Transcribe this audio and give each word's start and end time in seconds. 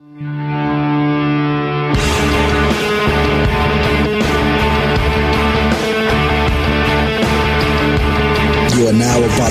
You 0.00 0.29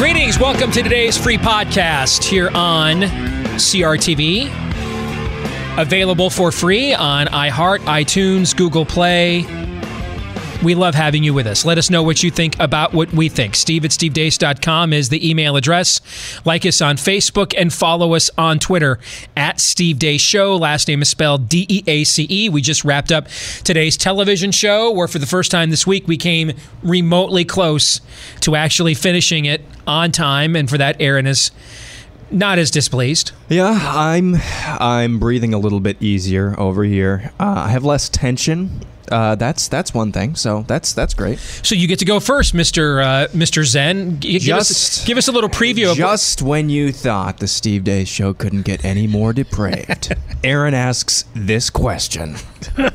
Greetings. 0.00 0.38
Welcome 0.38 0.70
to 0.70 0.82
today's 0.82 1.18
free 1.18 1.36
podcast 1.36 2.24
here 2.24 2.48
on 2.54 3.02
CRTV. 3.60 4.46
Available 5.78 6.30
for 6.30 6.50
free 6.50 6.94
on 6.94 7.26
iHeart, 7.26 7.80
iTunes, 7.80 8.56
Google 8.56 8.86
Play. 8.86 9.59
We 10.62 10.74
love 10.74 10.94
having 10.94 11.24
you 11.24 11.32
with 11.32 11.46
us. 11.46 11.64
Let 11.64 11.78
us 11.78 11.88
know 11.88 12.02
what 12.02 12.22
you 12.22 12.30
think 12.30 12.60
about 12.60 12.92
what 12.92 13.10
we 13.14 13.30
think. 13.30 13.54
Steve 13.54 13.82
at 13.86 13.92
stevedeace.com 13.92 14.92
is 14.92 15.08
the 15.08 15.28
email 15.28 15.56
address. 15.56 16.02
Like 16.44 16.66
us 16.66 16.82
on 16.82 16.98
Facebook 16.98 17.54
and 17.56 17.72
follow 17.72 18.14
us 18.14 18.30
on 18.36 18.58
Twitter 18.58 18.98
at 19.34 19.58
Steve 19.58 19.96
Deace 19.96 20.20
Show. 20.20 20.54
Last 20.56 20.86
name 20.86 21.00
is 21.00 21.08
spelled 21.08 21.48
D 21.48 21.64
E 21.66 21.82
A 21.86 22.04
C 22.04 22.26
E. 22.28 22.48
We 22.50 22.60
just 22.60 22.84
wrapped 22.84 23.10
up 23.10 23.28
today's 23.64 23.96
television 23.96 24.52
show 24.52 24.90
where 24.90 25.08
for 25.08 25.18
the 25.18 25.26
first 25.26 25.50
time 25.50 25.70
this 25.70 25.86
week 25.86 26.06
we 26.06 26.18
came 26.18 26.52
remotely 26.82 27.46
close 27.46 28.02
to 28.40 28.54
actually 28.54 28.92
finishing 28.92 29.46
it 29.46 29.62
on 29.86 30.12
time. 30.12 30.56
And 30.56 30.68
for 30.68 30.76
that, 30.76 30.94
Aaron 31.00 31.26
is 31.26 31.52
not 32.30 32.58
as 32.58 32.70
displeased. 32.70 33.32
Yeah, 33.48 33.78
I'm 33.82 34.36
I'm 34.78 35.18
breathing 35.18 35.54
a 35.54 35.58
little 35.58 35.80
bit 35.80 35.96
easier 36.02 36.54
over 36.60 36.84
here. 36.84 37.32
Uh, 37.40 37.64
I 37.64 37.68
have 37.68 37.82
less 37.82 38.10
tension. 38.10 38.82
Uh, 39.10 39.34
that's 39.34 39.68
that's 39.68 39.92
one 39.92 40.12
thing. 40.12 40.34
So 40.34 40.64
that's 40.66 40.92
that's 40.92 41.14
great. 41.14 41.38
So 41.38 41.74
you 41.74 41.86
get 41.88 41.98
to 42.00 42.04
go 42.04 42.20
first, 42.20 42.54
Mister 42.54 43.00
uh, 43.00 43.26
Mister 43.34 43.64
Zen. 43.64 44.20
G- 44.20 44.38
give 44.38 44.56
us 44.56 44.68
Just- 44.68 45.06
give 45.06 45.18
us 45.18 45.28
a 45.28 45.32
little 45.32 45.50
preview 45.50 45.90
of 45.90 45.96
Just 45.96 46.42
when 46.42 46.68
you 46.70 46.92
thought 46.92 47.38
the 47.38 47.48
Steve 47.48 47.82
Deace 47.82 48.08
show 48.08 48.32
couldn't 48.34 48.62
get 48.62 48.84
any 48.84 49.06
more 49.06 49.32
depraved, 49.32 50.14
Aaron 50.44 50.74
asks 50.74 51.24
this 51.34 51.70
question. 51.70 52.36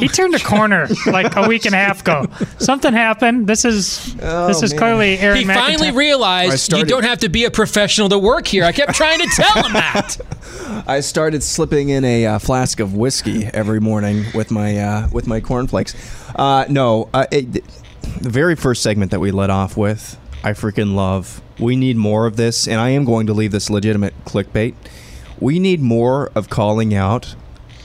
He 0.00 0.08
turned 0.08 0.34
a 0.34 0.38
corner 0.38 0.88
like 1.06 1.36
a 1.36 1.48
week 1.48 1.64
and 1.66 1.74
a 1.74 1.78
half 1.78 2.00
ago. 2.00 2.26
Something 2.58 2.92
happened. 2.92 3.46
This 3.46 3.64
is 3.64 4.14
this 4.16 4.62
is 4.62 4.72
man. 4.72 4.78
clearly 4.78 5.18
Aaron 5.18 5.38
He 5.38 5.44
finally 5.44 5.88
McIntyre. 5.88 5.92
I 5.92 5.96
realized 5.96 6.72
you 6.72 6.84
don't 6.84 7.04
have 7.04 7.18
to 7.18 7.28
be 7.28 7.44
a 7.44 7.50
professional 7.50 8.08
to 8.08 8.18
work 8.18 8.46
here. 8.46 8.64
I 8.64 8.72
kept 8.72 8.94
trying 8.94 9.20
to 9.20 9.28
tell 9.34 9.64
him 9.64 9.72
that. 9.72 10.16
I 10.86 11.00
started 11.00 11.42
slipping 11.42 11.88
in 11.90 12.04
a 12.04 12.26
uh, 12.26 12.38
flask 12.38 12.80
of 12.80 12.94
whiskey 12.94 13.46
every 13.46 13.80
morning 13.80 14.24
with 14.34 14.50
my 14.50 14.78
uh, 14.78 15.08
with 15.12 15.26
my 15.26 15.40
cornflakes. 15.40 15.94
Uh, 16.34 16.64
no, 16.68 17.08
uh, 17.14 17.26
it, 17.30 17.64
the 18.20 18.30
very 18.30 18.56
first 18.56 18.82
segment 18.82 19.10
that 19.10 19.20
we 19.20 19.30
let 19.30 19.50
off 19.50 19.76
with, 19.76 20.18
I 20.42 20.52
freaking 20.52 20.94
love. 20.94 21.40
We 21.58 21.76
need 21.76 21.96
more 21.96 22.26
of 22.26 22.36
this, 22.36 22.68
and 22.68 22.80
I 22.80 22.90
am 22.90 23.04
going 23.04 23.26
to 23.26 23.34
leave 23.34 23.52
this 23.52 23.70
legitimate 23.70 24.14
clickbait. 24.24 24.74
We 25.40 25.58
need 25.58 25.80
more 25.80 26.30
of 26.34 26.48
calling 26.48 26.94
out 26.94 27.34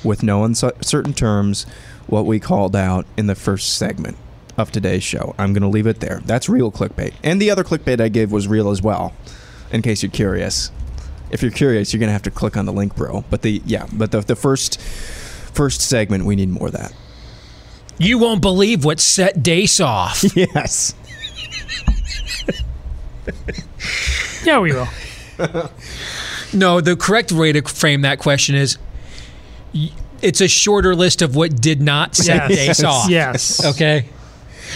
with 0.04 0.24
no 0.24 0.44
uncertain 0.44 1.14
terms 1.14 1.66
what 2.08 2.26
we 2.26 2.40
called 2.40 2.76
out 2.76 3.06
in 3.18 3.28
the 3.28 3.36
first 3.36 3.78
segment 3.78 4.18
of 4.58 4.72
today's 4.72 5.04
show. 5.04 5.34
I'm 5.38 5.54
going 5.54 5.62
to 5.64 5.68
leave 5.68 5.88
it 5.88 6.00
there. 6.00 6.22
That's 6.26 6.48
real 6.50 6.72
clickbait, 6.72 7.14
and 7.24 7.42
the 7.42 7.50
other 7.50 7.64
clickbait 7.64 8.00
I 8.02 8.10
gave 8.10 8.32
was 8.32 8.48
real 8.48 8.70
as 8.70 8.82
well. 8.82 9.14
In 9.72 9.82
case 9.82 10.04
you're 10.04 10.12
curious 10.12 10.72
if 11.32 11.42
you're 11.42 11.50
curious, 11.52 11.92
you're 11.92 12.00
gonna 12.00 12.12
have 12.12 12.22
to 12.22 12.32
click 12.32 12.56
on 12.56 12.66
the 12.68 12.72
link, 12.72 12.96
bro. 12.96 13.24
But 13.32 13.42
the 13.42 13.60
yeah, 13.66 13.88
but 13.92 14.12
the 14.12 14.22
the 14.22 14.36
first 14.36 14.80
first 14.80 15.82
segment, 15.82 16.26
we 16.26 16.36
need 16.36 16.50
more 16.50 16.68
of 16.68 16.74
that. 16.74 16.94
You 17.98 18.20
won't 18.20 18.40
believe 18.40 18.86
what 18.86 19.00
set 19.00 19.42
Deace 19.42 19.82
off. 19.84 20.24
Yes. 20.36 20.94
Yeah, 24.44 24.60
we 24.60 24.74
will. 24.74 24.88
No, 26.54 26.82
the 26.82 26.96
correct 26.96 27.32
way 27.32 27.52
to 27.54 27.62
frame 27.64 28.02
that 28.02 28.20
question 28.20 28.54
is 28.54 28.78
y- 28.78 28.84
it's 30.22 30.42
a 30.42 30.48
shorter 30.48 30.96
list 30.96 31.22
of 31.22 31.36
what 31.36 31.62
did 31.62 31.82
not 31.82 32.16
set 32.16 32.50
Yes. 32.50 32.80
Deace 32.80 32.84
off. 32.84 33.10
Yes. 33.10 33.66
Okay. 33.66 34.08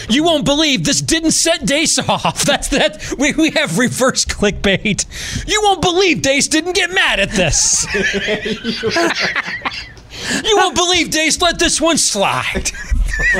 You 0.09 0.23
won't 0.23 0.45
believe 0.45 0.83
this 0.83 1.01
didn't 1.01 1.31
set 1.31 1.61
Deace 1.61 1.97
off. 1.97 2.41
That's 2.45 2.67
that. 2.69 3.13
We, 3.17 3.33
we 3.33 3.49
have 3.51 3.77
reverse 3.77 4.25
clickbait. 4.25 5.47
You 5.47 5.59
won't 5.63 5.81
believe 5.81 6.21
Deace 6.21 6.49
didn't 6.49 6.73
get 6.73 6.93
mad 6.93 7.19
at 7.19 7.31
this. 7.31 7.85
you 10.43 10.57
won't 10.57 10.75
believe 10.75 11.09
Deace 11.09 11.41
let 11.41 11.59
this 11.59 11.81
one 11.81 11.97
slide. 11.97 12.71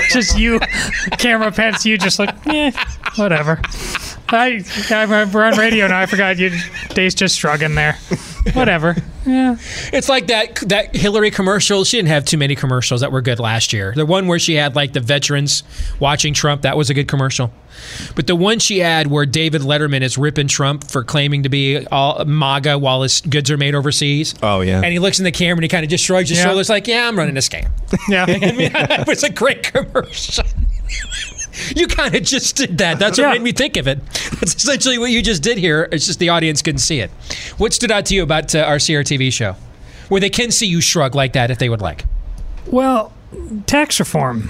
Just 0.09 0.37
you, 0.37 0.59
camera 1.19 1.51
pants. 1.51 1.85
You 1.85 1.97
just 1.97 2.17
like, 2.17 2.35
eh, 2.47 2.71
whatever. 3.15 3.61
I 4.29 4.63
I'm 4.89 5.31
we're 5.31 5.43
on 5.43 5.57
radio 5.57 5.87
now. 5.87 5.99
I 6.01 6.05
forgot 6.05 6.37
you. 6.37 6.51
Dave's 6.89 7.15
just 7.15 7.39
shrugging 7.39 7.75
there. 7.75 7.93
Whatever. 8.53 8.95
Yeah. 9.25 9.55
It's 9.93 10.09
like 10.09 10.27
that 10.27 10.55
that 10.67 10.95
Hillary 10.95 11.31
commercial. 11.31 11.83
She 11.83 11.97
didn't 11.97 12.09
have 12.09 12.25
too 12.25 12.37
many 12.37 12.55
commercials 12.55 13.01
that 13.01 13.11
were 13.11 13.21
good 13.21 13.39
last 13.39 13.73
year. 13.73 13.93
The 13.95 14.05
one 14.05 14.27
where 14.27 14.39
she 14.39 14.55
had 14.55 14.75
like 14.75 14.93
the 14.93 14.99
veterans 14.99 15.63
watching 15.99 16.33
Trump, 16.33 16.61
that 16.63 16.75
was 16.77 16.89
a 16.89 16.93
good 16.93 17.07
commercial. 17.07 17.51
But 18.15 18.27
the 18.27 18.35
one 18.35 18.59
she 18.59 18.79
had 18.79 19.07
where 19.07 19.25
David 19.25 19.61
Letterman 19.61 20.01
is 20.01 20.17
ripping 20.17 20.47
Trump 20.47 20.89
for 20.89 21.03
claiming 21.03 21.43
to 21.43 21.49
be 21.49 21.85
all 21.87 22.23
MAGA 22.25 22.77
while 22.79 23.03
his 23.03 23.21
goods 23.21 23.51
are 23.51 23.57
made 23.57 23.75
overseas. 23.75 24.33
Oh, 24.41 24.61
yeah. 24.61 24.77
And 24.81 24.91
he 24.91 24.97
looks 24.99 25.19
in 25.19 25.25
the 25.25 25.31
camera 25.31 25.57
and 25.57 25.63
he 25.63 25.69
kind 25.69 25.83
of 25.83 25.89
just 25.89 26.03
shrugs 26.03 26.29
his 26.29 26.39
Yeah. 26.39 26.45
shoulders 26.45 26.69
like, 26.69 26.87
"Yeah, 26.87 27.07
I'm 27.07 27.17
running 27.17 27.37
a 27.37 27.41
scam." 27.41 27.69
Yeah. 28.09 28.25
I 28.27 28.51
mean, 28.53 28.71
that 28.73 29.05
was 29.07 29.23
a 29.23 29.29
great 29.29 29.63
commercial. 29.63 30.43
You 31.75 31.87
kind 31.87 32.13
of 32.15 32.23
just 32.23 32.55
did 32.55 32.77
that. 32.79 32.99
That's 32.99 33.17
what 33.17 33.25
Yeah. 33.25 33.33
made 33.33 33.41
me 33.41 33.51
think 33.51 33.77
of 33.77 33.87
it. 33.87 34.03
That's 34.39 34.55
essentially 34.55 34.97
what 34.97 35.11
you 35.11 35.21
just 35.21 35.41
did 35.43 35.57
here. 35.57 35.87
It's 35.91 36.05
just 36.05 36.19
the 36.19 36.29
audience 36.29 36.61
couldn't 36.61 36.79
see 36.79 36.99
it. 36.99 37.09
What 37.57 37.73
stood 37.73 37.91
out 37.91 38.05
to 38.07 38.15
you 38.15 38.23
about 38.23 38.53
uh, 38.55 38.59
our 38.59 38.77
CRTV 38.77 39.31
show? 39.33 39.55
Where 40.09 40.21
they 40.21 40.29
can 40.29 40.51
see 40.51 40.67
you 40.67 40.81
shrug 40.81 41.15
like 41.15 41.33
that 41.33 41.51
if 41.51 41.57
they 41.57 41.69
would 41.69 41.81
like. 41.81 42.05
Well, 42.67 43.11
tax 43.65 43.99
reform. 43.99 44.49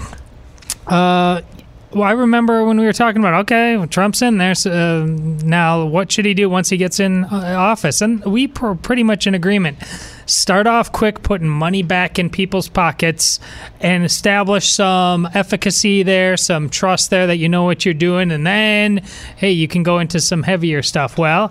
Uh, 0.86 1.40
well, 1.90 2.02
I 2.02 2.12
remember 2.12 2.64
when 2.64 2.78
we 2.78 2.84
were 2.84 2.92
talking 2.92 3.22
about 3.22 3.34
okay, 3.42 3.82
Trump's 3.86 4.20
in 4.20 4.36
there. 4.36 4.54
So, 4.54 4.70
uh, 4.70 5.06
now, 5.06 5.86
what 5.86 6.12
should 6.12 6.26
he 6.26 6.34
do 6.34 6.50
once 6.50 6.68
he 6.68 6.76
gets 6.76 7.00
in 7.00 7.24
uh, 7.24 7.54
office? 7.58 8.02
And 8.02 8.22
we 8.24 8.46
were 8.46 8.74
pretty 8.74 9.02
much 9.02 9.26
in 9.26 9.34
agreement. 9.34 9.78
Start 10.26 10.66
off 10.66 10.92
quick, 10.92 11.22
putting 11.22 11.48
money 11.48 11.82
back 11.82 12.18
in 12.18 12.28
people's 12.28 12.68
pockets, 12.68 13.40
and 13.80 14.04
establish 14.04 14.68
some 14.68 15.28
efficacy 15.32 16.02
there, 16.02 16.36
some 16.36 16.68
trust 16.68 17.08
there 17.08 17.26
that 17.26 17.36
you 17.36 17.48
know 17.48 17.64
what 17.64 17.86
you're 17.86 17.94
doing, 17.94 18.30
and 18.30 18.46
then 18.46 18.98
hey, 19.36 19.50
you 19.50 19.66
can 19.66 19.82
go 19.82 19.98
into 19.98 20.20
some 20.20 20.42
heavier 20.42 20.82
stuff. 20.82 21.16
Well, 21.16 21.50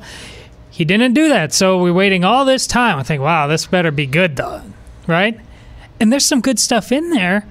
he 0.69 0.85
didn't 0.85 1.15
do 1.15 1.29
that, 1.29 1.51
so 1.51 1.81
we're 1.81 1.91
waiting 1.93 2.23
all 2.23 2.45
this 2.45 2.67
time. 2.67 2.99
I 2.99 3.03
think, 3.03 3.23
wow, 3.23 3.47
this 3.47 3.65
better 3.65 3.89
be 3.89 4.05
good, 4.05 4.35
though, 4.35 4.61
right? 5.07 5.39
And 5.99 6.13
there's 6.13 6.25
some 6.25 6.41
good 6.41 6.59
stuff 6.59 6.91
in 6.91 7.09
there. 7.09 7.47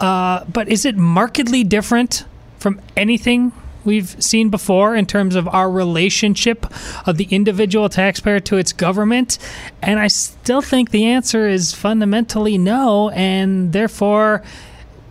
Uh, 0.00 0.44
but 0.44 0.68
is 0.68 0.84
it 0.84 0.96
markedly 0.96 1.64
different 1.64 2.24
from 2.58 2.80
anything 2.96 3.52
we've 3.84 4.22
seen 4.22 4.50
before 4.50 4.94
in 4.94 5.06
terms 5.06 5.34
of 5.34 5.48
our 5.48 5.70
relationship 5.70 6.66
of 7.06 7.16
the 7.16 7.24
individual 7.30 7.88
taxpayer 7.88 8.40
to 8.40 8.56
its 8.56 8.72
government? 8.72 9.38
And 9.82 9.98
I 9.98 10.08
still 10.08 10.60
think 10.60 10.90
the 10.90 11.06
answer 11.06 11.48
is 11.48 11.72
fundamentally 11.72 12.58
no, 12.58 13.10
and 13.10 13.72
therefore 13.72 14.42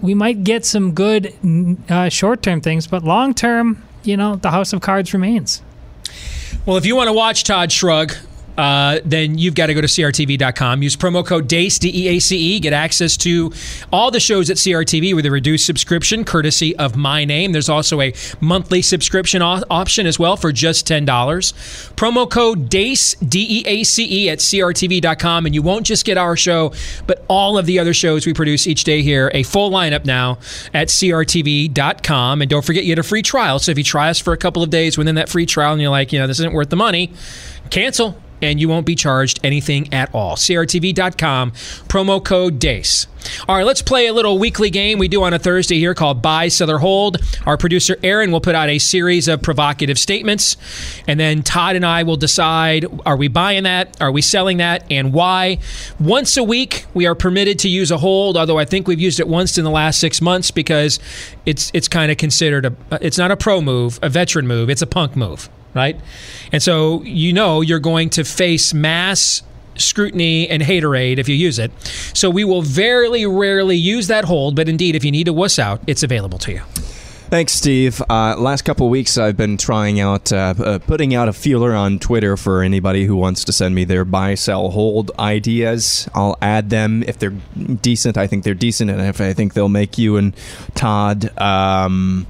we 0.01 0.13
might 0.13 0.43
get 0.43 0.65
some 0.65 0.93
good 0.93 1.33
uh, 1.89 2.09
short 2.09 2.43
term 2.43 2.61
things, 2.61 2.87
but 2.87 3.03
long 3.03 3.33
term, 3.33 3.83
you 4.03 4.15
know, 4.15 4.35
the 4.35 4.51
house 4.51 4.73
of 4.73 4.81
cards 4.81 5.13
remains. 5.13 5.61
Well, 6.65 6.77
if 6.77 6.85
you 6.85 6.95
want 6.95 7.07
to 7.07 7.13
watch 7.13 7.43
Todd 7.43 7.71
Shrug, 7.71 8.13
uh, 8.57 8.99
then 9.05 9.37
you've 9.37 9.55
got 9.55 9.67
to 9.67 9.73
go 9.73 9.81
to 9.81 9.87
CRTV.com. 9.87 10.81
Use 10.81 10.95
promo 10.95 11.25
code 11.25 11.47
DEACE, 11.47 11.79
D 11.79 11.91
E 11.93 12.07
A 12.09 12.19
C 12.19 12.37
E. 12.37 12.59
Get 12.59 12.73
access 12.73 13.15
to 13.17 13.51
all 13.91 14.09
the 14.09 14.19
shows 14.19 14.49
at 14.49 14.57
CRTV 14.57 15.15
with 15.15 15.25
a 15.25 15.31
reduced 15.31 15.65
subscription, 15.65 16.23
courtesy 16.23 16.75
of 16.77 16.95
my 16.95 17.23
name. 17.23 17.51
There's 17.51 17.69
also 17.69 18.01
a 18.01 18.13
monthly 18.41 18.81
subscription 18.81 19.41
o- 19.41 19.63
option 19.69 20.07
as 20.07 20.17
well 20.17 20.37
for 20.37 20.51
just 20.51 20.87
$10. 20.87 21.05
Promo 21.95 22.29
code 22.29 22.69
DEACE, 22.69 23.15
D 23.15 23.45
E 23.47 23.63
A 23.67 23.83
C 23.83 24.25
E, 24.25 24.29
at 24.29 24.39
CRTV.com. 24.39 25.45
And 25.45 25.53
you 25.53 25.61
won't 25.61 25.85
just 25.85 26.05
get 26.05 26.17
our 26.17 26.35
show, 26.35 26.73
but 27.05 27.23
all 27.27 27.57
of 27.57 27.65
the 27.67 27.77
other 27.79 27.93
shows 27.93 28.25
we 28.25 28.33
produce 28.33 28.65
each 28.65 28.83
day 28.83 29.01
here. 29.01 29.29
A 29.33 29.43
full 29.43 29.69
lineup 29.69 30.05
now 30.05 30.39
at 30.73 30.87
CRTV.com. 30.87 32.41
And 32.41 32.49
don't 32.49 32.65
forget, 32.65 32.83
you 32.83 32.95
get 32.95 32.99
a 32.99 33.07
free 33.07 33.21
trial. 33.21 33.59
So 33.59 33.71
if 33.71 33.77
you 33.77 33.83
try 33.83 34.09
us 34.09 34.19
for 34.19 34.33
a 34.33 34.37
couple 34.37 34.63
of 34.63 34.69
days 34.69 34.97
within 34.97 35.15
that 35.15 35.29
free 35.29 35.45
trial 35.45 35.73
and 35.73 35.81
you're 35.81 35.91
like, 35.91 36.11
you 36.11 36.19
know, 36.19 36.25
this 36.25 36.39
isn't 36.39 36.53
worth 36.53 36.69
the 36.69 36.75
money, 36.75 37.11
cancel 37.69 38.15
and 38.41 38.59
you 38.59 38.69
won't 38.69 38.85
be 38.85 38.95
charged 38.95 39.39
anything 39.43 39.91
at 39.93 40.13
all. 40.13 40.35
CRTV.com, 40.35 41.51
promo 41.87 42.23
code 42.23 42.59
DEACE. 42.59 43.07
All 43.47 43.55
right, 43.55 43.65
let's 43.65 43.81
play 43.81 44.07
a 44.07 44.13
little 44.13 44.37
weekly 44.37 44.69
game 44.69 44.99
we 44.99 45.07
do 45.07 45.23
on 45.23 45.33
a 45.33 45.39
Thursday 45.39 45.79
here 45.79 45.93
called 45.93 46.21
Buy, 46.21 46.47
Sell, 46.47 46.71
or 46.71 46.79
Hold. 46.79 47.17
Our 47.45 47.57
producer 47.57 47.97
Aaron 48.03 48.31
will 48.31 48.41
put 48.41 48.55
out 48.55 48.69
a 48.69 48.79
series 48.79 49.27
of 49.27 49.41
provocative 49.41 49.99
statements, 49.99 50.55
and 51.07 51.19
then 51.19 51.43
Todd 51.43 51.75
and 51.75 51.85
I 51.85 52.03
will 52.03 52.17
decide 52.17 52.85
are 53.05 53.17
we 53.17 53.27
buying 53.27 53.63
that, 53.63 53.99
are 54.01 54.11
we 54.11 54.21
selling 54.21 54.57
that, 54.57 54.83
and 54.89 55.13
why. 55.13 55.59
Once 55.99 56.37
a 56.37 56.43
week, 56.43 56.85
we 56.93 57.05
are 57.05 57.15
permitted 57.15 57.59
to 57.59 57.69
use 57.69 57.91
a 57.91 57.97
hold, 57.97 58.37
although 58.37 58.59
I 58.59 58.65
think 58.65 58.87
we've 58.87 59.01
used 59.01 59.19
it 59.19 59.27
once 59.27 59.57
in 59.57 59.63
the 59.63 59.71
last 59.71 59.99
six 59.99 60.21
months 60.21 60.51
because 60.51 60.99
it's 61.45 61.71
it's 61.73 61.87
kind 61.87 62.11
of 62.11 62.17
considered 62.17 62.65
a 62.65 62.73
it's 63.01 63.17
not 63.17 63.31
a 63.31 63.37
pro 63.37 63.61
move, 63.61 63.99
a 64.01 64.09
veteran 64.09 64.47
move, 64.47 64.69
it's 64.69 64.81
a 64.81 64.87
punk 64.87 65.15
move 65.15 65.49
right? 65.77 65.97
And 66.51 66.61
so 66.61 67.01
you 67.03 67.31
know 67.31 67.61
you're 67.61 67.79
going 67.79 68.09
to 68.11 68.23
face 68.23 68.73
mass 68.73 69.43
scrutiny 69.75 70.49
and 70.49 70.61
haterade 70.61 71.19
if 71.19 71.29
you 71.29 71.35
use 71.35 71.59
it. 71.59 71.71
So 72.13 72.29
we 72.29 72.43
will 72.43 72.61
very 72.61 73.25
rarely 73.25 73.77
use 73.77 74.07
that 74.07 74.25
hold, 74.25 74.55
but 74.55 74.67
indeed, 74.67 74.95
if 74.95 75.05
you 75.05 75.11
need 75.11 75.25
to 75.25 75.33
wuss 75.33 75.59
out, 75.59 75.81
it's 75.87 76.03
available 76.03 76.39
to 76.39 76.51
you. 76.53 76.61
Thanks, 77.29 77.51
Steve. 77.51 78.01
Uh, 78.09 78.37
last 78.37 78.61
couple 78.61 78.87
weeks, 78.87 79.17
I've 79.17 79.35
been 79.35 79.57
trying 79.57 79.99
out, 79.99 80.31
uh, 80.31 80.53
uh, 80.57 80.79
putting 80.79 81.13
out 81.13 81.27
a 81.27 81.33
feeler 81.33 81.75
on 81.75 81.99
Twitter 81.99 82.37
for 82.37 82.63
anybody 82.63 83.05
who 83.05 83.17
wants 83.17 83.43
to 83.43 83.51
send 83.51 83.75
me 83.75 83.83
their 83.83 84.05
buy, 84.05 84.35
sell, 84.35 84.69
hold 84.69 85.11
ideas. 85.19 86.07
I'll 86.15 86.37
add 86.41 86.69
them 86.69 87.03
if 87.03 87.19
they're 87.19 87.33
decent. 87.81 88.17
I 88.17 88.27
think 88.27 88.45
they're 88.45 88.53
decent, 88.53 88.89
and 88.89 89.01
if 89.01 89.19
I 89.19 89.33
think 89.33 89.55
they'll 89.55 89.67
make 89.67 89.97
you 89.97 90.15
and 90.15 90.33
Todd. 90.73 91.37
Um, 91.37 92.27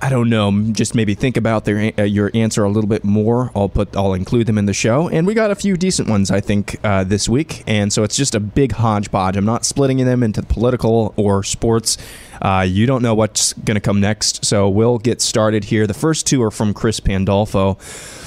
I 0.00 0.10
don't 0.10 0.28
know, 0.28 0.52
just 0.72 0.94
maybe 0.94 1.14
think 1.14 1.36
about 1.36 1.64
their 1.64 1.92
uh, 1.98 2.02
your 2.02 2.30
answer 2.34 2.64
a 2.64 2.68
little 2.68 2.88
bit 2.88 3.02
more. 3.02 3.50
I'll 3.54 3.68
put 3.68 3.96
I'll 3.96 4.12
include 4.12 4.46
them 4.46 4.58
in 4.58 4.66
the 4.66 4.74
show, 4.74 5.08
and 5.08 5.26
we 5.26 5.32
got 5.32 5.50
a 5.50 5.54
few 5.54 5.76
decent 5.76 6.08
ones 6.08 6.30
I 6.30 6.40
think 6.40 6.78
uh, 6.84 7.04
this 7.04 7.28
week, 7.28 7.64
and 7.66 7.92
so 7.92 8.02
it's 8.02 8.16
just 8.16 8.34
a 8.34 8.40
big 8.40 8.72
hodgepodge. 8.72 9.36
I'm 9.36 9.46
not 9.46 9.64
splitting 9.64 9.98
them 9.98 10.22
into 10.22 10.42
political 10.42 11.14
or 11.16 11.42
sports. 11.42 11.96
Uh, 12.42 12.66
you 12.68 12.84
don't 12.86 13.02
know 13.02 13.14
what's 13.14 13.54
going 13.54 13.76
to 13.76 13.80
come 13.80 14.00
next, 14.00 14.44
so 14.44 14.68
we'll 14.68 14.98
get 14.98 15.22
started 15.22 15.64
here. 15.64 15.86
The 15.86 15.94
first 15.94 16.26
two 16.26 16.42
are 16.42 16.50
from 16.50 16.74
Chris 16.74 17.00
Pandolfo 17.00 17.74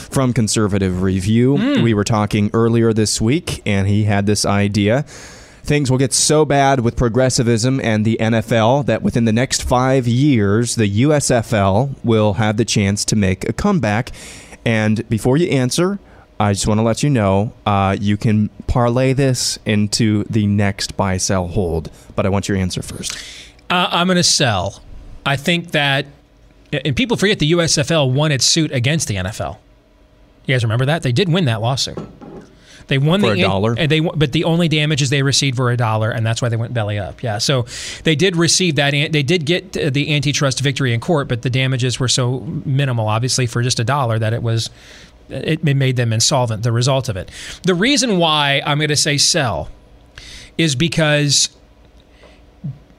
from 0.09 0.33
Conservative 0.33 1.03
Review. 1.03 1.55
Mm. 1.55 1.83
We 1.83 1.93
were 1.93 2.03
talking 2.03 2.49
earlier 2.53 2.93
this 2.93 3.21
week, 3.21 3.61
and 3.65 3.87
he 3.87 4.05
had 4.05 4.25
this 4.25 4.43
idea 4.43 5.05
things 5.69 5.91
will 5.91 5.99
get 5.99 6.11
so 6.11 6.45
bad 6.45 6.79
with 6.79 6.95
progressivism 6.95 7.79
and 7.81 8.03
the 8.03 8.17
NFL 8.19 8.87
that 8.87 9.03
within 9.03 9.25
the 9.25 9.31
next 9.31 9.61
five 9.61 10.07
years, 10.07 10.73
the 10.73 11.03
USFL 11.03 11.95
will 12.03 12.33
have 12.33 12.57
the 12.57 12.65
chance 12.65 13.05
to 13.05 13.15
make 13.15 13.47
a 13.47 13.53
comeback. 13.53 14.11
And 14.65 15.07
before 15.09 15.37
you 15.37 15.47
answer, 15.47 15.99
I 16.39 16.53
just 16.53 16.65
want 16.65 16.79
to 16.79 16.81
let 16.81 17.03
you 17.03 17.09
know 17.11 17.53
uh, 17.67 17.95
you 18.01 18.17
can 18.17 18.49
parlay 18.65 19.13
this 19.13 19.59
into 19.63 20.23
the 20.23 20.47
next 20.47 20.97
buy, 20.97 21.17
sell, 21.17 21.47
hold. 21.47 21.91
But 22.15 22.25
I 22.25 22.29
want 22.29 22.49
your 22.49 22.57
answer 22.57 22.81
first. 22.81 23.15
Uh, 23.69 23.89
I'm 23.91 24.07
going 24.07 24.17
to 24.17 24.23
sell. 24.23 24.81
I 25.23 25.35
think 25.35 25.69
that, 25.71 26.07
and 26.73 26.95
people 26.95 27.15
forget 27.15 27.37
the 27.37 27.51
USFL 27.51 28.11
won 28.11 28.31
its 28.31 28.45
suit 28.45 28.71
against 28.71 29.07
the 29.07 29.17
NFL. 29.17 29.57
You 30.47 30.55
guys 30.55 30.63
remember 30.63 30.87
that? 30.87 31.03
They 31.03 31.11
did 31.11 31.29
win 31.29 31.45
that 31.45 31.61
lawsuit. 31.61 31.99
They 32.89 32.97
won 32.97 33.21
for 33.21 33.33
the 33.33 33.41
a 33.41 33.43
dollar, 33.43 33.75
and 33.77 33.89
they 33.89 33.99
but 33.99 34.31
the 34.31 34.43
only 34.43 34.67
damages 34.67 35.11
they 35.11 35.21
received 35.21 35.59
were 35.59 35.71
a 35.71 35.77
dollar, 35.77 36.09
and 36.09 36.25
that's 36.25 36.41
why 36.41 36.49
they 36.49 36.57
went 36.57 36.73
belly 36.73 36.97
up. 36.97 37.23
Yeah, 37.23 37.37
so 37.37 37.65
they 38.03 38.15
did 38.15 38.35
receive 38.35 38.75
that. 38.75 38.91
They 38.91 39.23
did 39.23 39.45
get 39.45 39.73
the 39.73 40.13
antitrust 40.13 40.59
victory 40.59 40.93
in 40.93 40.99
court, 40.99 41.27
but 41.27 41.43
the 41.43 41.49
damages 41.51 41.99
were 41.99 42.07
so 42.07 42.39
minimal, 42.65 43.07
obviously, 43.07 43.45
for 43.45 43.61
just 43.61 43.79
a 43.79 43.83
dollar 43.83 44.19
that 44.19 44.33
it 44.33 44.41
was 44.41 44.71
it 45.29 45.63
made 45.63 45.95
them 45.95 46.11
insolvent. 46.11 46.63
The 46.63 46.71
result 46.71 47.09
of 47.09 47.15
it. 47.15 47.29
The 47.63 47.75
reason 47.75 48.17
why 48.17 48.61
I'm 48.65 48.79
going 48.79 48.89
to 48.89 48.95
say 48.95 49.17
sell 49.17 49.69
is 50.57 50.75
because 50.75 51.49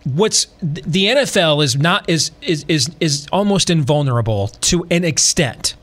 what's 0.05 0.47
the 0.63 1.07
NFL 1.07 1.63
is 1.65 1.77
not 1.77 2.09
is 2.09 2.31
is 2.41 2.65
is 2.69 2.91
is 3.01 3.27
almost 3.33 3.71
invulnerable 3.71 4.49
to 4.49 4.87
an 4.91 5.05
extent. 5.05 5.75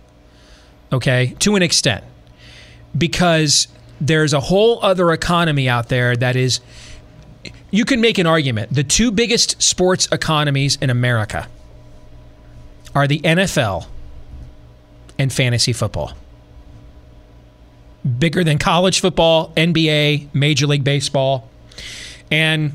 Okay, 0.93 1.35
to 1.39 1.57
an 1.57 1.61
extent, 1.61 2.05
because 2.97 3.67
there's 3.99 4.33
a 4.33 4.39
whole 4.39 4.79
other 4.83 5.11
economy 5.11 5.67
out 5.67 5.89
there 5.89 6.15
that 6.15 6.35
is 6.35 6.59
you 7.71 7.83
can 7.83 7.99
make 7.99 8.17
an 8.17 8.27
argument 8.27 8.73
the 8.73 8.83
two 8.83 9.11
biggest 9.11 9.61
sports 9.61 10.07
economies 10.11 10.77
in 10.81 10.89
America 10.89 11.47
are 12.97 13.07
the 13.07 13.19
NFL 13.19 13.85
and 15.19 15.31
fantasy 15.31 15.73
football. 15.73 16.13
Bigger 18.19 18.43
than 18.43 18.57
college 18.57 19.01
football, 19.01 19.51
NBA, 19.55 20.29
Major 20.33 20.67
League 20.67 20.83
Baseball. 20.83 21.49
And 22.31 22.73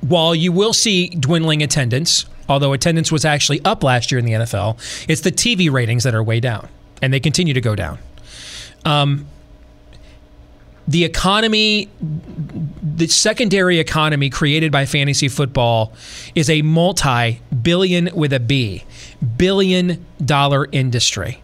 while 0.00 0.34
you 0.34 0.52
will 0.52 0.72
see 0.72 1.08
dwindling 1.08 1.62
attendance, 1.62 2.26
although 2.48 2.72
attendance 2.72 3.10
was 3.10 3.24
actually 3.24 3.62
up 3.64 3.82
last 3.82 4.12
year 4.12 4.18
in 4.18 4.24
the 4.24 4.32
NFL, 4.32 4.78
it's 5.08 5.22
the 5.22 5.32
TV 5.32 5.70
ratings 5.70 6.04
that 6.04 6.14
are 6.14 6.22
way 6.22 6.40
down, 6.40 6.68
and 7.02 7.12
they 7.12 7.20
continue 7.20 7.54
to 7.54 7.60
go 7.60 7.74
down. 7.74 7.98
Um, 8.84 9.26
the 10.86 11.04
economy, 11.04 11.88
the 12.00 13.06
secondary 13.06 13.78
economy 13.78 14.28
created 14.30 14.70
by 14.70 14.84
fantasy 14.86 15.28
football 15.28 15.92
is 16.34 16.50
a 16.50 16.62
multi 16.62 17.40
billion 17.62 18.10
with 18.14 18.32
a 18.32 18.40
B, 18.40 18.84
billion 19.36 20.04
dollar 20.24 20.66
industry. 20.72 21.40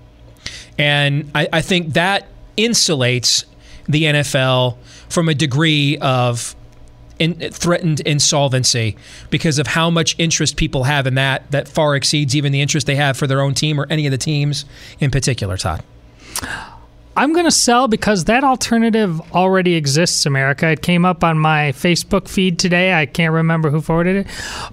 And 0.79 1.31
I, 1.35 1.49
I 1.53 1.63
think 1.63 1.95
that 1.95 2.27
insulates 2.57 3.45
the 3.89 4.05
NFL 4.05 4.77
from 5.09 5.29
a 5.29 5.35
degree 5.35 5.99
of 5.99 6.55
in, 7.19 7.35
threatened 7.51 8.01
insolvency 8.01 8.97
because 9.29 9.59
of 9.59 9.67
how 9.69 9.91
much 9.91 10.19
interest 10.19 10.57
people 10.57 10.85
have 10.85 11.07
in 11.07 11.15
that 11.15 11.51
that 11.51 11.69
far 11.69 11.95
exceeds 11.95 12.35
even 12.35 12.53
the 12.53 12.61
interest 12.61 12.87
they 12.87 12.97
have 12.97 13.17
for 13.17 13.27
their 13.27 13.41
own 13.41 13.55
team 13.55 13.79
or 13.79 13.87
any 13.91 14.07
of 14.07 14.11
the 14.11 14.19
teams 14.19 14.65
in 15.01 15.11
particular, 15.11 15.57
Todd. 15.57 15.83
I'm 17.21 17.35
going 17.35 17.45
to 17.45 17.51
sell 17.51 17.87
because 17.87 18.25
that 18.25 18.45
alternative 18.45 19.21
already 19.35 19.75
exists, 19.75 20.25
America. 20.25 20.71
It 20.71 20.81
came 20.81 21.05
up 21.05 21.23
on 21.23 21.39
my 21.39 21.73
Facebook 21.73 22.29
feed 22.29 22.59
today. 22.59 22.95
I 22.95 23.05
can't 23.05 23.35
remember 23.35 23.69
who 23.69 23.83
forwarded 23.83 24.25
it. 24.25 24.27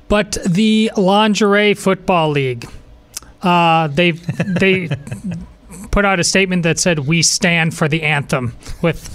But 0.08 0.38
the 0.48 0.90
Lingerie 0.96 1.74
Football 1.74 2.30
League, 2.30 2.66
uh, 3.42 3.90
they 3.90 4.12
they 4.12 4.88
put 5.92 6.06
out 6.06 6.22
a 6.22 6.24
statement 6.24 6.64
that 6.64 6.80
said, 6.80 7.00
We 7.00 7.22
stand 7.22 7.74
for 7.74 7.90
the 7.90 8.04
anthem 8.04 8.56
with 8.82 9.14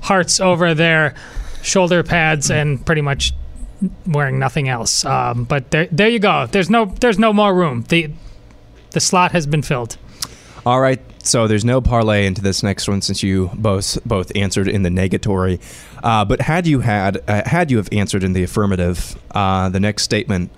hearts 0.00 0.40
over 0.40 0.72
their 0.72 1.14
shoulder 1.60 2.02
pads 2.02 2.50
and 2.50 2.82
pretty 2.86 3.02
much 3.02 3.34
wearing 4.06 4.38
nothing 4.38 4.70
else. 4.70 5.04
Um, 5.04 5.44
but 5.44 5.70
there, 5.70 5.86
there 5.92 6.08
you 6.08 6.18
go. 6.18 6.46
There's 6.46 6.70
no 6.70 6.86
there's 6.86 7.18
no 7.18 7.34
more 7.34 7.54
room. 7.54 7.84
The 7.90 8.10
the 8.92 9.00
slot 9.00 9.32
has 9.32 9.46
been 9.46 9.60
filled. 9.60 9.98
All 10.64 10.80
right. 10.80 11.00
So 11.22 11.46
there's 11.46 11.64
no 11.64 11.80
parlay 11.80 12.26
into 12.26 12.40
this 12.40 12.62
next 12.62 12.88
one 12.88 13.02
since 13.02 13.22
you 13.22 13.50
both 13.54 13.98
both 14.04 14.32
answered 14.34 14.68
in 14.68 14.82
the 14.82 14.88
negatory. 14.88 15.60
Uh, 16.02 16.24
but 16.24 16.40
had 16.40 16.66
you 16.66 16.80
had 16.80 17.22
uh, 17.28 17.42
had 17.46 17.70
you 17.70 17.76
have 17.76 17.88
answered 17.92 18.24
in 18.24 18.32
the 18.32 18.42
affirmative, 18.42 19.18
uh, 19.32 19.68
the 19.68 19.80
next 19.80 20.02
statement, 20.02 20.50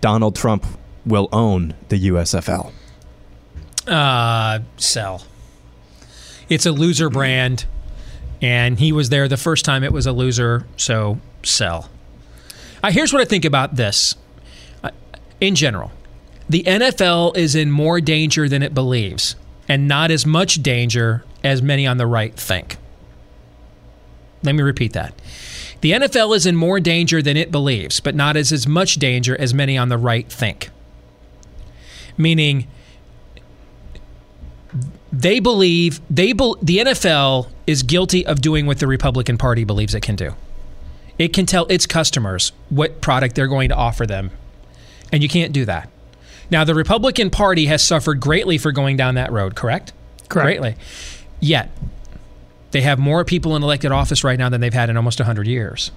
Donald 0.00 0.36
Trump 0.36 0.66
will 1.06 1.28
own 1.32 1.74
the 1.88 2.08
USFL. 2.08 2.72
Uh, 3.86 4.60
sell. 4.76 5.24
It's 6.48 6.66
a 6.66 6.72
loser 6.72 7.08
brand, 7.08 7.64
and 8.42 8.78
he 8.78 8.92
was 8.92 9.08
there 9.08 9.26
the 9.26 9.36
first 9.36 9.64
time 9.64 9.82
it 9.82 9.92
was 9.92 10.06
a 10.06 10.12
loser, 10.12 10.66
so 10.76 11.18
sell. 11.42 11.88
Uh, 12.82 12.90
here's 12.90 13.12
what 13.12 13.22
I 13.22 13.24
think 13.24 13.44
about 13.44 13.76
this. 13.76 14.16
Uh, 14.82 14.90
in 15.40 15.54
general, 15.54 15.92
the 16.48 16.62
NFL 16.64 17.36
is 17.36 17.54
in 17.54 17.70
more 17.70 18.00
danger 18.00 18.48
than 18.48 18.62
it 18.62 18.74
believes 18.74 19.36
and 19.70 19.86
not 19.86 20.10
as 20.10 20.26
much 20.26 20.64
danger 20.64 21.22
as 21.44 21.62
many 21.62 21.86
on 21.86 21.96
the 21.96 22.06
right 22.06 22.34
think. 22.34 22.76
Let 24.42 24.56
me 24.56 24.64
repeat 24.64 24.94
that. 24.94 25.14
The 25.80 25.92
NFL 25.92 26.34
is 26.34 26.44
in 26.44 26.56
more 26.56 26.80
danger 26.80 27.22
than 27.22 27.36
it 27.36 27.52
believes, 27.52 28.00
but 28.00 28.16
not 28.16 28.36
as, 28.36 28.50
as 28.50 28.66
much 28.66 28.96
danger 28.96 29.40
as 29.40 29.54
many 29.54 29.78
on 29.78 29.88
the 29.88 29.96
right 29.96 30.28
think. 30.28 30.70
Meaning, 32.18 32.66
they 35.12 35.38
believe 35.38 36.00
they 36.10 36.32
be, 36.32 36.54
the 36.60 36.78
NFL 36.78 37.48
is 37.68 37.84
guilty 37.84 38.26
of 38.26 38.40
doing 38.40 38.66
what 38.66 38.80
the 38.80 38.88
Republican 38.88 39.38
Party 39.38 39.62
believes 39.62 39.94
it 39.94 40.02
can 40.02 40.16
do. 40.16 40.34
It 41.16 41.32
can 41.32 41.46
tell 41.46 41.66
its 41.66 41.86
customers 41.86 42.50
what 42.70 43.00
product 43.00 43.36
they're 43.36 43.46
going 43.46 43.68
to 43.68 43.76
offer 43.76 44.04
them, 44.04 44.32
and 45.12 45.22
you 45.22 45.28
can't 45.28 45.52
do 45.52 45.64
that. 45.66 45.88
Now, 46.50 46.64
the 46.64 46.74
Republican 46.74 47.30
Party 47.30 47.66
has 47.66 47.82
suffered 47.82 48.20
greatly 48.20 48.58
for 48.58 48.72
going 48.72 48.96
down 48.96 49.14
that 49.14 49.30
road, 49.32 49.54
correct? 49.54 49.92
Correct. 50.28 50.46
Greatly. 50.46 50.76
Yet, 51.40 51.70
they 52.72 52.82
have 52.82 52.98
more 52.98 53.24
people 53.24 53.56
in 53.56 53.62
elected 53.62 53.92
office 53.92 54.24
right 54.24 54.38
now 54.38 54.48
than 54.48 54.60
they've 54.60 54.74
had 54.74 54.90
in 54.90 54.96
almost 54.96 55.18
100 55.18 55.46
years. 55.46 55.90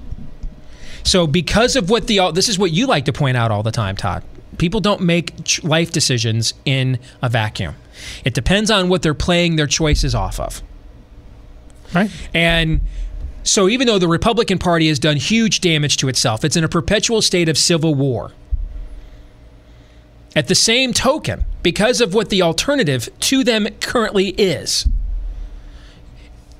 So, 1.04 1.28
because 1.28 1.76
of 1.76 1.90
what 1.90 2.08
the, 2.08 2.32
this 2.32 2.48
is 2.50 2.58
what 2.58 2.72
you 2.72 2.88
like 2.88 3.06
to 3.06 3.14
point 3.14 3.38
out 3.38 3.52
all 3.52 3.64
the 3.64 3.72
time, 3.72 3.96
Todd. 3.96 4.24
People 4.58 4.80
don't 4.80 5.02
make 5.02 5.64
life 5.64 5.92
decisions 5.92 6.54
in 6.64 7.00
a 7.22 7.30
vacuum. 7.30 7.76
It 8.24 8.34
depends 8.34 8.70
on 8.70 8.88
what 8.88 9.02
they're 9.02 9.14
playing 9.14 9.56
their 9.56 9.68
choices 9.68 10.14
off 10.14 10.40
of. 10.40 10.62
Right. 11.94 12.12
And 12.34 12.82
so, 13.44 13.68
even 13.68 13.88
though 13.88 14.00
the 14.00 14.08
Republican 14.08 14.60
Party 14.60 14.88
has 14.88 15.00
done 15.00 15.18
huge 15.18 15.60
damage 15.60 15.98
to 15.98 16.08
itself, 16.08 16.46
it's 16.46 16.56
in 16.56 16.64
a 16.64 16.70
perpetual 16.70 17.22
state 17.22 17.50
of 17.50 17.58
civil 17.58 17.94
war. 17.94 18.32
At 20.36 20.48
the 20.48 20.56
same 20.56 20.94
token, 20.94 21.46
because 21.62 22.02
of 22.02 22.14
what 22.14 22.30
the 22.30 22.42
alternative 22.42 23.08
to 23.22 23.44
them 23.44 23.68
currently 23.80 24.30
is, 24.30 24.88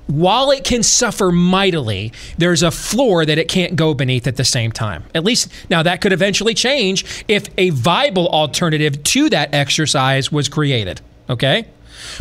while 0.06 0.50
it 0.50 0.64
can 0.64 0.82
suffer 0.82 1.32
mightily, 1.32 2.12
there's 2.38 2.62
a 2.62 2.70
floor 2.70 3.24
that 3.24 3.38
it 3.38 3.48
can't 3.48 3.74
go 3.74 3.94
beneath 3.94 4.26
at 4.26 4.36
the 4.36 4.44
same 4.44 4.70
time. 4.70 5.04
At 5.14 5.24
least 5.24 5.50
now 5.70 5.82
that 5.82 6.00
could 6.00 6.12
eventually 6.12 6.54
change 6.54 7.24
if 7.26 7.48
a 7.56 7.70
viable 7.70 8.28
alternative 8.28 9.02
to 9.02 9.30
that 9.30 9.54
exercise 9.54 10.30
was 10.30 10.48
created. 10.48 11.00
Okay? 11.28 11.66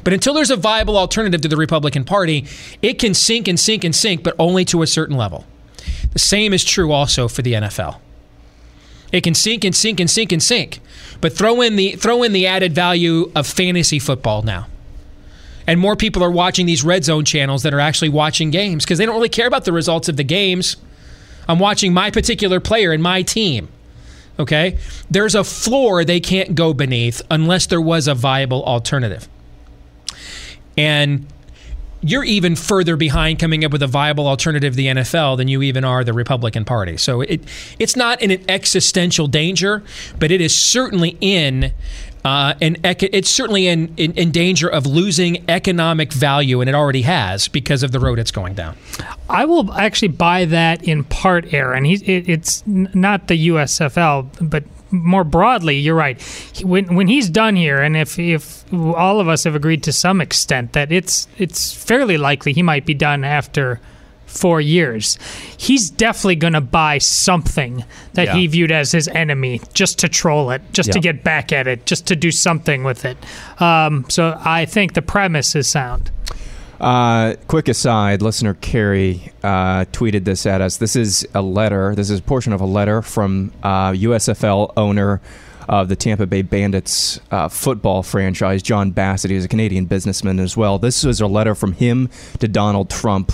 But 0.04 0.14
until 0.14 0.34
there's 0.34 0.52
a 0.52 0.56
viable 0.56 0.98
alternative 0.98 1.42
to 1.42 1.48
the 1.48 1.58
Republican 1.58 2.06
Party, 2.06 2.46
it 2.82 3.00
can 3.00 3.14
sink 3.14 3.48
and 3.48 3.60
sink 3.60 3.84
and 3.84 3.94
sink, 3.94 4.24
but 4.24 4.36
only 4.40 4.64
to 4.66 4.82
a 4.82 4.88
certain 4.88 5.18
level. 5.18 5.46
The 6.14 6.20
same 6.20 6.54
is 6.54 6.64
true 6.64 6.92
also 6.92 7.28
for 7.28 7.42
the 7.42 7.54
NFL. 7.54 8.00
It 9.14 9.24
can 9.24 9.36
sink 9.36 9.64
and 9.64 9.74
sink 9.74 10.02
and 10.02 10.10
sink 10.10 10.34
and 10.34 10.44
sink. 10.44 10.82
But 11.22 11.32
throw 11.32 11.62
in 11.62 11.78
the 11.78 11.92
throw 11.92 12.24
in 12.24 12.34
the 12.34 12.48
added 12.48 12.74
value 12.74 13.32
of 13.36 13.48
fantasy 13.48 14.00
football 14.00 14.42
now. 14.42 14.68
And 15.66 15.80
more 15.80 15.96
people 15.96 16.22
are 16.24 16.32
watching 16.32 16.66
these 16.66 16.84
red 16.84 17.06
zone 17.06 17.24
channels 17.24 17.64
that 17.64 17.74
are 17.74 17.80
actually 17.80 18.10
watching 18.10 18.50
games 18.50 18.84
because 18.84 18.98
they 18.98 19.06
don't 19.06 19.16
really 19.16 19.30
care 19.30 19.48
about 19.48 19.64
the 19.64 19.72
results 19.72 20.10
of 20.10 20.18
the 20.18 20.24
games. 20.24 20.76
I'm 21.48 21.60
watching 21.60 21.94
my 21.94 22.12
particular 22.12 22.60
player 22.60 22.92
and 22.92 23.02
my 23.02 23.22
team. 23.22 23.70
Okay? 24.40 24.78
There's 25.10 25.36
a 25.36 25.44
floor 25.44 26.04
they 26.04 26.20
can't 26.20 26.56
go 26.56 26.74
beneath 26.74 27.22
unless 27.30 27.68
there 27.68 27.80
was 27.80 28.08
a 28.08 28.16
viable 28.16 28.64
alternative. 28.64 29.30
And 30.76 31.28
you're 32.04 32.24
even 32.24 32.56
further 32.56 32.96
behind 32.96 33.40
coming 33.40 33.64
up 33.64 33.72
with 33.72 33.82
a 33.82 33.88
viable 33.88 34.28
alternative 34.28 34.74
to 34.74 34.78
the 34.78 34.88
NFL 34.88 35.38
than 35.38 35.48
you 35.48 35.62
even 35.62 35.84
are 35.84 36.04
the 36.04 36.14
Republican 36.14 36.66
Party. 36.66 36.98
So 36.98 37.22
it 37.22 37.42
it's 37.80 37.96
not 37.96 38.22
in 38.22 38.32
an 38.32 38.44
existential 38.50 39.28
danger, 39.28 39.84
but 40.20 40.32
it 40.32 40.42
is 40.42 40.56
certainly 40.56 41.18
in 41.22 41.74
uh, 42.26 42.54
an 42.62 42.78
it's 42.84 43.30
certainly 43.30 43.68
in, 43.68 43.94
in, 43.98 44.14
in 44.14 44.32
danger 44.32 44.68
of 44.68 44.86
losing 44.86 45.44
economic 45.50 46.14
value, 46.14 46.62
and 46.62 46.70
it 46.70 46.74
already 46.74 47.02
has 47.02 47.48
because 47.48 47.84
of 47.84 47.92
the 47.92 48.00
road 48.00 48.18
it's 48.20 48.32
going 48.32 48.54
down. 48.54 48.78
I 49.30 49.46
will 49.46 49.74
actually 49.74 50.10
buy 50.10 50.46
that 50.46 50.84
in 50.84 51.04
part, 51.04 51.54
Aaron. 51.54 51.86
It, 51.86 52.02
it's 52.08 52.64
not 52.66 53.28
the 53.28 53.48
USFL, 53.50 54.50
but 54.50 54.64
more 54.94 55.24
broadly, 55.24 55.78
you're 55.78 55.96
right. 55.96 56.22
When 56.64 56.96
when 56.96 57.08
he's 57.08 57.30
done 57.30 57.56
here, 57.56 57.82
and 57.82 57.98
if 57.98 58.18
if 58.20 58.64
all 58.74 59.20
of 59.20 59.28
us 59.28 59.44
have 59.44 59.56
agreed 59.56 59.84
to 59.84 59.92
some 59.92 60.22
extent 60.22 60.74
that 60.74 60.92
it's 60.92 61.28
it's 61.38 61.74
fairly 61.74 62.18
likely 62.18 62.54
he 62.54 62.62
might 62.64 62.86
be 62.86 62.94
done 62.94 63.24
after 63.24 63.80
four 64.26 64.60
years, 64.62 65.20
he's 65.58 65.90
definitely 65.92 66.36
going 66.36 66.54
to 66.54 66.62
buy 66.62 66.98
something 66.98 67.84
that 68.14 68.28
Yeah. 68.28 68.36
he 68.36 68.48
viewed 68.48 68.72
as 68.72 68.92
his 68.92 69.08
enemy 69.10 69.62
just 69.74 70.00
to 70.00 70.10
troll 70.10 70.50
it, 70.52 70.62
just 70.72 70.92
to 70.94 71.00
get 71.00 71.24
back 71.24 71.52
at 71.52 71.68
it, 71.68 71.86
just 71.86 72.08
to 72.08 72.16
do 72.16 72.32
something 72.32 72.84
with 72.84 73.06
it. 73.06 73.18
Um, 73.62 74.06
so 74.10 74.40
I 74.44 74.66
think 74.66 74.94
the 74.94 75.02
premise 75.04 75.56
is 75.56 75.68
sound. 75.68 76.10
Uh, 76.84 77.38
quick 77.48 77.70
aside, 77.70 78.22
listener 78.22 78.56
Carrie 78.56 79.32
uh, 79.42 79.86
tweeted 79.94 80.26
this 80.26 80.46
at 80.46 80.60
us. 80.60 80.76
This 80.76 80.98
is 80.98 81.26
a 81.34 81.42
letter. 81.42 81.96
This 81.96 82.10
is 82.10 82.20
a 82.20 82.22
portion 82.22 82.52
of 82.52 82.60
a 82.60 82.66
letter 82.66 83.02
from 83.02 83.54
uh, 83.64 83.92
USFL 83.92 84.74
owner 84.76 85.22
of 85.70 85.88
the 85.88 85.96
Tampa 85.96 86.28
Bay 86.28 86.42
Bandits 86.42 87.22
uh, 87.32 87.48
football 87.48 88.04
franchise, 88.04 88.62
John 88.62 88.92
Bassett. 88.92 89.32
He's 89.32 89.46
a 89.46 89.48
Canadian 89.48 89.86
businessman 89.86 90.42
as 90.42 90.58
well. 90.58 90.78
This 90.78 91.06
is 91.06 91.22
a 91.22 91.28
letter 91.28 91.56
from 91.56 91.72
him 91.72 92.10
to 92.40 92.50
Donald 92.50 92.90
Trump. 92.90 93.32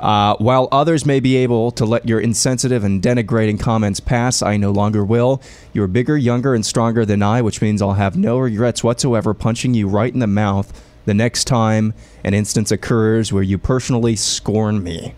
Uh, 0.00 0.36
while 0.36 0.66
others 0.72 1.04
may 1.04 1.20
be 1.20 1.36
able 1.36 1.70
to 1.72 1.84
let 1.84 2.08
your 2.08 2.20
insensitive 2.20 2.84
and 2.84 3.02
denigrating 3.02 3.60
comments 3.60 4.00
pass, 4.00 4.40
I 4.40 4.56
no 4.56 4.70
longer 4.70 5.04
will. 5.04 5.42
You're 5.74 5.88
bigger, 5.88 6.16
younger, 6.16 6.54
and 6.54 6.64
stronger 6.64 7.04
than 7.04 7.22
I, 7.22 7.42
which 7.42 7.60
means 7.60 7.82
I'll 7.82 7.94
have 7.94 8.16
no 8.16 8.38
regrets 8.38 8.82
whatsoever 8.82 9.34
punching 9.34 9.74
you 9.74 9.88
right 9.88 10.14
in 10.14 10.20
the 10.20 10.26
mouth 10.26 10.72
the 11.08 11.14
next 11.14 11.44
time 11.46 11.94
an 12.22 12.34
instance 12.34 12.70
occurs 12.70 13.32
where 13.32 13.42
you 13.42 13.56
personally 13.56 14.14
scorn 14.14 14.82
me. 14.82 15.14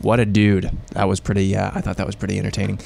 What 0.00 0.20
a 0.20 0.24
dude. 0.24 0.70
That 0.92 1.08
was 1.08 1.18
pretty, 1.18 1.56
uh, 1.56 1.72
I 1.74 1.80
thought 1.80 1.96
that 1.96 2.06
was 2.06 2.14
pretty 2.14 2.38
entertaining. 2.38 2.78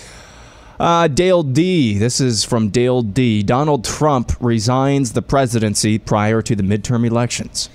Uh, 0.79 1.07
Dale 1.09 1.43
D. 1.43 1.99
This 1.99 2.19
is 2.19 2.45
from 2.45 2.71
Dale 2.71 3.03
D. 3.03 3.43
Donald 3.43 3.85
Trump 3.85 4.33
resigns 4.41 5.13
the 5.13 5.21
presidency 5.21 5.99
prior 5.99 6.41
to 6.41 6.57
the 6.57 6.63
midterm 6.63 7.07
elections. 7.07 7.69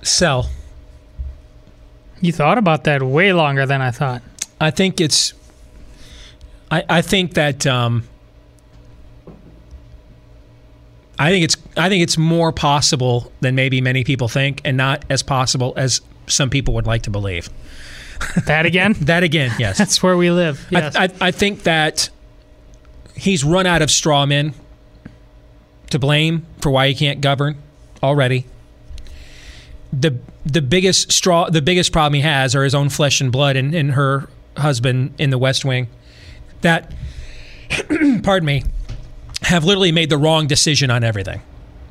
Sell. 0.00 0.48
You 2.22 2.32
thought 2.32 2.56
about 2.56 2.84
that 2.84 3.02
way 3.02 3.34
longer 3.34 3.66
than 3.66 3.82
I 3.82 3.90
thought. 3.90 4.22
I 4.58 4.70
think 4.70 4.98
it's. 4.98 5.34
I, 6.70 6.84
I 6.88 7.02
think 7.02 7.34
that. 7.34 7.66
Um, 7.66 8.04
I 11.20 11.30
think 11.30 11.44
it's. 11.44 11.56
I 11.76 11.90
think 11.90 12.02
it's 12.02 12.16
more 12.16 12.50
possible 12.50 13.30
than 13.40 13.54
maybe 13.54 13.82
many 13.82 14.04
people 14.04 14.26
think, 14.26 14.62
and 14.64 14.78
not 14.78 15.04
as 15.10 15.22
possible 15.22 15.74
as 15.76 16.00
some 16.26 16.48
people 16.48 16.72
would 16.74 16.86
like 16.86 17.02
to 17.02 17.10
believe. 17.10 17.50
That 18.46 18.64
again? 18.64 18.94
That 19.00 19.22
again, 19.22 19.52
yes. 19.58 19.76
That's 19.76 20.02
where 20.02 20.16
we 20.16 20.30
live. 20.30 20.66
Yes. 20.70 20.96
I, 20.96 21.04
I, 21.04 21.08
I 21.20 21.30
think 21.30 21.64
that 21.64 22.08
he's 23.14 23.44
run 23.44 23.66
out 23.66 23.82
of 23.82 23.90
straw 23.90 24.24
men 24.24 24.54
to 25.90 25.98
blame 25.98 26.46
for 26.60 26.70
why 26.70 26.88
he 26.88 26.94
can't 26.94 27.20
govern 27.20 27.56
already. 28.02 28.46
The 29.92 30.18
the 30.46 30.62
biggest 30.62 31.12
straw 31.12 31.50
the 31.50 31.60
biggest 31.60 31.92
problem 31.92 32.14
he 32.14 32.20
has 32.22 32.54
are 32.54 32.64
his 32.64 32.74
own 32.74 32.88
flesh 32.88 33.20
and 33.20 33.30
blood 33.30 33.56
and, 33.56 33.74
and 33.74 33.92
her 33.92 34.30
husband 34.56 35.14
in 35.18 35.28
the 35.28 35.38
West 35.38 35.66
Wing 35.66 35.88
that 36.62 36.92
pardon 38.22 38.46
me 38.46 38.64
have 39.42 39.64
literally 39.64 39.92
made 39.92 40.10
the 40.10 40.18
wrong 40.18 40.46
decision 40.46 40.90
on 40.90 41.04
everything. 41.04 41.40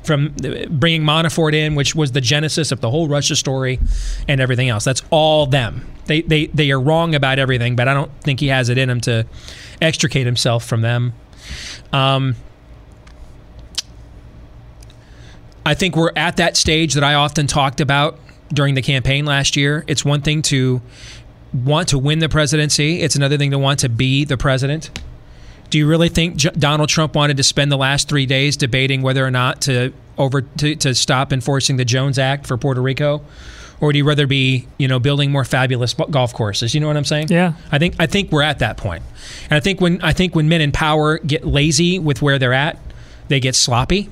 From 0.02 0.34
bringing 0.70 1.02
Manafort 1.02 1.54
in, 1.54 1.74
which 1.74 1.94
was 1.94 2.12
the 2.12 2.22
genesis 2.22 2.72
of 2.72 2.80
the 2.80 2.90
whole 2.90 3.06
Russia 3.06 3.36
story 3.36 3.78
and 4.26 4.40
everything 4.40 4.68
else. 4.68 4.84
That's 4.84 5.02
all 5.10 5.46
them. 5.46 5.86
They, 6.06 6.22
they, 6.22 6.46
they 6.46 6.70
are 6.70 6.80
wrong 6.80 7.14
about 7.14 7.38
everything, 7.38 7.76
but 7.76 7.86
I 7.86 7.94
don't 7.94 8.10
think 8.22 8.40
he 8.40 8.48
has 8.48 8.70
it 8.70 8.78
in 8.78 8.88
him 8.88 9.00
to 9.02 9.26
extricate 9.82 10.24
himself 10.24 10.64
from 10.64 10.80
them. 10.80 11.12
Um, 11.92 12.34
I 15.66 15.74
think 15.74 15.96
we're 15.96 16.12
at 16.16 16.38
that 16.38 16.56
stage 16.56 16.94
that 16.94 17.04
I 17.04 17.14
often 17.14 17.46
talked 17.46 17.80
about 17.80 18.18
during 18.52 18.74
the 18.74 18.82
campaign 18.82 19.26
last 19.26 19.56
year. 19.56 19.84
It's 19.86 20.04
one 20.04 20.22
thing 20.22 20.42
to 20.42 20.80
want 21.52 21.88
to 21.88 21.98
win 21.98 22.20
the 22.20 22.28
presidency, 22.28 23.00
it's 23.00 23.16
another 23.16 23.36
thing 23.36 23.50
to 23.50 23.58
want 23.58 23.80
to 23.80 23.88
be 23.88 24.24
the 24.24 24.36
president. 24.36 24.90
Do 25.70 25.78
you 25.78 25.86
really 25.86 26.08
think 26.08 26.36
J- 26.36 26.50
Donald 26.50 26.88
Trump 26.88 27.14
wanted 27.14 27.36
to 27.38 27.42
spend 27.42 27.70
the 27.72 27.76
last 27.78 28.08
three 28.08 28.26
days 28.26 28.56
debating 28.56 29.02
whether 29.02 29.24
or 29.24 29.30
not 29.30 29.60
to 29.62 29.92
over 30.18 30.42
to, 30.42 30.74
to 30.76 30.94
stop 30.94 31.32
enforcing 31.32 31.76
the 31.76 31.84
Jones 31.84 32.18
Act 32.18 32.46
for 32.46 32.56
Puerto 32.58 32.82
Rico, 32.82 33.22
or 33.80 33.86
would 33.86 33.94
he 33.94 34.02
rather 34.02 34.26
be 34.26 34.66
you 34.78 34.88
know 34.88 34.98
building 34.98 35.30
more 35.30 35.44
fabulous 35.44 35.94
bu- 35.94 36.08
golf 36.10 36.34
courses? 36.34 36.74
You 36.74 36.80
know 36.80 36.88
what 36.88 36.96
I'm 36.96 37.04
saying? 37.04 37.28
Yeah. 37.28 37.54
I 37.72 37.78
think 37.78 37.94
I 37.98 38.06
think 38.06 38.30
we're 38.32 38.42
at 38.42 38.58
that 38.58 38.76
point. 38.76 39.02
and 39.44 39.52
I 39.54 39.60
think 39.60 39.80
when 39.80 40.02
I 40.02 40.12
think 40.12 40.34
when 40.34 40.48
men 40.48 40.60
in 40.60 40.72
power 40.72 41.18
get 41.18 41.46
lazy 41.46 41.98
with 41.98 42.20
where 42.20 42.38
they're 42.38 42.52
at, 42.52 42.78
they 43.28 43.38
get 43.40 43.54
sloppy, 43.54 44.10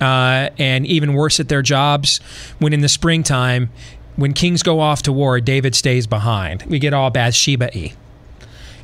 uh, 0.00 0.48
and 0.58 0.86
even 0.86 1.12
worse 1.12 1.38
at 1.40 1.48
their 1.48 1.62
jobs. 1.62 2.18
When 2.58 2.72
in 2.72 2.80
the 2.80 2.88
springtime, 2.88 3.68
when 4.16 4.32
kings 4.32 4.62
go 4.62 4.80
off 4.80 5.02
to 5.02 5.12
war, 5.12 5.40
David 5.40 5.74
stays 5.74 6.06
behind. 6.06 6.62
We 6.62 6.78
get 6.78 6.94
all 6.94 7.10
Bathsheba-y. 7.10 7.92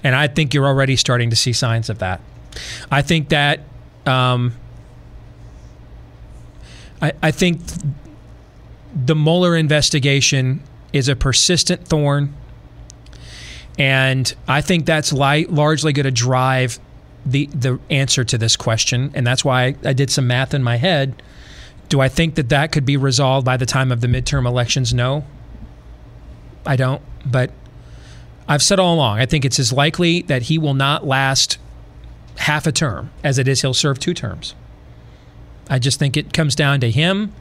And 0.04 0.14
I 0.14 0.28
think 0.28 0.54
you're 0.54 0.66
already 0.66 0.96
starting 0.96 1.30
to 1.30 1.36
see 1.36 1.52
signs 1.52 1.88
of 1.88 1.98
that. 1.98 2.20
I 2.90 3.02
think 3.02 3.28
that 3.30 3.60
um, 4.06 4.54
I, 7.00 7.12
I 7.22 7.30
think 7.30 7.60
the 8.94 9.14
Mueller 9.14 9.56
investigation 9.56 10.62
is 10.92 11.08
a 11.08 11.16
persistent 11.16 11.86
thorn, 11.86 12.34
and 13.78 14.34
I 14.46 14.60
think 14.60 14.86
that's 14.86 15.12
li- 15.12 15.46
largely 15.46 15.92
going 15.92 16.04
to 16.04 16.10
drive 16.10 16.78
the 17.24 17.46
the 17.46 17.78
answer 17.88 18.24
to 18.24 18.36
this 18.36 18.56
question. 18.56 19.10
And 19.14 19.26
that's 19.26 19.44
why 19.44 19.64
I, 19.64 19.74
I 19.84 19.92
did 19.92 20.10
some 20.10 20.26
math 20.26 20.54
in 20.54 20.62
my 20.62 20.76
head. 20.76 21.22
Do 21.88 22.00
I 22.00 22.08
think 22.08 22.34
that 22.36 22.48
that 22.48 22.72
could 22.72 22.86
be 22.86 22.96
resolved 22.96 23.44
by 23.44 23.56
the 23.56 23.66
time 23.66 23.92
of 23.92 24.00
the 24.00 24.06
midterm 24.06 24.46
elections? 24.46 24.92
No, 24.92 25.24
I 26.66 26.76
don't. 26.76 27.02
But 27.24 27.50
I've 28.48 28.62
said 28.62 28.78
all 28.78 28.94
along, 28.94 29.18
I 29.18 29.26
think 29.26 29.44
it's 29.44 29.58
as 29.58 29.72
likely 29.72 30.22
that 30.22 30.42
he 30.42 30.58
will 30.58 30.74
not 30.74 31.06
last 31.06 31.58
half 32.38 32.66
a 32.66 32.72
term 32.72 33.10
as 33.22 33.38
it 33.38 33.46
is 33.46 33.60
he'll 33.60 33.74
serve 33.74 33.98
two 33.98 34.14
terms. 34.14 34.54
I 35.68 35.78
just 35.78 35.98
think 35.98 36.16
it 36.16 36.32
comes 36.32 36.54
down 36.54 36.80
to 36.80 36.90
him 36.90 37.32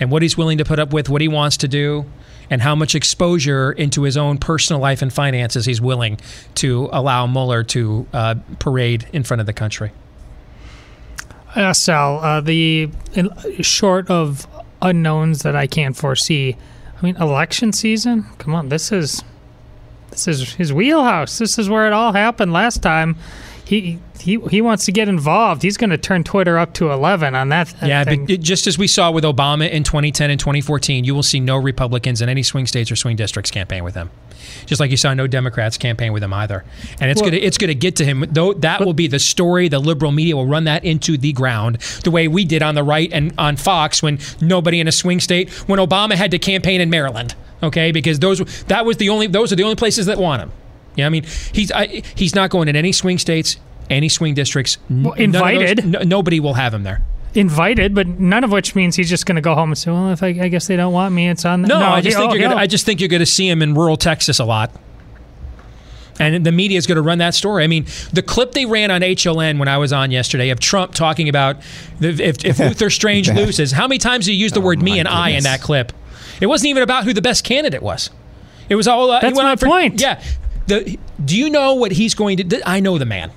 and 0.00 0.10
what 0.10 0.22
he's 0.22 0.36
willing 0.36 0.58
to 0.58 0.64
put 0.64 0.78
up 0.78 0.92
with, 0.92 1.08
what 1.08 1.20
he 1.20 1.28
wants 1.28 1.56
to 1.58 1.68
do, 1.68 2.06
and 2.50 2.62
how 2.62 2.74
much 2.74 2.94
exposure 2.94 3.72
into 3.72 4.02
his 4.02 4.16
own 4.16 4.38
personal 4.38 4.80
life 4.80 5.02
and 5.02 5.12
finances 5.12 5.66
he's 5.66 5.80
willing 5.80 6.18
to 6.54 6.88
allow 6.92 7.26
Mueller 7.26 7.62
to 7.62 8.06
uh, 8.12 8.34
parade 8.58 9.06
in 9.12 9.22
front 9.22 9.40
of 9.40 9.46
the 9.46 9.52
country. 9.52 9.92
Uh, 11.54 11.72
Sal, 11.72 12.18
uh, 12.20 12.40
the 12.40 12.90
in, 13.14 13.30
short 13.62 14.10
of 14.10 14.46
unknowns 14.80 15.42
that 15.42 15.56
I 15.56 15.66
can't 15.66 15.96
foresee. 15.96 16.56
I 16.96 17.04
mean, 17.04 17.16
election 17.16 17.72
season. 17.72 18.26
Come 18.38 18.54
on, 18.54 18.68
this 18.68 18.92
is 18.92 19.24
this 20.10 20.28
is 20.28 20.52
his 20.54 20.72
wheelhouse. 20.72 21.38
This 21.38 21.58
is 21.58 21.68
where 21.68 21.86
it 21.86 21.92
all 21.92 22.12
happened 22.12 22.52
last 22.52 22.82
time. 22.82 23.16
He 23.64 23.98
he 24.18 24.38
he 24.50 24.62
wants 24.62 24.86
to 24.86 24.92
get 24.92 25.08
involved. 25.08 25.62
He's 25.62 25.76
going 25.76 25.90
to 25.90 25.98
turn 25.98 26.24
Twitter 26.24 26.58
up 26.58 26.72
to 26.74 26.90
eleven 26.90 27.34
on 27.34 27.50
that. 27.50 27.72
Yeah, 27.82 28.02
thing. 28.04 28.24
but 28.24 28.30
it- 28.34 28.40
just 28.40 28.66
as 28.66 28.78
we 28.78 28.86
saw 28.88 29.10
with 29.10 29.24
Obama 29.24 29.70
in 29.70 29.84
2010 29.84 30.30
and 30.30 30.40
2014, 30.40 31.04
you 31.04 31.14
will 31.14 31.22
see 31.22 31.38
no 31.38 31.56
Republicans 31.58 32.22
in 32.22 32.28
any 32.30 32.42
swing 32.42 32.66
states 32.66 32.90
or 32.90 32.96
swing 32.96 33.16
districts 33.16 33.50
campaign 33.50 33.84
with 33.84 33.94
him. 33.94 34.10
Just 34.64 34.80
like 34.80 34.90
you 34.90 34.96
saw 34.96 35.12
no 35.12 35.26
Democrats 35.26 35.76
campaign 35.76 36.12
with 36.14 36.22
him 36.22 36.32
either. 36.32 36.64
And 37.00 37.10
it's 37.10 37.20
Well- 37.20 37.30
gonna 37.30 37.42
it's 37.42 37.58
gonna 37.58 37.74
get 37.74 37.96
to 37.96 38.04
him. 38.06 38.24
Though 38.30 38.54
that 38.54 38.80
will 38.84 38.94
be 38.94 39.06
the 39.06 39.18
story. 39.18 39.68
The 39.68 39.78
liberal 39.78 40.12
media 40.12 40.34
will 40.34 40.46
run 40.46 40.64
that 40.64 40.82
into 40.84 41.18
the 41.18 41.32
ground 41.34 41.78
the 42.04 42.10
way 42.10 42.26
we 42.26 42.46
did 42.46 42.62
on 42.62 42.74
the 42.74 42.82
right 42.82 43.10
and 43.12 43.32
on 43.36 43.56
Fox 43.56 44.02
when 44.02 44.18
nobody 44.40 44.80
in 44.80 44.88
a 44.88 44.92
swing 44.92 45.20
state 45.20 45.50
when 45.68 45.78
Obama 45.78 46.14
had 46.14 46.30
to 46.30 46.38
campaign 46.38 46.80
in 46.80 46.88
Maryland. 46.88 47.34
Okay, 47.62 47.90
because 47.92 48.18
those 48.18 48.38
that 48.64 48.84
was 48.86 48.96
the 48.98 49.08
only 49.08 49.26
those 49.26 49.52
are 49.52 49.56
the 49.56 49.64
only 49.64 49.76
places 49.76 50.06
that 50.06 50.18
want 50.18 50.42
him. 50.42 50.52
Yeah, 50.96 51.06
I 51.06 51.08
mean 51.10 51.24
he's 51.52 51.70
I, 51.72 52.02
he's 52.14 52.34
not 52.34 52.50
going 52.50 52.68
in 52.68 52.76
any 52.76 52.92
swing 52.92 53.18
states, 53.18 53.56
any 53.90 54.08
swing 54.08 54.34
districts. 54.34 54.78
Well, 54.88 55.12
those- 55.12 55.20
invited. 55.20 55.84
no- 55.86 56.00
nobody 56.02 56.40
will 56.40 56.54
have 56.54 56.72
him 56.74 56.82
there. 56.84 57.02
invited, 57.34 57.94
but 57.94 58.06
none 58.06 58.42
of 58.44 58.50
which 58.50 58.74
means 58.74 58.96
he's 58.96 59.08
just 59.10 59.26
going 59.26 59.36
to 59.36 59.42
go 59.42 59.54
home 59.54 59.70
and 59.70 59.78
say, 59.78 59.90
"Well, 59.90 60.10
if 60.10 60.22
I, 60.22 60.28
I 60.28 60.48
guess 60.48 60.66
they 60.66 60.76
don't 60.76 60.92
want 60.92 61.14
me, 61.14 61.28
it's 61.28 61.44
on." 61.44 61.62
The, 61.62 61.68
No, 61.68 61.78
no 61.80 61.86
I 61.86 62.00
just 62.00 62.16
he- 62.16 62.20
think 62.22 62.32
oh, 62.32 62.34
you're 62.34 62.48
gonna. 62.48 62.60
I 62.60 62.66
just 62.66 62.86
think 62.86 63.00
you're 63.00 63.08
gonna 63.08 63.26
see 63.26 63.48
him 63.48 63.60
in 63.62 63.74
rural 63.74 63.96
Texas 63.96 64.38
a 64.38 64.44
lot, 64.44 64.70
and 66.18 66.44
the 66.44 66.52
media 66.52 66.78
is 66.78 66.86
gonna 66.86 67.02
run 67.02 67.18
that 67.18 67.34
story. 67.34 67.64
I 67.64 67.66
mean, 67.66 67.86
the 68.12 68.22
clip 68.22 68.52
they 68.52 68.66
ran 68.66 68.90
on 68.90 69.00
HLN 69.02 69.58
when 69.58 69.68
I 69.68 69.78
was 69.78 69.92
on 69.92 70.10
yesterday 70.10 70.50
of 70.50 70.60
Trump 70.60 70.94
talking 70.94 71.28
about 71.28 71.56
if, 72.00 72.44
if 72.44 72.58
Luther 72.58 72.90
Strange 72.90 73.30
loses, 73.30 73.72
how 73.72 73.86
many 73.86 73.98
times 73.98 74.26
do 74.26 74.32
you 74.32 74.38
use 74.38 74.52
the 74.52 74.60
word 74.60 74.82
me 74.82 74.98
and 74.98 75.08
I 75.08 75.30
in 75.30 75.44
that 75.44 75.60
clip? 75.60 75.92
It 76.40 76.46
wasn't 76.46 76.70
even 76.70 76.82
about 76.82 77.04
who 77.04 77.12
the 77.12 77.22
best 77.22 77.44
candidate 77.44 77.82
was. 77.82 78.10
It 78.68 78.74
was 78.76 78.86
all. 78.86 79.10
Uh, 79.10 79.20
he 79.20 79.26
That's 79.26 79.36
went 79.36 79.46
my 79.46 79.50
on 79.52 79.56
for- 79.58 79.66
point. 79.66 80.00
Yeah. 80.00 80.22
The, 80.66 80.98
do 81.24 81.36
you 81.36 81.48
know 81.48 81.74
what 81.74 81.92
he's 81.92 82.14
going 82.14 82.36
to? 82.36 82.44
do? 82.44 82.60
I 82.66 82.80
know 82.80 82.98
the 82.98 83.06
man. 83.06 83.30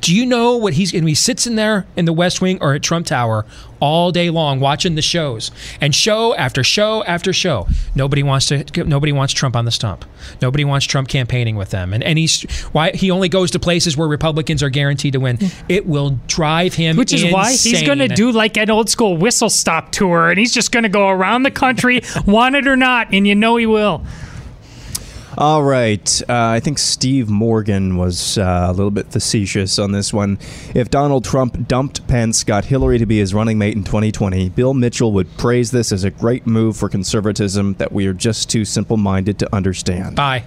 Do 0.00 0.14
you 0.14 0.26
know 0.26 0.56
what 0.56 0.74
he's 0.74 0.94
and 0.94 1.08
he 1.08 1.14
sits 1.14 1.46
in 1.46 1.56
there 1.56 1.86
in 1.96 2.04
the 2.04 2.12
West 2.12 2.40
Wing 2.40 2.58
or 2.60 2.74
at 2.74 2.82
Trump 2.82 3.06
Tower 3.06 3.44
all 3.80 4.10
day 4.10 4.30
long 4.30 4.60
watching 4.60 4.94
the 4.94 5.02
shows 5.02 5.50
and 5.80 5.94
show 5.94 6.34
after 6.34 6.64
show 6.64 7.04
after 7.04 7.32
show. 7.32 7.66
Nobody 7.94 8.22
wants 8.22 8.46
to 8.46 8.64
nobody 8.84 9.12
wants 9.12 9.32
Trump 9.32 9.56
on 9.56 9.64
the 9.64 9.70
stump. 9.70 10.04
Nobody 10.42 10.64
wants 10.64 10.86
Trump 10.86 11.08
campaigning 11.08 11.56
with 11.56 11.70
them. 11.70 11.92
And 11.92 12.02
and 12.02 12.18
he's 12.18 12.42
why 12.72 12.92
he 12.92 13.10
only 13.10 13.28
goes 13.28 13.50
to 13.52 13.58
places 13.58 13.96
where 13.96 14.08
Republicans 14.08 14.62
are 14.62 14.70
guaranteed 14.70 15.12
to 15.14 15.20
win. 15.20 15.36
Hmm. 15.36 15.46
It 15.68 15.86
will 15.86 16.18
drive 16.26 16.74
him 16.74 16.96
Which 16.96 17.12
is 17.12 17.24
why 17.32 17.50
he's 17.50 17.82
going 17.82 17.98
to 17.98 18.08
do 18.08 18.32
like 18.32 18.56
an 18.56 18.70
old 18.70 18.88
school 18.88 19.16
whistle 19.16 19.50
stop 19.50 19.92
tour, 19.92 20.30
and 20.30 20.38
he's 20.38 20.52
just 20.52 20.72
going 20.72 20.84
to 20.84 20.88
go 20.88 21.08
around 21.08 21.42
the 21.42 21.50
country, 21.50 22.02
want 22.26 22.56
it 22.56 22.66
or 22.66 22.76
not, 22.76 23.12
and 23.12 23.26
you 23.26 23.34
know 23.34 23.56
he 23.56 23.66
will. 23.66 24.04
All 25.38 25.62
right. 25.62 26.20
Uh, 26.28 26.34
I 26.48 26.58
think 26.58 26.80
Steve 26.80 27.30
Morgan 27.30 27.96
was 27.96 28.38
uh, 28.38 28.66
a 28.68 28.72
little 28.72 28.90
bit 28.90 29.12
facetious 29.12 29.78
on 29.78 29.92
this 29.92 30.12
one. 30.12 30.36
If 30.74 30.90
Donald 30.90 31.24
Trump 31.24 31.68
dumped 31.68 32.04
Pence, 32.08 32.42
got 32.42 32.64
Hillary 32.64 32.98
to 32.98 33.06
be 33.06 33.18
his 33.20 33.32
running 33.32 33.56
mate 33.56 33.76
in 33.76 33.84
2020, 33.84 34.48
Bill 34.48 34.74
Mitchell 34.74 35.12
would 35.12 35.36
praise 35.36 35.70
this 35.70 35.92
as 35.92 36.02
a 36.02 36.10
great 36.10 36.44
move 36.44 36.76
for 36.76 36.88
conservatism 36.88 37.74
that 37.74 37.92
we 37.92 38.08
are 38.08 38.12
just 38.12 38.50
too 38.50 38.64
simple 38.64 38.96
minded 38.96 39.38
to 39.38 39.54
understand. 39.54 40.16
Buy. 40.16 40.42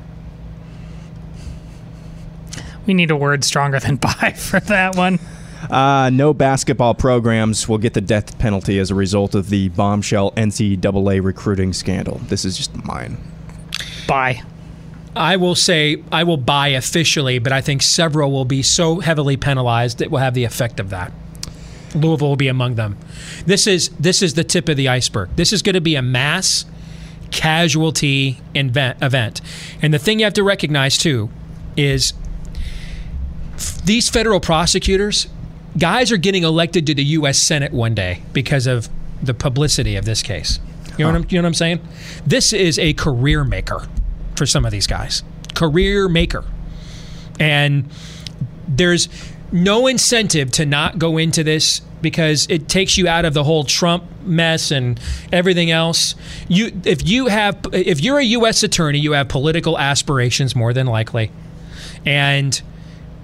We 2.86 2.94
need 2.94 3.12
a 3.12 3.16
word 3.16 3.46
stronger 3.46 3.80
than 3.80 3.96
"buy" 3.96 4.34
for 4.36 4.60
that 4.60 4.98
one. 4.98 5.20
Uh, 5.70 6.10
no 6.12 6.34
basketball 6.34 6.96
programs 6.96 7.70
will 7.70 7.78
get 7.78 7.94
the 7.94 8.02
death 8.02 8.38
penalty 8.40 8.78
as 8.78 8.92
a 8.92 8.96
result 8.96 9.36
of 9.36 9.50
the 9.50 9.70
bombshell 9.70 10.32
NCAA 10.34 11.24
recruiting 11.24 11.72
scandal. 11.72 12.18
This 12.28 12.44
is 12.44 12.58
just 12.58 12.76
mine. 12.84 13.16
Buy. 14.06 14.44
I 15.16 15.36
will 15.36 15.56
say 15.56 16.04
I 16.12 16.24
will 16.24 16.38
buy 16.38 16.70
officially, 16.70 17.40
but 17.40 17.52
I 17.52 17.62
think 17.62 17.82
several 17.82 18.32
will 18.32 18.46
be 18.46 18.62
so 18.62 19.00
heavily 19.00 19.38
penalized 19.38 19.98
that 20.00 20.10
will 20.10 20.20
have 20.20 20.34
the 20.34 20.46
effect 20.46 20.80
of 20.80 20.90
that. 20.90 21.12
Louisville 21.94 22.30
will 22.30 22.36
be 22.38 22.48
among 22.48 22.76
them. 22.76 22.98
This 23.46 23.68
is 23.68 23.90
this 24.00 24.22
is 24.22 24.36
the 24.36 24.46
tip 24.46 24.70
of 24.70 24.78
the 24.78 24.88
iceberg. 24.88 25.30
This 25.36 25.52
is 25.52 25.62
going 25.62 25.76
to 25.76 25.82
be 25.82 25.96
a 25.96 26.02
mass 26.02 26.66
casualty 27.32 28.40
event, 28.56 29.02
event. 29.02 29.42
And 29.82 29.94
the 29.94 30.00
thing 30.00 30.20
you 30.20 30.26
have 30.26 30.34
to 30.36 30.44
recognize 30.44 30.98
too 30.98 31.30
is 31.76 32.14
f- 33.56 33.82
these 33.84 34.10
federal 34.10 34.40
prosecutors, 34.40 35.28
guys 35.78 36.12
are 36.12 36.18
getting 36.18 36.44
elected 36.44 36.88
to 36.88 36.94
the 36.94 37.04
U.S. 37.04 37.38
Senate 37.38 37.74
one 37.74 37.96
day 37.96 38.24
because 38.32 38.68
of 38.68 38.90
the 39.22 39.34
publicity 39.34 39.96
of 39.98 40.06
this 40.06 40.22
case. 40.22 40.60
You 40.98 41.06
know, 41.06 41.12
what 41.12 41.22
I'm, 41.22 41.26
you 41.30 41.38
know 41.38 41.44
what 41.44 41.48
I'm 41.48 41.54
saying? 41.54 41.82
This 42.26 42.54
is 42.54 42.78
a 42.80 42.94
career 42.94 43.44
maker 43.44 43.88
for 44.42 44.48
some 44.48 44.66
of 44.66 44.72
these 44.72 44.88
guys. 44.88 45.22
Career 45.54 46.10
maker. 46.10 46.44
And 47.40 47.88
there's 48.68 49.08
no 49.52 49.86
incentive 49.86 50.52
to 50.54 50.66
not 50.66 50.98
go 50.98 51.20
into 51.20 51.44
this 51.44 51.82
because 52.02 52.48
it 52.50 52.68
takes 52.68 52.98
you 52.98 53.08
out 53.08 53.24
of 53.24 53.36
the 53.36 53.44
whole 53.44 53.64
Trump 53.66 54.04
mess 54.24 54.72
and 54.72 55.00
everything 55.32 55.70
else. 55.70 56.16
You 56.48 56.72
if 56.86 57.08
you 57.08 57.28
have 57.28 57.60
if 57.72 58.02
you're 58.02 58.18
a 58.18 58.24
US 58.24 58.64
attorney, 58.64 58.98
you 58.98 59.12
have 59.12 59.28
political 59.28 59.78
aspirations 59.78 60.56
more 60.56 60.74
than 60.74 60.88
likely. 60.88 61.32
And 62.04 62.60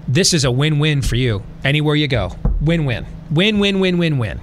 this 0.06 0.32
is 0.32 0.44
a 0.44 0.52
win-win 0.52 1.02
for 1.02 1.16
you 1.16 1.42
anywhere 1.64 1.96
you 1.96 2.06
go. 2.06 2.36
Win-win. 2.60 3.06
Win-win 3.28 3.80
win 3.80 3.98
win 3.98 4.18
win. 4.18 4.40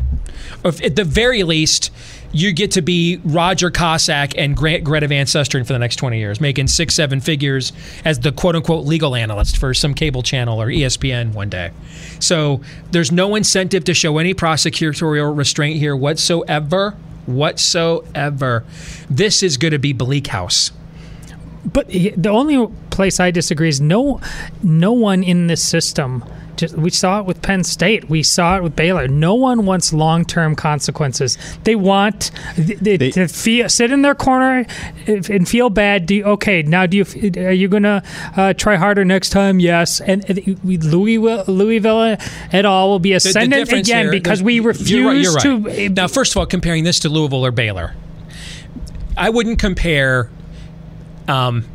If, 0.66 0.84
at 0.84 0.98
the 0.98 1.06
very 1.06 1.44
least, 1.44 1.90
you 2.36 2.52
get 2.52 2.72
to 2.72 2.82
be 2.82 3.22
Roger 3.24 3.72
Cossack 3.72 4.38
and 4.38 4.58
Grant 4.58 4.84
Greta 4.84 5.08
Van 5.08 5.26
Susteren 5.26 5.66
for 5.66 5.72
the 5.72 5.80
next 5.80 5.96
20 5.96 6.20
years, 6.20 6.42
making 6.42 6.68
six, 6.68 6.94
seven 6.94 7.22
figures 7.22 7.72
as 8.04 8.20
the 8.20 8.34
quote 8.34 8.58
unquote 8.58 8.86
legal 8.86 9.16
analyst 9.16 9.58
for 9.58 9.74
some 9.74 9.94
cable 9.94 10.22
channel 10.22 10.62
or 10.62 10.68
ESPN 10.68 11.34
one 11.34 11.48
day. 11.48 11.72
So 12.20 12.60
there's 12.92 13.10
no 13.10 13.36
incentive 13.36 13.86
to 13.86 13.94
show 13.94 14.18
any 14.18 14.34
prosecutorial 14.34 15.36
restraint 15.36 15.80
here 15.80 15.96
whatsoever. 15.96 16.98
Whatsoever. 17.26 18.66
This 19.10 19.42
is 19.42 19.56
going 19.56 19.72
to 19.72 19.80
be 19.80 19.94
Bleak 19.94 20.28
House. 20.28 20.72
But 21.66 21.88
the 21.88 22.30
only 22.30 22.68
place 22.90 23.20
I 23.20 23.32
disagree 23.32 23.70
is 23.70 23.80
no, 23.80 24.20
no 24.62 24.92
one 24.92 25.24
in 25.24 25.48
this 25.48 25.66
system. 25.66 26.24
Just, 26.58 26.76
we 26.76 26.90
saw 26.90 27.20
it 27.20 27.26
with 27.26 27.42
Penn 27.42 27.64
State. 27.64 28.10
We 28.10 28.24
saw 28.24 28.58
it 28.58 28.64
with 28.64 28.76
Baylor. 28.76 29.08
No 29.08 29.34
one 29.36 29.66
wants 29.66 29.92
long-term 29.94 30.56
consequences. 30.56 31.38
They 31.64 31.76
want 31.76 32.32
th- 32.56 32.80
th- 32.80 33.00
They- 33.00 33.12
to 33.12 33.28
feel, 33.28 33.68
sit 33.70 33.92
in 33.92 34.02
their 34.02 34.16
corner 34.16 34.66
and 35.08 35.48
feel 35.48 35.70
bad. 35.70 36.06
Do 36.06 36.16
you, 36.16 36.24
okay? 36.26 36.62
Now, 36.64 36.86
do 36.86 36.98
you 36.98 37.06
are 37.46 37.52
you 37.52 37.68
gonna 37.68 38.04
uh, 38.38 38.54
try 38.54 38.76
harder 38.78 39.04
next 39.06 39.30
time? 39.32 39.60
Yes. 39.60 40.00
And, 40.02 40.24
and 40.30 40.60
we- 40.64 40.78
Louisville, 40.78 41.44
Louisville 41.48 42.18
et 42.52 42.66
al. 42.66 42.90
will 42.90 43.00
be 43.00 43.10
The- 43.10 43.20
the 43.20 43.30
ascendant 43.30 43.72
again 43.72 44.04
here- 44.06 44.12
because 44.12 44.40
the- 44.40 44.46
we 44.46 44.56
you're 44.56 44.64
refuse 44.64 45.06
right- 45.06 45.46
you're 45.46 45.60
right. 45.60 45.76
to. 45.76 45.90
Now, 45.90 46.08
first 46.08 46.34
of 46.34 46.38
all, 46.38 46.46
comparing 46.46 46.84
this 46.84 47.00
to 47.02 47.10
Louisville 47.10 47.46
or 47.46 47.52
Baylor, 47.52 47.96
I 49.18 49.30
wouldn't 49.30 49.60
compare. 49.60 50.30
Um, 51.28 51.66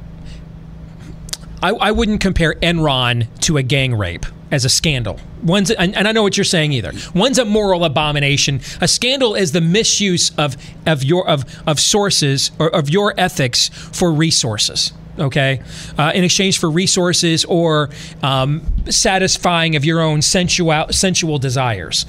I, 1.62 1.70
I 1.72 1.90
wouldn't 1.90 2.20
compare 2.20 2.54
Enron 2.62 3.26
to 3.40 3.56
a 3.58 3.62
gang 3.62 3.94
rape 3.94 4.24
as 4.50 4.64
a 4.64 4.68
scandal. 4.68 5.18
One's 5.42 5.70
and, 5.70 5.94
and 5.96 6.08
I 6.08 6.12
know 6.12 6.22
what 6.22 6.36
you're 6.36 6.44
saying 6.44 6.72
either. 6.72 6.92
One's 7.14 7.38
a 7.38 7.44
moral 7.44 7.84
abomination. 7.84 8.60
A 8.80 8.88
scandal 8.88 9.34
is 9.34 9.52
the 9.52 9.60
misuse 9.60 10.30
of 10.36 10.56
of 10.86 11.04
your 11.04 11.28
of 11.28 11.44
of 11.66 11.78
sources 11.78 12.50
or 12.58 12.68
of 12.74 12.90
your 12.90 13.14
ethics 13.18 13.68
for 13.68 14.12
resources. 14.12 14.92
Okay, 15.18 15.60
uh, 15.98 16.12
in 16.14 16.24
exchange 16.24 16.58
for 16.58 16.70
resources 16.70 17.44
or 17.44 17.90
um, 18.22 18.62
satisfying 18.88 19.76
of 19.76 19.84
your 19.84 20.00
own 20.00 20.22
sensual 20.22 20.86
sensual 20.90 21.38
desires. 21.38 22.04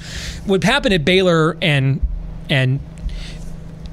What 0.46 0.64
happened 0.64 0.94
at 0.94 1.04
Baylor 1.04 1.56
and 1.60 2.00
and 2.48 2.80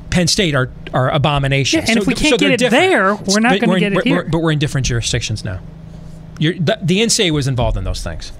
Penn 0.09 0.27
State 0.27 0.55
are 0.55 0.71
are 0.93 1.09
abominations. 1.09 1.83
Yeah, 1.83 1.91
and 1.91 1.99
if 1.99 2.07
we 2.07 2.13
can't 2.13 2.39
they're 2.39 2.49
get 2.49 2.61
it 2.61 2.69
different. 2.69 2.89
there, 2.89 3.15
we're 3.15 3.39
not 3.41 3.59
gonna 3.59 3.79
get 3.79 3.93
it 3.93 4.03
here. 4.05 4.23
but 4.23 4.39
we're 4.39 4.51
in 4.51 4.59
different 4.59 4.87
jurisdictions 4.87 5.43
now. 5.43 5.59
You're, 6.39 6.55
the, 6.55 6.79
the 6.81 6.99
NCAA 6.99 7.31
was 7.31 7.47
involved 7.47 7.77
in 7.77 7.83
those 7.83 8.01
things, 8.01 8.31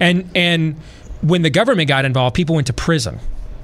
and 0.00 0.28
and 0.34 0.76
when 1.22 1.42
the 1.42 1.50
government 1.50 1.88
got 1.88 2.04
involved, 2.04 2.34
people 2.34 2.54
went 2.54 2.66
to 2.66 2.72
prison. 2.72 3.20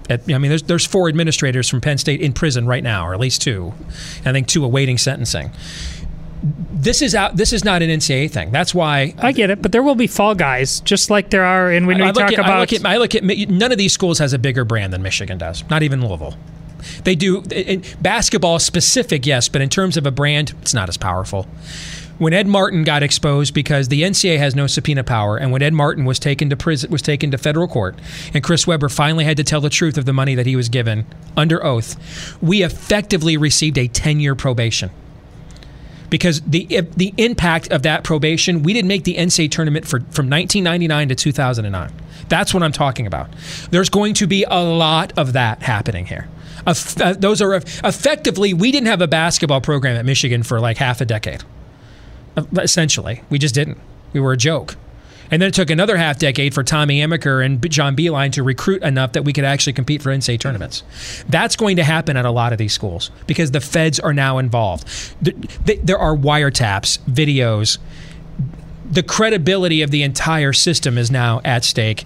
At, 0.08 0.22
I 0.32 0.38
mean, 0.38 0.50
there's 0.50 0.62
there's 0.62 0.86
four 0.86 1.08
administrators 1.08 1.68
from 1.68 1.80
Penn 1.80 1.98
State 1.98 2.20
in 2.20 2.32
prison 2.32 2.66
right 2.66 2.82
now, 2.82 3.06
or 3.06 3.14
at 3.14 3.20
least 3.20 3.42
two. 3.42 3.72
I 4.24 4.32
think 4.32 4.46
two 4.46 4.64
awaiting 4.64 4.98
sentencing. 4.98 5.50
This 6.72 7.02
is 7.02 7.14
out. 7.14 7.36
This 7.36 7.52
is 7.52 7.64
not 7.64 7.82
an 7.82 7.90
NCAA 7.90 8.30
thing. 8.30 8.50
That's 8.50 8.74
why 8.74 9.14
I 9.18 9.32
get 9.32 9.50
it, 9.50 9.60
but 9.60 9.72
there 9.72 9.82
will 9.82 9.94
be 9.94 10.06
fall 10.06 10.34
guys, 10.34 10.80
just 10.80 11.10
like 11.10 11.30
there 11.30 11.44
are. 11.44 11.70
And 11.70 11.86
when 11.86 11.98
we 11.98 12.04
I 12.04 12.12
talk 12.12 12.32
at, 12.32 12.38
about 12.38 12.50
I 12.50 12.60
look 12.60 12.72
at, 12.72 12.86
I 12.86 12.96
look 12.96 13.14
at 13.14 13.24
none 13.50 13.72
of 13.72 13.78
these 13.78 13.92
schools 13.92 14.18
has 14.18 14.32
a 14.32 14.38
bigger 14.38 14.64
brand 14.64 14.92
than 14.92 15.02
Michigan 15.02 15.36
does. 15.36 15.68
Not 15.68 15.82
even 15.82 16.04
Louisville. 16.06 16.36
They 17.04 17.14
do 17.14 17.42
in 17.50 17.82
basketball 18.00 18.58
specific, 18.58 19.26
yes, 19.26 19.48
but 19.48 19.60
in 19.60 19.68
terms 19.68 19.96
of 19.96 20.06
a 20.06 20.10
brand, 20.10 20.54
it's 20.62 20.72
not 20.72 20.88
as 20.88 20.96
powerful. 20.96 21.46
When 22.20 22.34
Ed 22.34 22.46
Martin 22.46 22.84
got 22.84 23.02
exposed 23.02 23.54
because 23.54 23.88
the 23.88 24.02
NCAA 24.02 24.36
has 24.36 24.54
no 24.54 24.66
subpoena 24.66 25.02
power, 25.02 25.38
and 25.38 25.50
when 25.50 25.62
Ed 25.62 25.72
Martin 25.72 26.04
was 26.04 26.18
taken 26.18 26.50
to 26.50 26.56
prison, 26.56 26.90
was 26.90 27.00
taken 27.00 27.30
to 27.30 27.38
federal 27.38 27.66
court, 27.66 27.98
and 28.34 28.44
Chris 28.44 28.66
Webber 28.66 28.90
finally 28.90 29.24
had 29.24 29.38
to 29.38 29.44
tell 29.44 29.62
the 29.62 29.70
truth 29.70 29.96
of 29.96 30.04
the 30.04 30.12
money 30.12 30.34
that 30.34 30.44
he 30.44 30.54
was 30.54 30.68
given 30.68 31.06
under 31.34 31.64
oath, 31.64 31.96
we 32.42 32.62
effectively 32.62 33.38
received 33.38 33.78
a 33.78 33.88
10-year 33.88 34.34
probation. 34.34 34.90
Because 36.10 36.42
the 36.42 36.66
the 36.94 37.14
impact 37.16 37.68
of 37.72 37.84
that 37.84 38.04
probation, 38.04 38.64
we 38.64 38.74
didn't 38.74 38.88
make 38.88 39.04
the 39.04 39.14
NCAA 39.14 39.50
tournament 39.50 39.86
for, 39.86 40.00
from 40.00 40.28
1999 40.28 41.08
to 41.08 41.14
2009. 41.14 41.92
That's 42.28 42.52
what 42.52 42.62
I'm 42.62 42.72
talking 42.72 43.06
about. 43.06 43.30
There's 43.70 43.88
going 43.88 44.12
to 44.14 44.26
be 44.26 44.44
a 44.44 44.62
lot 44.62 45.16
of 45.16 45.32
that 45.32 45.62
happening 45.62 46.04
here. 46.04 46.28
Uh, 46.66 46.74
those 47.14 47.40
are 47.40 47.54
effectively, 47.54 48.52
we 48.52 48.70
didn't 48.72 48.88
have 48.88 49.00
a 49.00 49.08
basketball 49.08 49.62
program 49.62 49.96
at 49.96 50.04
Michigan 50.04 50.42
for 50.42 50.60
like 50.60 50.76
half 50.76 51.00
a 51.00 51.06
decade. 51.06 51.44
Uh, 52.36 52.44
Essentially, 52.58 53.22
we 53.30 53.38
just 53.38 53.54
didn't. 53.54 53.78
We 54.12 54.20
were 54.20 54.32
a 54.32 54.36
joke. 54.36 54.76
And 55.32 55.40
then 55.40 55.48
it 55.48 55.54
took 55.54 55.70
another 55.70 55.96
half 55.96 56.18
decade 56.18 56.54
for 56.54 56.64
Tommy 56.64 56.98
Amaker 57.00 57.44
and 57.44 57.70
John 57.70 57.94
Beilein 57.94 58.32
to 58.32 58.42
recruit 58.42 58.82
enough 58.82 59.12
that 59.12 59.22
we 59.24 59.32
could 59.32 59.44
actually 59.44 59.74
compete 59.74 60.02
for 60.02 60.10
NCAA 60.10 60.40
tournaments. 60.40 60.82
That's 61.28 61.54
going 61.54 61.76
to 61.76 61.84
happen 61.84 62.16
at 62.16 62.24
a 62.24 62.32
lot 62.32 62.50
of 62.52 62.58
these 62.58 62.72
schools 62.72 63.12
because 63.28 63.52
the 63.52 63.60
feds 63.60 64.00
are 64.00 64.12
now 64.12 64.38
involved. 64.38 64.88
Th- 65.24 65.36
th- 65.66 65.80
There 65.84 65.98
are 65.98 66.16
wiretaps, 66.16 66.98
videos. 67.02 67.78
The 68.90 69.04
credibility 69.04 69.82
of 69.82 69.92
the 69.92 70.02
entire 70.02 70.52
system 70.52 70.98
is 70.98 71.12
now 71.12 71.40
at 71.44 71.62
stake. 71.62 72.04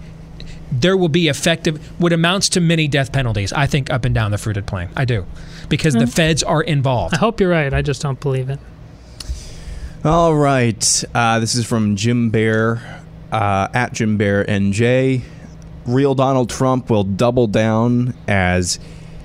There 0.71 0.95
will 0.95 1.09
be 1.09 1.27
effective, 1.27 1.77
what 1.99 2.13
amounts 2.13 2.47
to 2.49 2.61
many 2.61 2.87
death 2.87 3.11
penalties, 3.11 3.51
I 3.53 3.65
think, 3.65 3.91
up 3.91 4.05
and 4.05 4.13
down 4.13 4.29
the 4.29 4.37
fruited 4.37 4.67
plain. 4.67 4.89
I 4.95 5.05
do. 5.05 5.25
Because 5.67 5.95
the 5.95 6.05
feds 6.05 6.43
are 6.43 6.61
involved. 6.61 7.15
I 7.15 7.17
hope 7.17 7.39
you're 7.39 7.49
right. 7.49 7.73
I 7.73 7.81
just 7.81 8.03
don't 8.03 8.19
believe 8.19 8.49
it. 8.51 8.59
All 10.05 10.35
right. 10.35 11.03
Uh, 11.15 11.39
this 11.39 11.55
is 11.55 11.65
from 11.65 11.95
Jim 11.95 12.29
Bear 12.29 13.01
uh, 13.31 13.69
at 13.73 13.91
Jim 13.91 14.17
Bear 14.17 14.45
NJ. 14.45 15.23
Real 15.87 16.13
Donald 16.13 16.51
Trump 16.51 16.91
will 16.91 17.03
double 17.03 17.47
down 17.47 18.13
as 18.27 18.79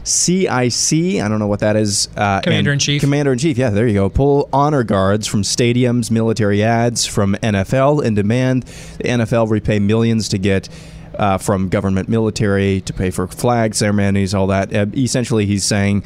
CIC. 0.05 1.21
I 1.21 1.29
don't 1.29 1.39
know 1.39 1.49
what 1.49 1.61
that 1.61 1.77
is. 1.77 2.09
Uh, 2.17 2.41
Commander 2.41 2.73
in 2.73 2.79
Chief. 2.79 3.03
Commander 3.03 3.33
in 3.33 3.39
Chief. 3.39 3.59
Yeah, 3.59 3.69
there 3.69 3.87
you 3.87 3.93
go. 3.93 4.09
Pull 4.09 4.49
honor 4.55 4.83
guards 4.83 5.27
from 5.27 5.43
stadiums, 5.43 6.11
military 6.11 6.63
ads 6.63 7.05
from 7.05 7.35
NFL 7.43 8.03
in 8.03 8.15
demand. 8.15 8.63
The 8.63 9.05
NFL 9.05 9.51
repay 9.51 9.81
millions 9.81 10.31
to 10.31 10.39
get. 10.39 10.71
Uh, 11.19 11.37
from 11.37 11.69
government 11.69 12.09
military 12.09 12.81
to 12.83 12.95
pay 12.95 13.11
for 13.11 13.27
flag 13.27 13.75
ceremonies, 13.75 14.33
all 14.33 14.47
that. 14.47 14.75
Uh, 14.75 14.87
essentially, 14.95 15.45
he's 15.45 15.65
saying 15.65 16.03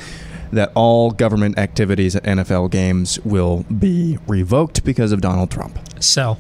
that 0.54 0.72
all 0.74 1.10
government 1.10 1.58
activities 1.58 2.16
at 2.16 2.22
NFL 2.24 2.70
games 2.70 3.18
will 3.20 3.64
be 3.64 4.18
revoked 4.26 4.84
because 4.84 5.12
of 5.12 5.20
Donald 5.20 5.50
Trump. 5.50 5.78
sell. 6.00 6.38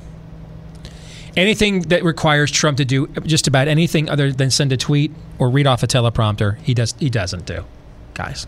Anything 1.36 1.82
that 1.82 2.04
requires 2.04 2.50
Trump 2.52 2.78
to 2.78 2.84
do 2.84 3.08
just 3.24 3.48
about 3.48 3.66
anything 3.66 4.08
other 4.08 4.30
than 4.30 4.50
send 4.50 4.70
a 4.72 4.76
tweet 4.76 5.10
or 5.38 5.50
read 5.50 5.66
off 5.66 5.82
a 5.82 5.86
teleprompter, 5.86 6.58
he 6.60 6.74
does 6.74 6.94
he 6.98 7.10
doesn't 7.10 7.44
do. 7.44 7.64
Guys. 8.14 8.46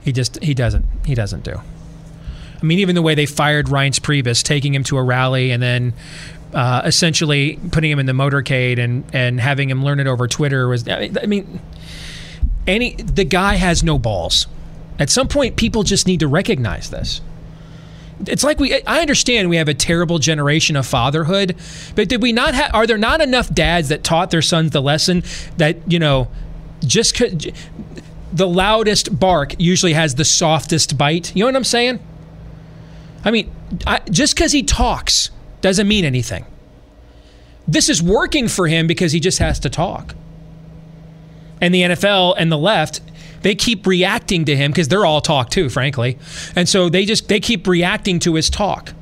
He 0.00 0.10
just 0.10 0.42
he 0.42 0.52
doesn't 0.52 0.84
he 1.06 1.14
doesn't 1.14 1.44
do. 1.44 1.60
I 2.62 2.64
mean, 2.64 2.78
even 2.78 2.94
the 2.94 3.02
way 3.02 3.14
they 3.14 3.26
fired 3.26 3.66
Reince 3.66 4.00
Priebus, 4.00 4.42
taking 4.42 4.74
him 4.74 4.84
to 4.84 4.96
a 4.96 5.02
rally 5.02 5.50
and 5.50 5.62
then 5.62 5.94
uh, 6.54 6.82
essentially 6.84 7.58
putting 7.70 7.90
him 7.90 7.98
in 7.98 8.06
the 8.06 8.12
motorcade 8.12 8.78
and, 8.78 9.04
and 9.12 9.40
having 9.40 9.68
him 9.70 9.84
learn 9.84 10.00
it 10.00 10.06
over 10.06 10.28
Twitter 10.28 10.68
was. 10.68 10.86
I 10.88 11.26
mean, 11.26 11.60
any 12.66 12.94
the 12.94 13.24
guy 13.24 13.54
has 13.54 13.82
no 13.82 13.98
balls. 13.98 14.46
At 14.98 15.10
some 15.10 15.28
point, 15.28 15.56
people 15.56 15.82
just 15.82 16.06
need 16.06 16.20
to 16.20 16.28
recognize 16.28 16.90
this. 16.90 17.20
It's 18.26 18.44
like 18.44 18.60
we 18.60 18.74
i 18.86 19.00
understand 19.00 19.50
we 19.50 19.56
have 19.56 19.68
a 19.68 19.74
terrible 19.74 20.20
generation 20.20 20.76
of 20.76 20.86
fatherhood 20.86 21.56
but 21.96 22.08
did 22.08 22.22
we 22.22 22.30
not 22.30 22.54
have 22.54 22.72
are 22.72 22.86
there 22.86 22.98
not 22.98 23.20
enough 23.20 23.52
dads 23.52 23.88
that 23.88 24.04
taught 24.04 24.30
their 24.30 24.42
sons 24.42 24.70
the 24.70 24.80
lesson 24.82 25.24
that 25.56 25.76
you 25.90 25.98
know 25.98 26.28
just 26.86 27.16
'cause- 27.16 27.48
the 28.32 28.46
loudest 28.46 29.18
bark 29.18 29.56
usually 29.58 29.94
has 29.94 30.14
the 30.14 30.24
softest 30.24 30.96
bite? 30.96 31.34
You 31.34 31.40
know 31.40 31.46
what 31.46 31.56
i'm 31.56 31.64
saying? 31.64 31.98
I 33.24 33.32
mean 33.32 33.50
I, 33.88 33.98
just 34.08 34.36
because 34.36 34.52
he 34.52 34.62
talks 34.62 35.30
doesn't 35.60 35.88
mean 35.88 36.04
anything. 36.04 36.44
This 37.66 37.88
is 37.88 38.00
working 38.02 38.46
for 38.46 38.68
him 38.68 38.86
because 38.86 39.10
he 39.10 39.18
just 39.18 39.38
has 39.38 39.58
to 39.60 39.70
talk. 39.70 40.14
And 41.60 41.74
the 41.74 41.82
NFL 41.82 42.34
and 42.38 42.52
the 42.52 42.58
left 42.58 43.00
they 43.42 43.54
keep 43.54 43.86
reacting 43.86 44.44
to 44.46 44.56
him 44.56 44.70
because 44.70 44.88
they're 44.88 45.04
all 45.04 45.20
talk 45.20 45.50
too 45.50 45.68
frankly. 45.68 46.18
And 46.56 46.68
so 46.68 46.88
they 46.88 47.04
just 47.04 47.28
they 47.28 47.40
keep 47.40 47.66
reacting 47.66 48.18
to 48.20 48.34
his 48.34 48.50
talk. 48.50 48.94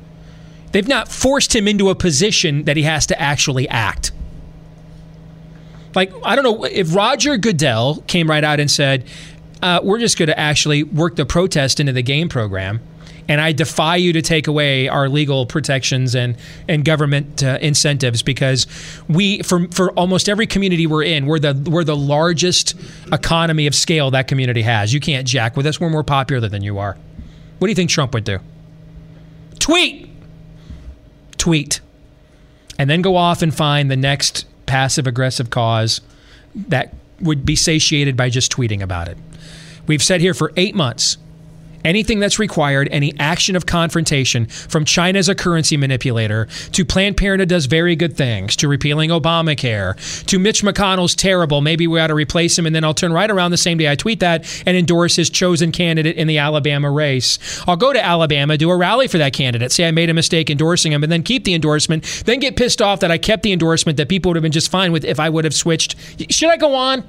They've 0.71 0.87
not 0.87 1.07
forced 1.07 1.55
him 1.55 1.67
into 1.67 1.89
a 1.89 1.95
position 1.95 2.63
that 2.63 2.77
he 2.77 2.83
has 2.83 3.05
to 3.07 3.21
actually 3.21 3.67
act. 3.69 4.11
Like 5.93 6.13
i 6.23 6.35
don't 6.35 6.45
know 6.45 6.63
if 6.63 6.95
roger 6.95 7.35
goodell 7.35 8.01
came 8.07 8.29
right 8.29 8.43
out 8.43 8.61
and 8.61 8.71
said 8.71 9.05
uh, 9.61 9.79
we're 9.83 9.99
just 9.99 10.17
going 10.17 10.27
to 10.27 10.39
actually 10.39 10.83
work 10.83 11.15
the 11.17 11.25
protest 11.25 11.79
into 11.79 11.91
the 11.91 12.01
game 12.01 12.29
program 12.29 12.79
and 13.31 13.39
I 13.39 13.53
defy 13.53 13.95
you 13.95 14.11
to 14.11 14.21
take 14.21 14.47
away 14.47 14.89
our 14.89 15.07
legal 15.07 15.45
protections 15.45 16.15
and 16.15 16.35
and 16.67 16.83
government 16.83 17.41
uh, 17.41 17.59
incentives 17.61 18.21
because 18.21 18.67
we 19.07 19.41
for 19.41 19.69
for 19.69 19.91
almost 19.93 20.27
every 20.27 20.45
community 20.45 20.85
we're 20.85 21.03
in 21.03 21.25
we're 21.25 21.39
the 21.39 21.53
we're 21.71 21.85
the 21.85 21.95
largest 21.95 22.75
economy 23.09 23.67
of 23.67 23.73
scale 23.73 24.11
that 24.11 24.27
community 24.27 24.63
has. 24.63 24.93
You 24.93 24.99
can't 24.99 25.25
jack 25.25 25.55
with 25.55 25.65
us. 25.65 25.79
We're 25.79 25.89
more 25.89 26.03
popular 26.03 26.49
than 26.49 26.61
you 26.61 26.77
are. 26.77 26.97
What 27.59 27.67
do 27.67 27.71
you 27.71 27.75
think 27.75 27.89
Trump 27.89 28.13
would 28.13 28.25
do? 28.25 28.39
Tweet, 29.59 30.09
tweet, 31.37 31.79
and 32.77 32.89
then 32.89 33.01
go 33.01 33.15
off 33.15 33.41
and 33.41 33.55
find 33.55 33.89
the 33.89 33.95
next 33.95 34.45
passive 34.65 35.07
aggressive 35.07 35.49
cause 35.49 36.01
that 36.53 36.93
would 37.21 37.45
be 37.45 37.55
satiated 37.55 38.17
by 38.17 38.27
just 38.27 38.51
tweeting 38.51 38.81
about 38.81 39.07
it. 39.07 39.17
We've 39.87 40.03
said 40.03 40.19
here 40.19 40.33
for 40.33 40.51
eight 40.57 40.75
months 40.75 41.17
anything 41.83 42.19
that's 42.19 42.39
required, 42.39 42.87
any 42.91 43.13
action 43.19 43.55
of 43.55 43.65
confrontation 43.65 44.45
from 44.47 44.85
China 44.85 45.19
as 45.19 45.29
a 45.29 45.35
currency 45.35 45.77
manipulator 45.77 46.47
to 46.71 46.85
Planned 46.85 47.17
Parenthood 47.17 47.49
does 47.49 47.65
very 47.65 47.95
good 47.95 48.15
things 48.15 48.55
to 48.57 48.67
repealing 48.67 49.09
Obamacare 49.09 50.25
to 50.25 50.39
Mitch 50.39 50.63
McConnell's 50.63 51.15
terrible, 51.15 51.61
maybe 51.61 51.87
we 51.87 51.99
ought 51.99 52.07
to 52.07 52.15
replace 52.15 52.57
him 52.57 52.65
and 52.65 52.75
then 52.75 52.83
I'll 52.83 52.93
turn 52.93 53.13
right 53.13 53.29
around 53.29 53.51
the 53.51 53.57
same 53.57 53.77
day 53.77 53.89
I 53.89 53.95
tweet 53.95 54.19
that 54.19 54.45
and 54.65 54.77
endorse 54.77 55.15
his 55.15 55.29
chosen 55.29 55.71
candidate 55.71 56.17
in 56.17 56.27
the 56.27 56.37
Alabama 56.37 56.89
race. 56.89 57.39
I'll 57.67 57.77
go 57.77 57.93
to 57.93 58.03
Alabama, 58.03 58.57
do 58.57 58.69
a 58.69 58.77
rally 58.77 59.07
for 59.07 59.17
that 59.17 59.33
candidate, 59.33 59.71
say 59.71 59.87
I 59.87 59.91
made 59.91 60.09
a 60.09 60.13
mistake 60.13 60.49
endorsing 60.49 60.91
him 60.91 61.03
and 61.03 61.11
then 61.11 61.23
keep 61.23 61.43
the 61.43 61.53
endorsement, 61.53 62.23
then 62.25 62.39
get 62.39 62.55
pissed 62.55 62.81
off 62.81 62.99
that 63.01 63.11
I 63.11 63.17
kept 63.17 63.43
the 63.43 63.51
endorsement 63.51 63.97
that 63.97 64.09
people 64.09 64.29
would 64.29 64.35
have 64.37 64.43
been 64.43 64.51
just 64.51 64.71
fine 64.71 64.91
with 64.91 65.05
if 65.05 65.19
I 65.19 65.29
would 65.29 65.43
have 65.43 65.53
switched. 65.53 65.95
Should 66.31 66.49
I 66.49 66.57
go 66.57 66.75
on? 66.75 67.03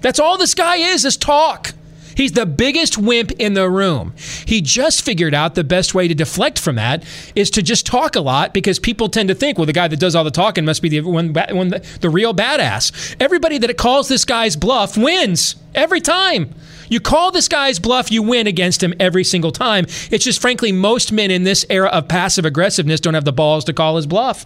That's 0.00 0.18
all 0.18 0.38
this 0.38 0.54
guy 0.54 0.76
is, 0.76 1.04
is 1.04 1.16
talk. 1.16 1.72
He's 2.14 2.32
the 2.32 2.46
biggest 2.46 2.98
wimp 2.98 3.32
in 3.32 3.54
the 3.54 3.68
room. 3.68 4.14
He 4.46 4.60
just 4.60 5.02
figured 5.04 5.34
out 5.34 5.54
the 5.54 5.64
best 5.64 5.94
way 5.94 6.08
to 6.08 6.14
deflect 6.14 6.58
from 6.58 6.76
that 6.76 7.04
is 7.34 7.50
to 7.50 7.62
just 7.62 7.86
talk 7.86 8.16
a 8.16 8.20
lot 8.20 8.52
because 8.52 8.78
people 8.78 9.08
tend 9.08 9.28
to 9.28 9.34
think, 9.34 9.58
well, 9.58 9.66
the 9.66 9.72
guy 9.72 9.88
that 9.88 9.98
does 9.98 10.14
all 10.14 10.24
the 10.24 10.30
talking 10.30 10.64
must 10.64 10.82
be 10.82 10.88
the 10.88 11.00
one, 11.00 11.32
one 11.32 11.68
the, 11.68 11.86
the 12.00 12.10
real 12.10 12.34
badass. 12.34 13.16
Everybody 13.20 13.58
that 13.58 13.76
calls 13.76 14.08
this 14.08 14.24
guy's 14.24 14.56
bluff 14.56 14.96
wins 14.96 15.56
every 15.74 16.00
time. 16.00 16.54
You 16.88 16.98
call 16.98 17.30
this 17.30 17.46
guy's 17.46 17.78
bluff, 17.78 18.10
you 18.10 18.22
win 18.22 18.48
against 18.48 18.82
him 18.82 18.94
every 18.98 19.22
single 19.22 19.52
time. 19.52 19.86
It's 20.10 20.24
just, 20.24 20.40
frankly, 20.40 20.72
most 20.72 21.12
men 21.12 21.30
in 21.30 21.44
this 21.44 21.64
era 21.70 21.88
of 21.88 22.08
passive 22.08 22.44
aggressiveness 22.44 22.98
don't 23.00 23.14
have 23.14 23.24
the 23.24 23.32
balls 23.32 23.64
to 23.66 23.72
call 23.72 23.94
his 23.96 24.06
bluff. 24.06 24.44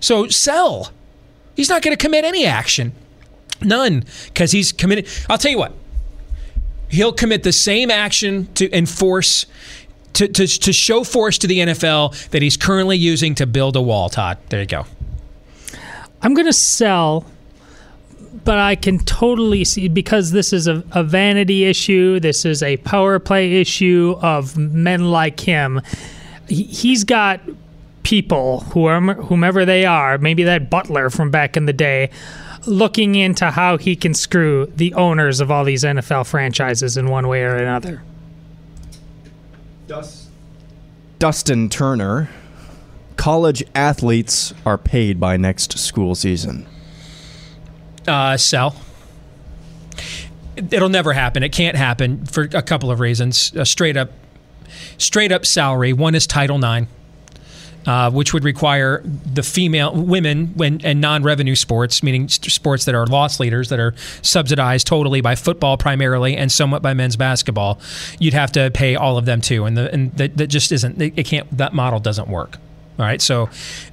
So 0.00 0.26
sell. 0.26 0.90
He's 1.54 1.68
not 1.68 1.82
going 1.82 1.96
to 1.96 2.02
commit 2.02 2.24
any 2.24 2.44
action. 2.44 2.92
None, 3.62 4.04
because 4.26 4.50
he's 4.50 4.72
committed. 4.72 5.08
I'll 5.30 5.38
tell 5.38 5.52
you 5.52 5.58
what, 5.58 5.72
he'll 6.94 7.12
commit 7.12 7.42
the 7.42 7.52
same 7.52 7.90
action 7.90 8.46
to 8.54 8.74
enforce, 8.76 9.46
to, 10.14 10.28
to, 10.28 10.46
to 10.46 10.72
show 10.72 11.04
force 11.04 11.38
to 11.38 11.46
the 11.46 11.58
NFL 11.58 12.30
that 12.30 12.42
he's 12.42 12.56
currently 12.56 12.96
using 12.96 13.34
to 13.36 13.46
build 13.46 13.76
a 13.76 13.82
wall, 13.82 14.08
Todd. 14.08 14.38
There 14.48 14.60
you 14.60 14.66
go. 14.66 14.86
I'm 16.22 16.34
going 16.34 16.46
to 16.46 16.52
sell, 16.52 17.26
but 18.44 18.58
I 18.58 18.76
can 18.76 18.98
totally 18.98 19.64
see 19.64 19.88
because 19.88 20.30
this 20.30 20.52
is 20.52 20.66
a, 20.66 20.82
a 20.92 21.04
vanity 21.04 21.64
issue. 21.64 22.18
This 22.18 22.44
is 22.44 22.62
a 22.62 22.78
power 22.78 23.18
play 23.18 23.60
issue 23.60 24.16
of 24.22 24.56
men 24.56 25.10
like 25.10 25.40
him. 25.40 25.82
He, 26.48 26.62
he's 26.62 27.04
got 27.04 27.40
people, 28.04 28.60
whoever, 28.60 29.14
whomever 29.14 29.64
they 29.64 29.84
are, 29.84 30.18
maybe 30.18 30.44
that 30.44 30.70
butler 30.70 31.10
from 31.10 31.30
back 31.30 31.56
in 31.56 31.66
the 31.66 31.72
day, 31.72 32.10
looking 32.66 33.14
into 33.14 33.50
how 33.50 33.76
he 33.76 33.96
can 33.96 34.14
screw 34.14 34.66
the 34.66 34.94
owners 34.94 35.40
of 35.40 35.50
all 35.50 35.64
these 35.64 35.84
NFL 35.84 36.26
franchises 36.26 36.96
in 36.96 37.08
one 37.08 37.28
way 37.28 37.42
or 37.42 37.56
another. 37.56 38.02
Dustin 41.18 41.68
Turner. 41.68 42.30
College 43.16 43.62
athletes 43.74 44.52
are 44.66 44.76
paid 44.76 45.20
by 45.20 45.36
next 45.36 45.78
school 45.78 46.14
season. 46.14 46.66
Uh, 48.06 48.36
sell. 48.36 48.76
It'll 50.56 50.88
never 50.88 51.12
happen. 51.12 51.42
It 51.42 51.52
can't 51.52 51.76
happen 51.76 52.26
for 52.26 52.48
a 52.52 52.62
couple 52.62 52.90
of 52.90 53.00
reasons. 53.00 53.52
A 53.54 53.64
straight 53.64 53.96
up, 53.96 54.10
straight 54.98 55.32
up 55.32 55.46
salary. 55.46 55.92
One 55.92 56.14
is 56.14 56.26
Title 56.26 56.62
IX. 56.62 56.88
Uh, 57.86 58.10
which 58.10 58.32
would 58.32 58.44
require 58.44 59.02
the 59.04 59.42
female 59.42 59.94
women 59.94 60.48
when, 60.54 60.80
and 60.84 61.00
non-revenue 61.00 61.54
sports, 61.54 62.02
meaning 62.02 62.28
sports 62.28 62.84
that 62.84 62.94
are 62.94 63.06
loss 63.06 63.40
leaders 63.40 63.68
that 63.68 63.78
are 63.78 63.94
subsidized 64.22 64.86
totally 64.86 65.20
by 65.20 65.34
football 65.34 65.76
primarily 65.76 66.36
and 66.36 66.50
somewhat 66.50 66.82
by 66.82 66.94
men's 66.94 67.16
basketball. 67.16 67.80
You'd 68.18 68.34
have 68.34 68.52
to 68.52 68.70
pay 68.72 68.96
all 68.96 69.18
of 69.18 69.24
them 69.24 69.40
too, 69.40 69.64
and 69.64 69.76
the, 69.76 69.92
and 69.92 70.12
that, 70.14 70.36
that 70.36 70.46
just 70.48 70.72
isn't. 70.72 71.00
It 71.00 71.26
can't. 71.26 71.50
That 71.56 71.74
model 71.74 72.00
doesn't 72.00 72.28
work. 72.28 72.58
All 72.98 73.04
right, 73.04 73.20
so 73.20 73.48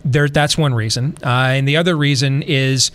there. 0.05 0.27
That's 0.29 0.57
one 0.57 0.73
reason, 0.73 1.17
uh, 1.23 1.53
and 1.55 1.67
the 1.67 1.77
other 1.77 1.97
reason 1.97 2.43
is 2.43 2.91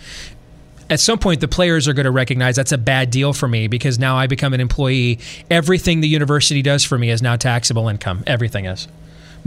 at 0.89 0.99
some 0.99 1.19
point 1.19 1.41
the 1.41 1.47
players 1.47 1.87
are 1.87 1.93
going 1.93 2.05
to 2.05 2.11
recognize 2.11 2.55
that's 2.55 2.71
a 2.71 2.77
bad 2.77 3.11
deal 3.11 3.33
for 3.33 3.47
me 3.47 3.67
because 3.67 3.99
now 3.99 4.15
I 4.15 4.27
become 4.27 4.53
an 4.53 4.61
employee. 4.61 5.19
Everything 5.51 6.01
the 6.01 6.07
university 6.07 6.61
does 6.61 6.83
for 6.85 6.97
me 6.97 7.09
is 7.09 7.21
now 7.21 7.35
taxable 7.35 7.89
income. 7.89 8.23
Everything 8.25 8.65
is. 8.65 8.87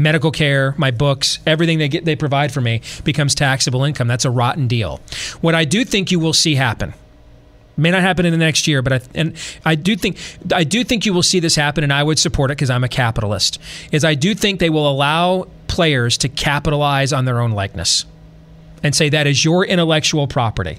Medical 0.00 0.30
care, 0.30 0.74
my 0.78 0.90
books, 0.90 1.38
everything 1.46 1.78
they 1.78 1.88
get 1.88 2.04
they 2.04 2.16
provide 2.16 2.52
for 2.52 2.60
me 2.60 2.80
becomes 3.04 3.34
taxable 3.34 3.84
income. 3.84 4.08
That's 4.08 4.24
a 4.24 4.30
rotten 4.30 4.66
deal. 4.66 5.00
What 5.40 5.54
I 5.54 5.64
do 5.64 5.84
think 5.84 6.10
you 6.10 6.18
will 6.18 6.32
see 6.32 6.54
happen 6.54 6.94
may 7.76 7.90
not 7.90 8.02
happen 8.02 8.26
in 8.26 8.32
the 8.32 8.38
next 8.38 8.66
year, 8.66 8.82
but 8.82 8.92
I 8.92 9.00
and 9.14 9.36
I 9.64 9.74
do 9.74 9.96
think 9.96 10.18
I 10.52 10.64
do 10.64 10.84
think 10.84 11.06
you 11.06 11.12
will 11.12 11.22
see 11.22 11.40
this 11.40 11.56
happen, 11.56 11.84
and 11.84 11.92
I 11.92 12.02
would 12.02 12.18
support 12.18 12.50
it 12.50 12.56
because 12.56 12.70
I'm 12.70 12.84
a 12.84 12.88
capitalist. 12.88 13.58
Is 13.90 14.04
I 14.04 14.14
do 14.14 14.34
think 14.34 14.60
they 14.60 14.70
will 14.70 14.88
allow 14.88 15.48
players 15.66 16.18
to 16.18 16.28
capitalize 16.28 17.12
on 17.12 17.24
their 17.24 17.40
own 17.40 17.52
likeness 17.52 18.04
and 18.82 18.94
say 18.94 19.08
that 19.08 19.26
is 19.26 19.44
your 19.44 19.64
intellectual 19.64 20.26
property. 20.26 20.78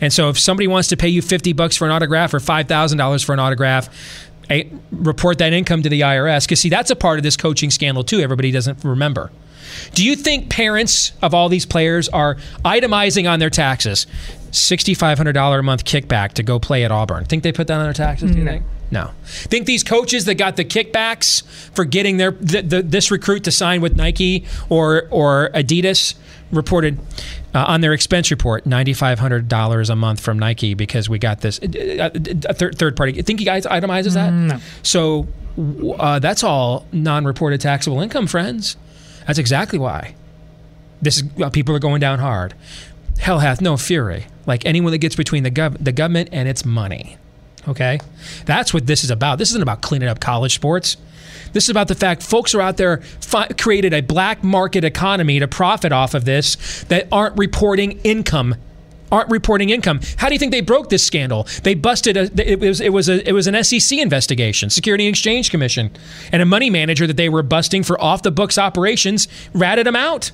And 0.00 0.12
so 0.12 0.28
if 0.28 0.38
somebody 0.38 0.66
wants 0.66 0.88
to 0.88 0.96
pay 0.96 1.08
you 1.08 1.22
50 1.22 1.52
bucks 1.52 1.76
for 1.76 1.84
an 1.84 1.90
autograph 1.90 2.34
or 2.34 2.38
$5,000 2.38 3.24
for 3.24 3.32
an 3.32 3.38
autograph, 3.38 3.88
eh, 4.50 4.64
report 4.92 5.38
that 5.38 5.52
income 5.52 5.82
to 5.82 5.88
the 5.88 6.00
IRS 6.00 6.44
because 6.44 6.60
see 6.60 6.68
that's 6.68 6.90
a 6.90 6.96
part 6.96 7.18
of 7.18 7.22
this 7.22 7.36
coaching 7.36 7.70
scandal 7.70 8.04
too 8.04 8.20
everybody 8.20 8.50
doesn't 8.50 8.82
remember. 8.84 9.30
Do 9.94 10.04
you 10.04 10.16
think 10.16 10.50
parents 10.50 11.12
of 11.22 11.34
all 11.34 11.48
these 11.48 11.66
players 11.66 12.08
are 12.08 12.36
itemizing 12.64 13.30
on 13.30 13.38
their 13.40 13.50
taxes 13.50 14.06
$6500 14.50 15.58
a 15.58 15.62
month 15.62 15.84
kickback 15.84 16.34
to 16.34 16.42
go 16.42 16.58
play 16.58 16.84
at 16.84 16.92
Auburn? 16.92 17.24
Think 17.24 17.42
they 17.42 17.52
put 17.52 17.66
that 17.66 17.78
on 17.78 17.84
their 17.84 17.92
taxes, 17.92 18.30
do 18.30 18.38
you 18.38 18.44
think? 18.44 18.64
No. 18.90 19.10
Think 19.24 19.66
these 19.66 19.82
coaches 19.82 20.26
that 20.26 20.36
got 20.36 20.56
the 20.56 20.64
kickbacks 20.64 21.42
for 21.74 21.84
getting 21.84 22.16
their 22.16 22.30
the, 22.30 22.62
the, 22.62 22.82
this 22.82 23.10
recruit 23.10 23.44
to 23.44 23.50
sign 23.50 23.80
with 23.80 23.96
Nike 23.96 24.44
or 24.68 25.08
or 25.10 25.50
Adidas 25.54 26.14
reported 26.54 26.98
uh, 27.54 27.64
on 27.66 27.80
their 27.80 27.92
expense 27.92 28.30
report 28.30 28.64
$9500 28.64 29.90
a 29.90 29.96
month 29.96 30.20
from 30.20 30.38
Nike 30.38 30.74
because 30.74 31.08
we 31.08 31.18
got 31.18 31.40
this 31.40 31.58
uh, 31.60 32.10
a 32.48 32.54
third, 32.54 32.78
third 32.78 32.96
party. 32.96 33.20
Think 33.22 33.40
you 33.40 33.46
guys 33.46 33.66
itemizes 33.66 34.14
that? 34.14 34.30
No. 34.30 34.58
So 34.82 35.26
uh, 35.98 36.18
that's 36.18 36.42
all 36.42 36.86
non-reported 36.92 37.60
taxable 37.60 38.00
income, 38.00 38.26
friends. 38.26 38.76
That's 39.26 39.38
exactly 39.38 39.78
why. 39.78 40.14
This 41.02 41.18
is 41.18 41.24
uh, 41.40 41.50
people 41.50 41.74
are 41.74 41.80
going 41.80 42.00
down 42.00 42.18
hard. 42.18 42.54
Hell 43.18 43.38
hath 43.38 43.60
no 43.60 43.76
fury 43.76 44.26
like 44.46 44.66
anyone 44.66 44.92
that 44.92 44.98
gets 44.98 45.16
between 45.16 45.42
the 45.42 45.50
gov- 45.50 45.82
the 45.82 45.92
government 45.92 46.28
and 46.32 46.48
its 46.48 46.64
money. 46.64 47.16
Okay, 47.66 47.98
that's 48.44 48.74
what 48.74 48.86
this 48.86 49.04
is 49.04 49.10
about. 49.10 49.38
This 49.38 49.50
isn't 49.50 49.62
about 49.62 49.80
cleaning 49.80 50.08
up 50.08 50.20
college 50.20 50.54
sports. 50.54 50.96
This 51.54 51.64
is 51.64 51.70
about 51.70 51.88
the 51.88 51.94
fact 51.94 52.22
folks 52.22 52.54
are 52.54 52.60
out 52.60 52.76
there 52.76 52.98
fi- 53.20 53.48
created 53.48 53.94
a 53.94 54.02
black 54.02 54.44
market 54.44 54.84
economy 54.84 55.38
to 55.38 55.48
profit 55.48 55.92
off 55.92 56.12
of 56.12 56.26
this 56.26 56.84
that 56.84 57.08
aren't 57.10 57.38
reporting 57.38 57.92
income 58.04 58.56
aren't 59.12 59.30
reporting 59.30 59.70
income. 59.70 60.00
How 60.16 60.28
do 60.28 60.34
you 60.34 60.40
think 60.40 60.50
they 60.50 60.60
broke 60.60 60.88
this 60.88 61.06
scandal? 61.06 61.46
They 61.62 61.74
busted 61.74 62.16
a 62.16 62.50
it 62.50 62.58
was 62.58 62.80
it 62.80 62.92
was 62.92 63.08
a 63.08 63.26
it 63.28 63.32
was 63.32 63.46
an 63.46 63.62
SEC 63.62 63.98
investigation, 63.98 64.70
Security 64.70 65.06
and 65.06 65.12
Exchange 65.12 65.50
Commission, 65.50 65.92
and 66.32 66.42
a 66.42 66.44
money 66.44 66.68
manager 66.68 67.06
that 67.06 67.16
they 67.16 67.28
were 67.28 67.44
busting 67.44 67.84
for 67.84 68.00
off 68.00 68.22
the 68.22 68.32
books 68.32 68.58
operations 68.58 69.28
ratted 69.52 69.86
them 69.86 69.94
out. 69.94 70.32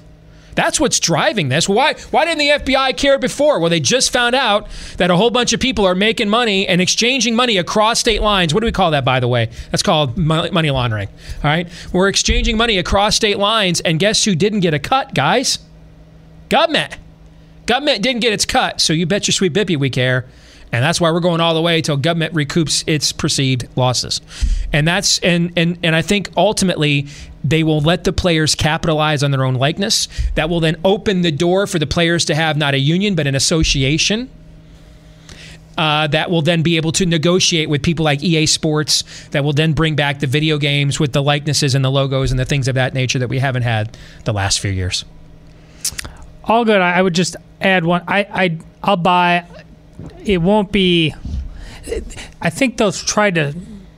That's 0.54 0.80
what's 0.80 1.00
driving 1.00 1.48
this. 1.48 1.68
Why 1.68 1.94
why 2.10 2.24
didn't 2.24 2.38
the 2.38 2.48
FBI 2.48 2.96
care 2.96 3.18
before? 3.18 3.60
Well, 3.60 3.70
they 3.70 3.80
just 3.80 4.12
found 4.12 4.34
out 4.34 4.68
that 4.96 5.10
a 5.10 5.16
whole 5.16 5.30
bunch 5.30 5.52
of 5.52 5.60
people 5.60 5.86
are 5.86 5.94
making 5.94 6.28
money 6.28 6.66
and 6.66 6.80
exchanging 6.80 7.36
money 7.36 7.56
across 7.56 8.00
state 8.00 8.22
lines. 8.22 8.52
What 8.52 8.60
do 8.60 8.66
we 8.66 8.72
call 8.72 8.90
that, 8.92 9.04
by 9.04 9.20
the 9.20 9.28
way? 9.28 9.50
That's 9.70 9.82
called 9.82 10.16
money 10.16 10.70
laundering. 10.70 11.08
All 11.08 11.44
right, 11.44 11.68
we're 11.92 12.08
exchanging 12.08 12.56
money 12.56 12.78
across 12.78 13.16
state 13.16 13.38
lines, 13.38 13.80
and 13.80 13.98
guess 13.98 14.24
who 14.24 14.34
didn't 14.34 14.60
get 14.60 14.74
a 14.74 14.78
cut, 14.78 15.14
guys? 15.14 15.58
Government. 16.48 16.96
Government 17.66 18.02
didn't 18.02 18.20
get 18.20 18.32
its 18.32 18.44
cut, 18.44 18.80
so 18.80 18.92
you 18.92 19.06
bet 19.06 19.28
your 19.28 19.32
sweet 19.32 19.52
bippy 19.52 19.76
we 19.76 19.90
care. 19.90 20.26
And 20.72 20.84
that's 20.84 21.00
why 21.00 21.10
we're 21.10 21.20
going 21.20 21.40
all 21.40 21.54
the 21.54 21.62
way 21.62 21.82
till 21.82 21.96
government 21.96 22.32
recoups 22.32 22.84
its 22.86 23.12
perceived 23.12 23.66
losses. 23.76 24.20
And 24.72 24.86
that's 24.86 25.18
and 25.18 25.52
and 25.56 25.78
and 25.82 25.96
I 25.96 26.02
think 26.02 26.30
ultimately 26.36 27.08
they 27.42 27.62
will 27.64 27.80
let 27.80 28.04
the 28.04 28.12
players 28.12 28.54
capitalize 28.54 29.22
on 29.22 29.30
their 29.30 29.44
own 29.44 29.54
likeness. 29.54 30.08
That 30.36 30.48
will 30.48 30.60
then 30.60 30.76
open 30.84 31.22
the 31.22 31.32
door 31.32 31.66
for 31.66 31.78
the 31.78 31.86
players 31.86 32.24
to 32.26 32.34
have 32.34 32.56
not 32.56 32.74
a 32.74 32.78
union 32.78 33.14
but 33.14 33.26
an 33.26 33.34
association. 33.34 34.30
Uh, 35.78 36.06
that 36.08 36.30
will 36.30 36.42
then 36.42 36.60
be 36.62 36.76
able 36.76 36.92
to 36.92 37.06
negotiate 37.06 37.70
with 37.70 37.82
people 37.82 38.04
like 38.04 38.22
EA 38.22 38.44
Sports, 38.44 39.02
that 39.28 39.44
will 39.44 39.54
then 39.54 39.72
bring 39.72 39.96
back 39.96 40.18
the 40.18 40.26
video 40.26 40.58
games 40.58 41.00
with 41.00 41.12
the 41.14 41.22
likenesses 41.22 41.74
and 41.74 41.82
the 41.82 41.90
logos 41.90 42.30
and 42.30 42.38
the 42.38 42.44
things 42.44 42.68
of 42.68 42.74
that 42.74 42.92
nature 42.92 43.18
that 43.18 43.28
we 43.28 43.38
haven't 43.38 43.62
had 43.62 43.96
the 44.24 44.32
last 44.32 44.60
few 44.60 44.70
years. 44.70 45.06
all 46.44 46.66
good. 46.66 46.82
I, 46.82 46.98
I 46.98 47.02
would 47.02 47.14
just 47.14 47.34
add 47.62 47.84
one. 47.84 48.02
I, 48.06 48.18
I 48.24 48.58
I'll 48.82 48.96
buy. 48.96 49.46
It 50.24 50.38
won't 50.38 50.72
be. 50.72 51.14
I 52.40 52.50
think 52.50 52.76
they'll 52.76 52.92
try 52.92 53.30
to 53.30 53.54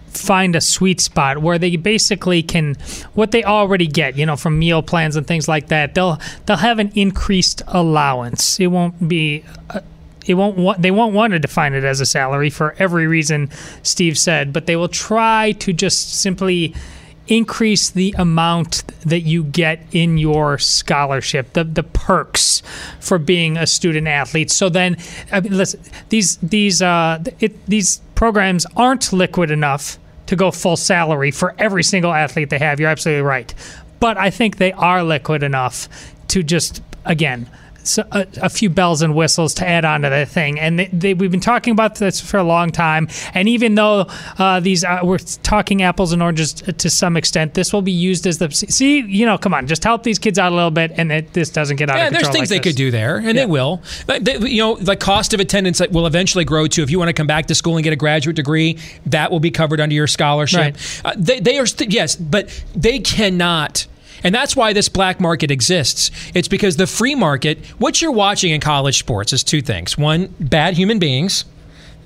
find 0.08 0.54
a 0.54 0.60
sweet 0.60 1.00
spot 1.00 1.38
where 1.38 1.58
they 1.58 1.76
basically 1.76 2.42
can 2.42 2.76
what 3.14 3.32
they 3.32 3.42
already 3.44 3.86
get, 3.86 4.16
you 4.16 4.26
know, 4.26 4.36
from 4.36 4.58
meal 4.58 4.82
plans 4.82 5.16
and 5.16 5.26
things 5.26 5.48
like 5.48 5.68
that. 5.68 5.94
They'll 5.94 6.20
they'll 6.46 6.58
have 6.58 6.78
an 6.78 6.92
increased 6.94 7.62
allowance. 7.66 8.60
It 8.60 8.68
won't 8.68 9.08
be. 9.08 9.44
Uh, 9.70 9.80
it 10.24 10.34
won't 10.34 10.80
they 10.80 10.92
won't 10.92 11.14
want 11.14 11.32
to 11.32 11.40
define 11.40 11.74
it 11.74 11.82
as 11.82 12.00
a 12.00 12.06
salary 12.06 12.48
for 12.48 12.76
every 12.78 13.08
reason 13.08 13.50
Steve 13.82 14.16
said, 14.16 14.52
but 14.52 14.66
they 14.66 14.76
will 14.76 14.88
try 14.88 15.52
to 15.52 15.72
just 15.72 16.20
simply 16.20 16.74
increase 17.28 17.90
the 17.90 18.14
amount 18.18 18.82
that 19.02 19.20
you 19.20 19.44
get 19.44 19.84
in 19.92 20.18
your 20.18 20.58
scholarship, 20.58 21.52
the 21.52 21.64
the 21.64 21.82
perks 21.82 22.62
for 23.00 23.18
being 23.18 23.56
a 23.56 23.66
student 23.66 24.08
athlete. 24.08 24.50
So 24.50 24.68
then, 24.68 24.96
I 25.30 25.40
mean, 25.40 25.56
listen, 25.56 25.80
these 26.08 26.36
these 26.38 26.82
uh, 26.82 27.22
it, 27.40 27.64
these 27.66 28.00
programs 28.14 28.66
aren't 28.76 29.12
liquid 29.12 29.50
enough 29.50 29.98
to 30.26 30.36
go 30.36 30.50
full 30.50 30.76
salary 30.76 31.30
for 31.30 31.54
every 31.58 31.82
single 31.82 32.12
athlete 32.12 32.50
they 32.50 32.58
have. 32.58 32.80
You're 32.80 32.90
absolutely 32.90 33.22
right, 33.22 33.52
but 34.00 34.16
I 34.16 34.30
think 34.30 34.56
they 34.56 34.72
are 34.72 35.02
liquid 35.02 35.42
enough 35.42 35.88
to 36.28 36.42
just 36.42 36.82
again 37.04 37.48
so 37.84 38.04
a, 38.12 38.26
a 38.42 38.48
few 38.48 38.70
bells 38.70 39.02
and 39.02 39.14
whistles 39.14 39.54
to 39.54 39.68
add 39.68 39.84
on 39.84 40.02
to 40.02 40.10
the 40.10 40.26
thing. 40.26 40.58
And 40.60 40.78
they, 40.78 40.86
they, 40.86 41.14
we've 41.14 41.30
been 41.30 41.40
talking 41.40 41.72
about 41.72 41.96
this 41.96 42.20
for 42.20 42.36
a 42.38 42.42
long 42.44 42.70
time. 42.70 43.08
And 43.34 43.48
even 43.48 43.74
though 43.74 44.06
uh, 44.38 44.60
these 44.60 44.84
uh, 44.84 45.00
we're 45.02 45.18
talking 45.18 45.82
apples 45.82 46.12
and 46.12 46.22
oranges 46.22 46.52
to 46.54 46.90
some 46.90 47.16
extent, 47.16 47.54
this 47.54 47.72
will 47.72 47.82
be 47.82 47.92
used 47.92 48.26
as 48.26 48.38
the 48.38 48.50
see. 48.50 49.00
You 49.00 49.26
know, 49.26 49.38
come 49.38 49.54
on, 49.54 49.66
just 49.66 49.84
help 49.84 50.02
these 50.02 50.18
kids 50.18 50.38
out 50.38 50.52
a 50.52 50.54
little 50.54 50.70
bit, 50.70 50.92
and 50.96 51.10
it, 51.12 51.32
this 51.32 51.50
doesn't 51.50 51.76
get 51.76 51.90
out 51.90 51.96
Yeah, 51.96 52.06
of 52.08 52.12
there's 52.12 52.28
things 52.28 52.34
like 52.42 52.48
they 52.50 52.58
this. 52.58 52.72
could 52.72 52.76
do 52.76 52.90
there, 52.90 53.16
and 53.16 53.26
Yeah. 53.26 53.32
they 53.32 53.46
will. 53.46 53.82
Like, 54.08 54.24
they- 54.24 54.38
you 54.38 54.62
know, 54.62 54.76
the 54.76 54.96
cost 54.96 55.34
of 55.34 55.40
attendance 55.40 55.80
will 55.90 56.06
eventually 56.06 56.44
grow 56.44 56.66
to 56.68 56.82
if 56.82 56.90
you 56.90 56.98
want 56.98 57.08
to 57.08 57.12
come 57.12 57.26
back 57.26 57.46
to 57.46 57.54
school 57.54 57.76
and 57.76 57.84
get 57.84 57.92
a 57.92 57.96
graduate 57.96 58.36
degree, 58.36 58.78
that 59.06 59.30
will 59.30 59.40
be 59.40 59.50
covered 59.50 59.80
under 59.80 59.94
your 59.94 60.06
scholarship. 60.06 60.58
Right. 60.60 61.00
Uh, 61.04 61.12
they, 61.16 61.40
they 61.40 61.58
are 61.58 61.66
st- 61.66 61.92
yes, 61.92 62.16
but 62.16 62.48
they 62.74 62.98
cannot. 62.98 63.86
And 64.24 64.34
that's 64.34 64.54
why 64.56 64.72
this 64.72 64.88
black 64.88 65.20
market 65.20 65.50
exists. 65.50 66.10
It's 66.34 66.48
because 66.48 66.76
the 66.76 66.86
free 66.86 67.14
market, 67.14 67.58
what 67.78 68.00
you're 68.00 68.12
watching 68.12 68.52
in 68.52 68.60
college 68.60 68.98
sports 68.98 69.32
is 69.32 69.42
two 69.42 69.62
things. 69.62 69.98
One, 69.98 70.34
bad 70.38 70.74
human 70.74 70.98
beings. 70.98 71.44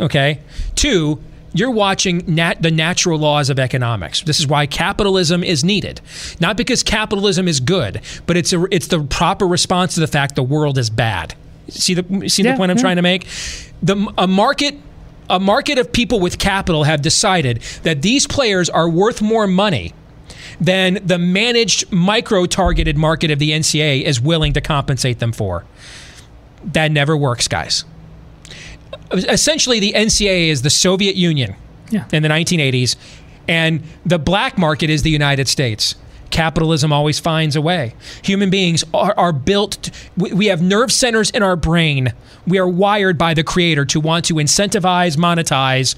Okay. 0.01 0.41
Two, 0.75 1.21
you're 1.53 1.71
watching 1.71 2.23
nat- 2.27 2.61
the 2.63 2.71
natural 2.71 3.19
laws 3.19 3.49
of 3.51 3.59
economics. 3.59 4.23
This 4.23 4.41
is 4.41 4.47
why 4.47 4.67
capitalism 4.67 5.43
is 5.43 5.65
needed. 5.65 6.01
Not 6.41 6.57
because 6.57 6.83
capitalism 6.83 7.49
is 7.49 7.61
good, 7.61 8.01
but 8.27 8.37
it's 8.37 8.53
a, 8.53 8.65
it's 8.71 8.89
the 8.89 9.03
proper 9.05 9.47
response 9.47 9.95
to 9.95 10.01
the 10.01 10.07
fact 10.07 10.37
the 10.37 10.43
world 10.43 10.77
is 10.77 10.91
bad. 10.91 11.35
See 11.69 11.95
the 11.95 12.29
see 12.29 12.43
Yeah, 12.43 12.53
the 12.53 12.57
point 12.59 12.71
I'm 12.71 12.77
yeah. 12.77 12.83
trying 12.83 12.97
to 12.97 13.03
make? 13.03 13.27
The 13.83 14.13
a 14.19 14.27
market 14.27 14.75
a 15.29 15.41
market 15.41 15.79
of 15.79 15.91
people 15.93 16.21
with 16.21 16.39
capital 16.39 16.85
have 16.85 17.03
decided 17.03 17.61
that 17.83 18.03
these 18.03 18.27
players 18.27 18.71
are 18.71 18.89
worth 18.89 19.21
more 19.21 19.47
money 19.49 19.93
than 20.61 20.99
the 21.05 21.19
managed 21.19 21.91
micro 21.93 22.47
targeted 22.47 22.97
market 22.97 23.31
of 23.31 23.39
the 23.39 23.51
NCAA 23.51 24.03
is 24.03 24.21
willing 24.21 24.53
to 24.55 24.61
compensate 24.61 25.19
them 25.19 25.33
for. 25.33 25.65
That 26.65 26.91
never 26.91 27.17
works, 27.17 27.47
guys. 27.49 27.85
Essentially, 29.13 29.79
the 29.81 29.93
NCAA 29.93 30.49
is 30.49 30.63
the 30.63 30.71
Soviet 30.71 31.15
Union 31.17 31.55
Yeah. 31.91 32.05
in 32.13 32.23
the 32.23 32.29
1980s, 32.29 32.97
and 33.49 33.83
the 34.05 34.19
black 34.19 34.59
market 34.59 34.91
is 34.91 35.03
the 35.03 35.11
United 35.11 35.47
States. 35.49 35.95
Capitalism 36.31 36.93
always 36.93 37.21
finds 37.21 37.55
a 37.55 37.61
way. 37.61 37.95
Human 38.23 38.51
beings 38.51 38.83
are, 38.93 39.15
are 39.17 39.33
built, 39.33 39.81
to, 39.85 39.93
we, 40.17 40.33
we 40.33 40.47
have 40.47 40.61
nerve 40.61 40.91
centers 40.91 41.31
in 41.31 41.43
our 41.45 41.55
brain. 41.55 42.13
We 42.49 42.59
are 42.59 42.67
wired 42.67 43.17
by 43.17 43.33
the 43.33 43.45
creator 43.45 43.85
to 43.87 44.01
want 44.01 44.25
to 44.27 44.35
incentivize, 44.35 45.17
monetize, 45.17 45.95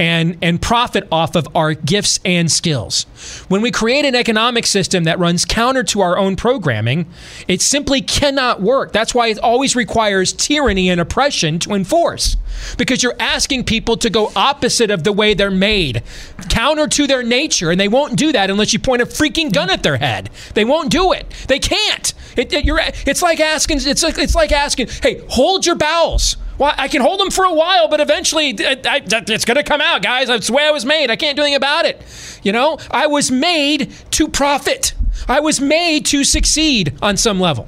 and 0.00 0.38
and 0.42 0.60
profit 0.60 1.06
off 1.12 1.36
of 1.36 1.46
our 1.54 1.74
gifts 1.74 2.18
and 2.24 2.50
skills. 2.50 3.04
When 3.48 3.60
we 3.60 3.70
create 3.70 4.04
an 4.06 4.14
economic 4.14 4.66
system 4.66 5.04
that 5.04 5.18
runs 5.18 5.44
counter 5.44 5.82
to 5.84 6.00
our 6.00 6.16
own 6.16 6.34
programming, 6.36 7.06
it 7.46 7.60
simply 7.60 8.00
cannot 8.00 8.62
work. 8.62 8.92
That's 8.92 9.14
why 9.14 9.28
it 9.28 9.38
always 9.38 9.76
requires 9.76 10.32
tyranny 10.32 10.88
and 10.88 11.00
oppression 11.00 11.58
to 11.60 11.74
enforce. 11.74 12.36
Because 12.78 13.02
you're 13.02 13.14
asking 13.20 13.64
people 13.64 13.96
to 13.98 14.08
go 14.10 14.32
opposite 14.34 14.90
of 14.90 15.04
the 15.04 15.12
way 15.12 15.34
they're 15.34 15.50
made, 15.50 16.02
counter 16.48 16.88
to 16.88 17.06
their 17.06 17.22
nature, 17.22 17.70
and 17.70 17.78
they 17.78 17.88
won't 17.88 18.16
do 18.16 18.32
that 18.32 18.50
unless 18.50 18.72
you 18.72 18.78
point 18.78 19.02
a 19.02 19.06
freaking 19.06 19.52
gun 19.52 19.68
at 19.70 19.82
their 19.82 19.98
head. 19.98 20.30
They 20.54 20.64
won't 20.64 20.90
do 20.90 21.12
it. 21.12 21.26
They 21.46 21.58
can't. 21.58 22.12
It, 22.36 22.52
it- 22.52 22.64
it's 23.06 23.20
like 23.22 23.38
asking. 23.38 23.78
It's 23.82 24.02
like, 24.02 24.16
it's 24.18 24.34
like 24.34 24.50
asking. 24.52 24.88
Hey, 25.02 25.22
hold 25.28 25.66
your 25.66 25.74
bowels. 25.76 26.36
Well, 26.60 26.74
I 26.76 26.88
can 26.88 27.00
hold 27.00 27.20
them 27.20 27.30
for 27.30 27.46
a 27.46 27.54
while, 27.54 27.88
but 27.88 28.02
eventually 28.02 28.48
I, 28.48 29.02
it's 29.06 29.46
going 29.46 29.56
to 29.56 29.62
come 29.62 29.80
out, 29.80 30.02
guys. 30.02 30.28
That's 30.28 30.48
the 30.48 30.52
way 30.52 30.66
I 30.66 30.70
was 30.70 30.84
made. 30.84 31.10
I 31.10 31.16
can't 31.16 31.34
do 31.34 31.40
anything 31.40 31.56
about 31.56 31.86
it. 31.86 32.02
You 32.42 32.52
know, 32.52 32.78
I 32.90 33.06
was 33.06 33.30
made 33.30 33.90
to 34.10 34.28
profit. 34.28 34.92
I 35.26 35.40
was 35.40 35.58
made 35.58 36.04
to 36.06 36.22
succeed 36.22 36.92
on 37.00 37.16
some 37.16 37.40
level. 37.40 37.66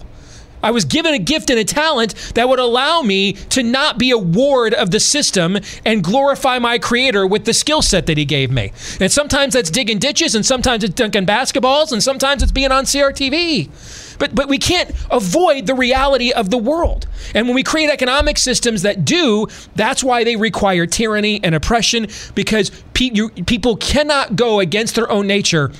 I 0.62 0.72
was 0.72 0.84
given 0.84 1.14
a 1.14 1.18
gift 1.18 1.48
and 1.48 1.58
a 1.58 1.64
talent 1.64 2.14
that 2.34 2.50
would 2.50 2.58
allow 2.58 3.00
me 3.00 3.32
to 3.32 3.62
not 3.62 3.96
be 3.96 4.10
a 4.10 4.18
ward 4.18 4.74
of 4.74 4.90
the 4.90 5.00
system 5.00 5.58
and 5.86 6.04
glorify 6.04 6.58
my 6.58 6.78
creator 6.78 7.26
with 7.26 7.46
the 7.46 7.54
skill 7.54 7.80
set 7.80 8.04
that 8.06 8.18
he 8.18 8.26
gave 8.26 8.50
me. 8.50 8.72
And 9.00 9.10
sometimes 9.10 9.54
that's 9.54 9.70
digging 9.70 10.00
ditches, 10.00 10.34
and 10.34 10.44
sometimes 10.44 10.84
it's 10.84 10.94
dunking 10.94 11.24
basketballs, 11.24 11.92
and 11.92 12.02
sometimes 12.02 12.42
it's 12.42 12.52
being 12.52 12.70
on 12.70 12.84
CRTV. 12.84 13.70
But, 14.18 14.34
but 14.34 14.48
we 14.48 14.58
can't 14.58 14.90
avoid 15.10 15.66
the 15.66 15.74
reality 15.74 16.32
of 16.32 16.50
the 16.50 16.58
world. 16.58 17.06
And 17.34 17.46
when 17.46 17.54
we 17.54 17.62
create 17.62 17.90
economic 17.90 18.38
systems 18.38 18.82
that 18.82 19.04
do, 19.04 19.46
that's 19.74 20.02
why 20.02 20.24
they 20.24 20.36
require 20.36 20.86
tyranny 20.86 21.42
and 21.42 21.54
oppression 21.54 22.08
because 22.34 22.70
pe- 22.94 23.10
you, 23.12 23.30
people 23.30 23.76
cannot 23.76 24.36
go 24.36 24.60
against 24.60 24.94
their 24.94 25.10
own 25.10 25.26
nature 25.26 25.72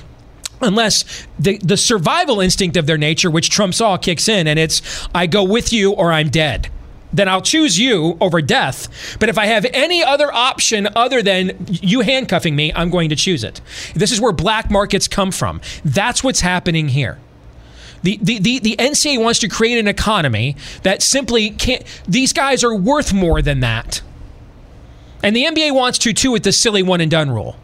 unless 0.61 1.27
the, 1.37 1.57
the 1.57 1.77
survival 1.77 2.39
instinct 2.39 2.77
of 2.77 2.85
their 2.85 2.97
nature, 2.97 3.29
which 3.29 3.49
trumps 3.49 3.81
all, 3.81 3.97
kicks 3.97 4.27
in, 4.27 4.47
and 4.47 4.57
it's 4.57 5.07
I 5.13 5.27
go 5.27 5.43
with 5.43 5.73
you 5.73 5.91
or 5.91 6.11
I'm 6.11 6.29
dead. 6.29 6.69
Then 7.11 7.29
I'll 7.29 7.41
choose 7.41 7.77
you 7.77 8.17
over 8.19 8.41
death. 8.41 9.17
But 9.19 9.29
if 9.29 9.37
I 9.37 9.45
have 9.45 9.67
any 9.71 10.03
other 10.03 10.33
option 10.33 10.89
other 10.95 11.21
than 11.21 11.51
you 11.69 12.01
handcuffing 12.01 12.55
me, 12.55 12.73
I'm 12.73 12.89
going 12.89 13.09
to 13.09 13.15
choose 13.15 13.43
it. 13.43 13.61
This 13.93 14.11
is 14.11 14.19
where 14.19 14.31
black 14.31 14.71
markets 14.71 15.07
come 15.07 15.31
from. 15.31 15.61
That's 15.85 16.23
what's 16.23 16.41
happening 16.41 16.89
here. 16.89 17.19
The, 18.03 18.19
the, 18.21 18.59
the, 18.59 18.75
NCAA 18.75 19.21
wants 19.21 19.39
to 19.39 19.47
create 19.47 19.79
an 19.79 19.87
economy 19.87 20.57
that 20.83 21.01
simply 21.01 21.49
can't, 21.49 21.83
these 22.07 22.33
guys 22.33 22.63
are 22.63 22.75
worth 22.75 23.13
more 23.13 23.41
than 23.41 23.61
that. 23.61 24.01
And 25.23 25.33
the 25.33 25.45
NBA 25.45 25.73
wants 25.73 25.97
to 25.99 26.13
too 26.13 26.31
with 26.31 26.43
the 26.43 26.51
silly 26.51 26.83
one 26.83 26.99
and 26.99 27.09
done 27.09 27.31
rule. 27.31 27.55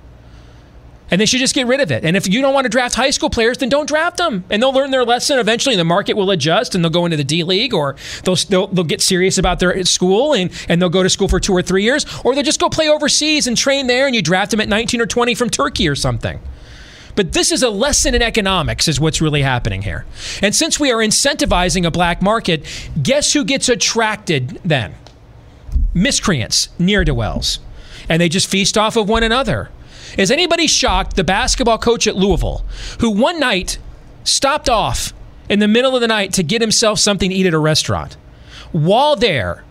And 1.12 1.20
they 1.20 1.26
should 1.26 1.40
just 1.40 1.56
get 1.56 1.66
rid 1.68 1.82
of 1.82 1.92
it. 1.92 2.06
And 2.06 2.16
if 2.16 2.28
you 2.28 2.42
don't 2.42 2.54
want 2.54 2.66
to 2.66 2.70
draft 2.70 2.96
high 2.96 3.10
school 3.10 3.30
players, 3.30 3.58
then 3.58 3.68
don't 3.68 3.88
draft 3.88 4.18
them. 4.18 4.46
And 4.50 4.62
they'll 4.62 4.72
learn 4.72 4.92
their 4.92 5.04
lesson 5.04 5.40
eventually. 5.40 5.74
And 5.74 5.80
the 5.80 5.86
market 5.86 6.16
will 6.16 6.30
adjust 6.30 6.76
and 6.76 6.84
they'll 6.84 6.92
go 6.92 7.06
into 7.06 7.18
the 7.18 7.24
D 7.24 7.44
League 7.44 7.74
or 7.74 7.96
they'll, 8.24 8.36
they'll, 8.36 8.68
they'll 8.68 8.84
get 8.84 9.02
serious 9.02 9.38
about 9.38 9.60
their 9.60 9.84
school 9.86 10.34
and, 10.34 10.52
and 10.70 10.82
they'll 10.82 10.90
go 10.90 11.02
to 11.02 11.10
school 11.10 11.28
for 11.28 11.40
two 11.40 11.54
or 11.54 11.64
three 11.64 11.84
years. 11.84 12.06
Or 12.24 12.36
they'll 12.36 12.44
just 12.44 12.60
go 12.60 12.70
play 12.70 12.90
overseas 12.90 13.48
and 13.48 13.58
train 13.58 13.88
there 13.88 14.06
and 14.06 14.16
you 14.16 14.22
draft 14.22 14.52
them 14.52 14.62
at 14.62 14.70
19 14.70 15.02
or 15.02 15.08
20 15.08 15.34
from 15.34 15.50
Turkey 15.50 15.90
or 15.90 15.96
something. 15.96 16.40
But 17.20 17.34
this 17.34 17.52
is 17.52 17.64
a 17.64 17.70
lesson 17.70 18.16
in 18.16 18.22
economics, 18.22 18.88
is 18.88 18.98
what's 18.98 19.20
really 19.20 19.42
happening 19.42 19.82
here. 19.82 20.06
And 20.42 20.56
since 20.56 20.80
we 20.80 20.90
are 20.90 21.00
incentivizing 21.00 21.86
a 21.86 21.92
black 21.92 22.22
market, 22.22 22.66
guess 23.04 23.34
who 23.34 23.44
gets 23.44 23.68
attracted 23.68 24.58
then? 24.64 24.96
Miscreants, 25.94 26.70
near 26.80 27.04
to 27.04 27.14
wells. 27.14 27.60
And 28.08 28.22
they 28.22 28.30
just 28.30 28.48
feast 28.48 28.78
off 28.78 28.96
of 28.96 29.10
one 29.10 29.24
another. 29.24 29.70
Is 30.18 30.32
anybody 30.32 30.66
shocked 30.66 31.18
the 31.18 31.26
basketball 31.26 31.78
coach 31.78 32.08
at 32.08 32.16
Louisville, 32.16 32.64
who 33.02 33.10
one 33.10 33.38
night 33.38 33.80
stopped 34.24 34.70
off 34.70 35.12
in 35.50 35.60
the 35.60 35.68
middle 35.68 35.96
of 35.96 36.00
the 36.00 36.08
night 36.08 36.32
to 36.36 36.42
get 36.42 36.62
himself 36.62 37.00
something 37.00 37.32
to 37.32 37.36
eat 37.36 37.46
at 37.46 37.54
a 37.54 37.60
restaurant, 37.60 38.16
while 38.72 39.18
there, 39.18 39.66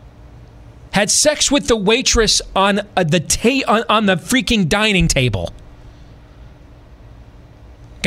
had 0.93 1.11
sex 1.11 1.51
with 1.51 1.67
the 1.67 1.77
waitress 1.77 2.43
on 2.55 2.81
uh, 2.95 3.05
the 3.05 3.21
ta- 3.21 3.65
on, 3.67 3.85
on 3.89 4.05
the 4.05 4.17
freaking 4.17 4.69
dining 4.69 5.09
table? 5.09 5.51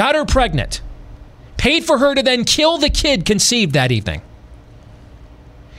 Got 0.02 0.16
her 0.16 0.26
pregnant, 0.26 0.82
paid 1.58 1.86
for 1.86 2.00
her 2.00 2.16
to 2.16 2.24
then 2.24 2.44
kill 2.44 2.80
the 2.80 2.90
kid 2.90 3.24
conceived 3.24 3.74
that 3.74 3.92
evening. 3.92 4.20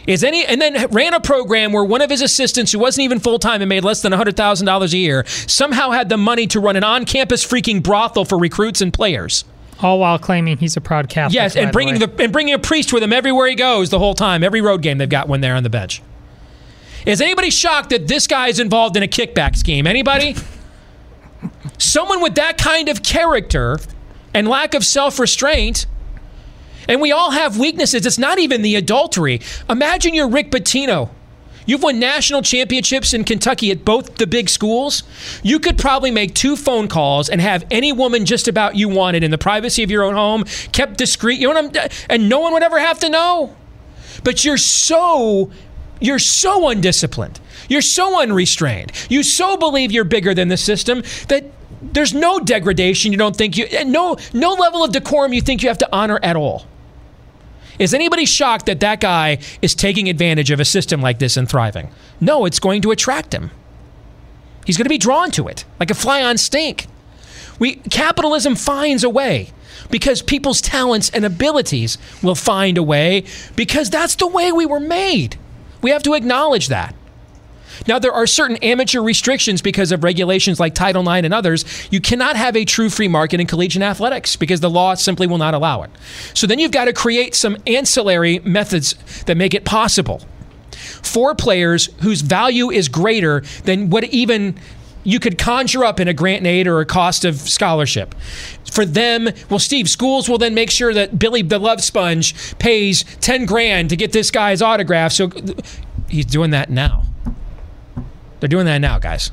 Is 0.06 0.22
any 0.22 0.46
and 0.46 0.62
then 0.62 0.86
ran 0.92 1.12
a 1.12 1.18
program 1.18 1.72
where 1.72 1.82
one 1.82 2.00
of 2.00 2.08
his 2.08 2.22
assistants, 2.22 2.70
who 2.70 2.78
wasn't 2.78 3.02
even 3.02 3.18
full 3.18 3.40
time 3.40 3.62
and 3.62 3.68
made 3.68 3.82
less 3.82 4.00
than 4.00 4.12
hundred 4.12 4.36
thousand 4.36 4.66
dollars 4.66 4.94
a 4.94 4.98
year, 4.98 5.24
somehow 5.26 5.90
had 5.90 6.08
the 6.08 6.16
money 6.16 6.46
to 6.48 6.60
run 6.60 6.76
an 6.76 6.84
on 6.84 7.04
campus 7.04 7.44
freaking 7.44 7.82
brothel 7.82 8.24
for 8.24 8.38
recruits 8.38 8.80
and 8.80 8.92
players. 8.92 9.44
All 9.80 9.98
while 9.98 10.20
claiming 10.20 10.56
he's 10.58 10.76
a 10.76 10.80
proud 10.80 11.08
Catholic. 11.08 11.34
Yes, 11.34 11.56
and 11.56 11.72
bringing 11.72 11.94
way. 11.94 12.06
the 12.06 12.22
and 12.22 12.32
bringing 12.32 12.54
a 12.54 12.60
priest 12.60 12.92
with 12.92 13.02
him 13.02 13.12
everywhere 13.12 13.48
he 13.48 13.56
goes 13.56 13.90
the 13.90 13.98
whole 13.98 14.14
time. 14.14 14.44
Every 14.44 14.60
road 14.60 14.82
game 14.82 14.98
they've 14.98 15.08
got 15.08 15.26
one 15.26 15.40
there 15.40 15.56
on 15.56 15.64
the 15.64 15.70
bench. 15.70 16.00
Is 17.06 17.20
anybody 17.20 17.50
shocked 17.50 17.90
that 17.90 18.06
this 18.06 18.28
guy 18.28 18.46
is 18.46 18.60
involved 18.60 18.96
in 18.96 19.02
a 19.02 19.08
kickback 19.08 19.56
scheme? 19.56 19.84
Anybody? 19.84 20.36
Someone 21.78 22.22
with 22.22 22.36
that 22.36 22.56
kind 22.58 22.88
of 22.88 23.02
character 23.02 23.80
and 24.34 24.48
lack 24.48 24.74
of 24.74 24.84
self-restraint. 24.84 25.86
And 26.88 27.00
we 27.00 27.12
all 27.12 27.30
have 27.30 27.58
weaknesses. 27.58 28.06
It's 28.06 28.18
not 28.18 28.38
even 28.38 28.62
the 28.62 28.74
adultery. 28.74 29.40
Imagine 29.68 30.14
you're 30.14 30.28
Rick 30.28 30.50
Pitino. 30.50 31.10
You've 31.64 31.82
won 31.82 32.00
national 32.00 32.42
championships 32.42 33.14
in 33.14 33.24
Kentucky 33.24 33.70
at 33.70 33.84
both 33.84 34.16
the 34.16 34.26
big 34.26 34.48
schools. 34.48 35.04
You 35.44 35.60
could 35.60 35.78
probably 35.78 36.10
make 36.10 36.34
two 36.34 36.56
phone 36.56 36.88
calls 36.88 37.28
and 37.28 37.40
have 37.40 37.64
any 37.70 37.92
woman 37.92 38.26
just 38.26 38.48
about 38.48 38.74
you 38.74 38.88
wanted 38.88 39.22
in 39.22 39.30
the 39.30 39.38
privacy 39.38 39.82
of 39.84 39.90
your 39.90 40.02
own 40.02 40.14
home, 40.14 40.44
kept 40.72 40.98
discreet. 40.98 41.38
You 41.38 41.52
know 41.52 41.62
what 41.62 41.76
I'm, 41.76 41.90
and 42.10 42.28
no 42.28 42.40
one 42.40 42.52
would 42.52 42.64
ever 42.64 42.80
have 42.80 42.98
to 43.00 43.08
know. 43.08 43.54
But 44.24 44.44
you're 44.44 44.56
so 44.56 45.50
you're 46.00 46.18
so 46.18 46.68
undisciplined. 46.68 47.38
You're 47.68 47.80
so 47.80 48.20
unrestrained. 48.20 48.90
You 49.08 49.22
so 49.22 49.56
believe 49.56 49.92
you're 49.92 50.02
bigger 50.02 50.34
than 50.34 50.48
the 50.48 50.56
system 50.56 51.02
that 51.28 51.44
there's 51.82 52.14
no 52.14 52.38
degradation 52.38 53.12
you 53.12 53.18
don't 53.18 53.36
think 53.36 53.56
you 53.56 53.66
no 53.84 54.16
no 54.32 54.52
level 54.52 54.84
of 54.84 54.92
decorum 54.92 55.32
you 55.32 55.40
think 55.40 55.62
you 55.62 55.68
have 55.68 55.78
to 55.78 55.88
honor 55.92 56.18
at 56.22 56.36
all. 56.36 56.66
Is 57.78 57.94
anybody 57.94 58.26
shocked 58.26 58.66
that 58.66 58.80
that 58.80 59.00
guy 59.00 59.38
is 59.60 59.74
taking 59.74 60.08
advantage 60.08 60.50
of 60.50 60.60
a 60.60 60.64
system 60.64 61.00
like 61.00 61.18
this 61.18 61.36
and 61.36 61.48
thriving? 61.48 61.88
No, 62.20 62.44
it's 62.44 62.60
going 62.60 62.82
to 62.82 62.90
attract 62.90 63.34
him. 63.34 63.50
He's 64.64 64.76
going 64.76 64.84
to 64.84 64.90
be 64.90 64.98
drawn 64.98 65.30
to 65.32 65.48
it 65.48 65.64
like 65.80 65.90
a 65.90 65.94
fly 65.94 66.22
on 66.22 66.38
stink. 66.38 66.86
We 67.58 67.76
capitalism 67.76 68.54
finds 68.54 69.02
a 69.04 69.10
way 69.10 69.52
because 69.90 70.22
people's 70.22 70.60
talents 70.60 71.10
and 71.10 71.24
abilities 71.24 71.98
will 72.22 72.34
find 72.34 72.78
a 72.78 72.82
way 72.82 73.24
because 73.56 73.90
that's 73.90 74.14
the 74.16 74.26
way 74.26 74.52
we 74.52 74.66
were 74.66 74.80
made. 74.80 75.36
We 75.80 75.90
have 75.90 76.02
to 76.04 76.14
acknowledge 76.14 76.68
that. 76.68 76.94
Now, 77.86 77.98
there 77.98 78.12
are 78.12 78.26
certain 78.26 78.56
amateur 78.58 79.00
restrictions 79.00 79.62
because 79.62 79.92
of 79.92 80.04
regulations 80.04 80.60
like 80.60 80.74
Title 80.74 81.02
IX 81.08 81.24
and 81.24 81.34
others. 81.34 81.64
You 81.90 82.00
cannot 82.00 82.36
have 82.36 82.56
a 82.56 82.64
true 82.64 82.90
free 82.90 83.08
market 83.08 83.40
in 83.40 83.46
collegiate 83.46 83.82
athletics 83.82 84.36
because 84.36 84.60
the 84.60 84.70
law 84.70 84.94
simply 84.94 85.26
will 85.26 85.38
not 85.38 85.54
allow 85.54 85.82
it. 85.82 85.90
So 86.34 86.46
then 86.46 86.58
you've 86.58 86.72
got 86.72 86.86
to 86.86 86.92
create 86.92 87.34
some 87.34 87.56
ancillary 87.66 88.38
methods 88.40 88.94
that 89.24 89.36
make 89.36 89.54
it 89.54 89.64
possible 89.64 90.22
for 91.02 91.34
players 91.34 91.88
whose 92.00 92.20
value 92.20 92.70
is 92.70 92.88
greater 92.88 93.42
than 93.64 93.90
what 93.90 94.04
even 94.04 94.58
you 95.04 95.18
could 95.18 95.36
conjure 95.36 95.84
up 95.84 95.98
in 95.98 96.08
a 96.08 96.14
grant 96.14 96.38
and 96.38 96.46
aid 96.46 96.66
or 96.66 96.80
a 96.80 96.86
cost 96.86 97.24
of 97.24 97.36
scholarship. 97.36 98.14
For 98.70 98.84
them, 98.84 99.28
well, 99.50 99.58
Steve, 99.58 99.88
schools 99.88 100.28
will 100.28 100.38
then 100.38 100.54
make 100.54 100.70
sure 100.70 100.94
that 100.94 101.18
Billy 101.18 101.42
the 101.42 101.58
Love 101.58 101.82
Sponge 101.82 102.56
pays 102.58 103.04
10 103.20 103.46
grand 103.46 103.90
to 103.90 103.96
get 103.96 104.12
this 104.12 104.30
guy's 104.30 104.62
autograph. 104.62 105.12
So 105.12 105.30
he's 106.08 106.26
doing 106.26 106.50
that 106.50 106.70
now. 106.70 107.04
They're 108.42 108.48
doing 108.48 108.66
that 108.66 108.78
now, 108.78 108.98
guys. 108.98 109.30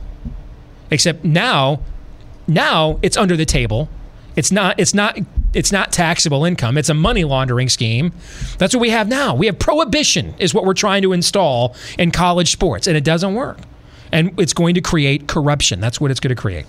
Except 0.91 1.25
now, 1.25 1.81
now 2.47 2.99
it's 3.01 3.17
under 3.17 3.35
the 3.35 3.43
table. 3.43 3.89
It's 4.35 4.51
not. 4.51 4.79
It's 4.79 4.93
not. 4.93 5.17
It's 5.55 5.71
not 5.71 5.91
taxable 5.91 6.45
income. 6.45 6.77
It's 6.77 6.89
a 6.89 6.93
money 6.93 7.23
laundering 7.23 7.69
scheme. 7.69 8.13
That's 8.59 8.75
what 8.75 8.81
we 8.81 8.91
have 8.91 9.07
now. 9.07 9.33
We 9.33 9.47
have 9.47 9.57
prohibition, 9.57 10.35
is 10.37 10.53
what 10.53 10.63
we're 10.63 10.75
trying 10.75 11.01
to 11.01 11.11
install 11.11 11.75
in 11.97 12.11
college 12.11 12.51
sports, 12.51 12.85
and 12.85 12.95
it 12.95 13.03
doesn't 13.03 13.33
work. 13.33 13.57
And 14.11 14.39
it's 14.39 14.53
going 14.53 14.75
to 14.75 14.81
create 14.81 15.27
corruption. 15.27 15.79
That's 15.79 15.99
what 15.99 16.11
it's 16.11 16.19
going 16.19 16.35
to 16.35 16.39
create. 16.39 16.67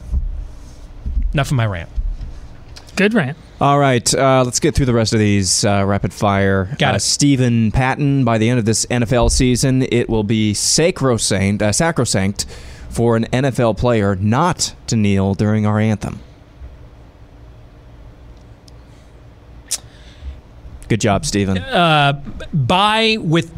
Enough 1.35 1.49
of 1.49 1.57
my 1.59 1.67
rant. 1.67 1.91
Good 2.97 3.13
rant. 3.13 3.37
All 3.61 3.79
right, 3.79 4.15
uh, 4.15 4.43
let's 4.43 4.59
get 4.59 4.75
through 4.75 4.87
the 4.87 4.95
rest 4.95 5.13
of 5.13 5.19
these 5.19 5.67
uh, 5.67 5.85
rapid 5.87 6.15
fire. 6.15 6.75
Got 6.79 6.95
uh, 6.95 6.97
it. 6.97 7.01
Stephen 7.01 7.71
Patton, 7.71 8.25
by 8.25 8.39
the 8.39 8.49
end 8.49 8.59
of 8.59 8.65
this 8.65 8.87
NFL 8.87 9.31
season, 9.31 9.83
it 9.83 10.09
will 10.09 10.25
be 10.25 10.55
sacrosanct, 10.55 11.61
uh, 11.61 11.71
sacrosanct 11.71 12.47
for 12.89 13.17
an 13.17 13.25
NFL 13.27 13.77
player 13.77 14.17
not 14.17 14.75
to 14.87 14.97
kneel 14.97 15.35
during 15.35 15.67
our 15.67 15.79
anthem. 15.79 16.21
Good 20.89 21.03
job, 21.03 21.27
Stephen. 21.27 21.59
Uh, 21.59 22.15
buy 22.55 23.19
with 23.21 23.53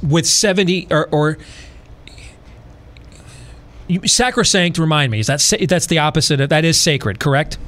with 0.00 0.26
seventy 0.26 0.86
or, 0.92 1.08
or 1.08 1.38
sacrosanct. 4.06 4.78
Remind 4.78 5.10
me. 5.10 5.18
Is 5.18 5.26
that 5.26 5.66
that's 5.68 5.86
the 5.86 5.98
opposite 5.98 6.40
of 6.40 6.50
that 6.50 6.64
is 6.64 6.80
sacred? 6.80 7.18
Correct. 7.18 7.58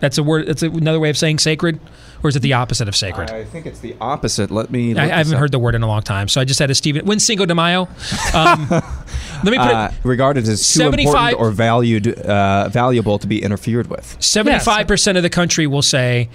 That's 0.00 0.18
a 0.18 0.22
word. 0.22 0.46
That's 0.46 0.62
another 0.62 1.00
way 1.00 1.08
of 1.10 1.16
saying 1.16 1.38
sacred, 1.38 1.80
or 2.22 2.28
is 2.28 2.36
it 2.36 2.40
the 2.40 2.52
opposite 2.52 2.86
of 2.86 2.94
sacred? 2.94 3.30
I 3.30 3.44
think 3.44 3.64
it's 3.64 3.80
the 3.80 3.96
opposite. 4.00 4.50
Let 4.50 4.70
me. 4.70 4.90
I, 4.90 4.92
look 4.92 4.98
I 4.98 5.06
this 5.06 5.14
haven't 5.16 5.34
up. 5.34 5.40
heard 5.40 5.52
the 5.52 5.58
word 5.58 5.74
in 5.74 5.82
a 5.82 5.86
long 5.86 6.02
time, 6.02 6.28
so 6.28 6.40
I 6.40 6.44
just 6.44 6.58
had 6.60 6.70
a 6.70 6.74
Stephen. 6.74 7.06
When 7.06 7.18
Cinco 7.18 7.46
de 7.46 7.54
Mayo? 7.54 7.88
Um, 8.34 8.66
let 8.70 9.44
me 9.44 9.56
put 9.56 9.60
Uh, 9.60 9.90
it. 9.92 9.98
regarded 10.06 10.46
as 10.48 10.58
too 10.58 10.80
75 10.80 11.06
important 11.32 11.40
or 11.40 11.50
valued, 11.50 12.08
uh, 12.20 12.68
valuable 12.68 13.18
to 13.18 13.26
be 13.26 13.42
interfered 13.42 13.86
with. 13.88 14.16
Seventy-five 14.20 14.86
percent 14.86 15.16
of 15.16 15.22
the 15.22 15.30
country 15.30 15.66
will 15.66 15.82
say 15.82 16.28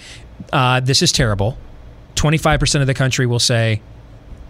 uh, 0.51 0.80
this 0.80 1.01
is 1.03 1.12
terrible. 1.12 1.57
Twenty-five 2.16 2.59
percent 2.59 2.82
of 2.82 2.88
the 2.88 2.93
country 2.95 3.28
will 3.28 3.39
say 3.39 3.82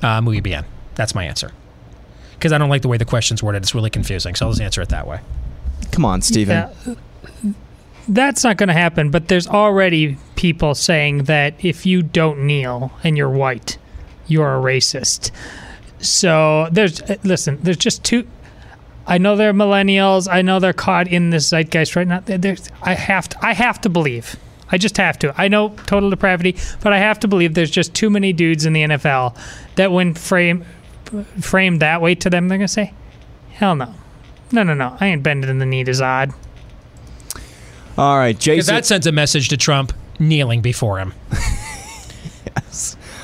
uh, 0.02 0.22
muy 0.22 0.40
bien. 0.40 0.64
That's 0.96 1.14
my 1.14 1.26
answer. 1.26 1.52
Because 2.34 2.52
I 2.54 2.58
don't 2.58 2.70
like 2.70 2.82
the 2.82 2.88
way 2.88 2.98
the 2.98 3.06
question's 3.06 3.44
worded. 3.44 3.62
It's 3.62 3.76
really 3.76 3.90
confusing. 3.90 4.36
So 4.36 4.46
I'll 4.46 4.52
just 4.54 4.62
answer 4.62 4.82
it 4.82 4.90
that 4.90 5.06
way. 5.06 5.20
Come 5.92 6.06
on, 6.06 6.22
Steven. 6.22 6.70
Yeah. 6.88 6.96
That's 8.08 8.44
not 8.44 8.58
going 8.58 8.68
to 8.68 8.74
happen, 8.74 9.12
but 9.12 9.28
there's 9.28 9.48
already 9.48 10.18
people 10.36 10.76
saying 10.76 11.26
that 11.26 11.54
if 11.64 11.86
you 11.86 12.02
don't 12.02 12.46
kneel 12.46 12.92
and 13.04 13.18
you're 13.18 13.30
white, 13.30 13.78
you're 14.28 14.58
a 14.58 14.62
racist. 14.62 15.32
So 16.00 16.68
there's, 16.72 17.02
uh, 17.02 17.18
listen, 17.24 17.60
there's 17.62 17.78
just 17.78 18.04
two. 18.04 18.28
I 19.06 19.18
know 19.18 19.36
they're 19.36 19.54
millennials. 19.54 20.32
I 20.32 20.42
know 20.42 20.60
they're 20.60 20.74
caught 20.74 21.08
in 21.08 21.30
this 21.30 21.50
zeitgeist 21.50 21.96
right 21.96 22.08
now. 22.08 22.22
There's, 22.26 22.70
I 22.82 22.94
have 22.94 23.30
to, 23.30 23.46
I 23.46 23.54
have 23.54 23.82
to 23.82 23.90
believe. 23.90 24.36
I 24.72 24.78
just 24.78 24.98
have 24.98 25.20
to. 25.20 25.34
I 25.40 25.48
know 25.48 25.70
total 25.86 26.10
depravity, 26.10 26.56
but 26.82 26.94
I 26.94 26.98
have 27.00 27.20
to 27.20 27.28
believe 27.28 27.54
there's 27.54 27.72
just 27.72 27.94
too 27.94 28.10
many 28.10 28.32
dudes 28.32 28.66
in 28.66 28.74
the 28.74 28.84
NFL 28.84 29.38
that 29.76 29.92
when 29.92 30.14
frame 30.14 30.66
framed 31.42 31.82
that 31.82 32.02
way 32.02 32.16
to 32.16 32.30
them, 32.30 32.48
they're 32.48 32.58
gonna 32.58 32.70
say, 32.70 32.94
"Hell 33.52 33.76
no, 33.76 33.94
no, 34.52 34.64
no, 34.64 34.74
no. 34.74 34.96
I 35.02 35.08
ain't 35.08 35.24
bending 35.24 35.60
the 35.60 35.66
knee 35.66 35.84
to 35.84 35.92
Zod." 35.92 36.34
All 37.98 38.18
right, 38.18 38.36
Because 38.38 38.46
Jason. 38.46 38.76
that 38.76 38.86
sends 38.86 39.06
a 39.08 39.12
message 39.12 39.50
to 39.50 39.58
Trump 39.58 39.94
kneeling 40.20 40.62
before 40.62 41.00
him. 41.00 41.14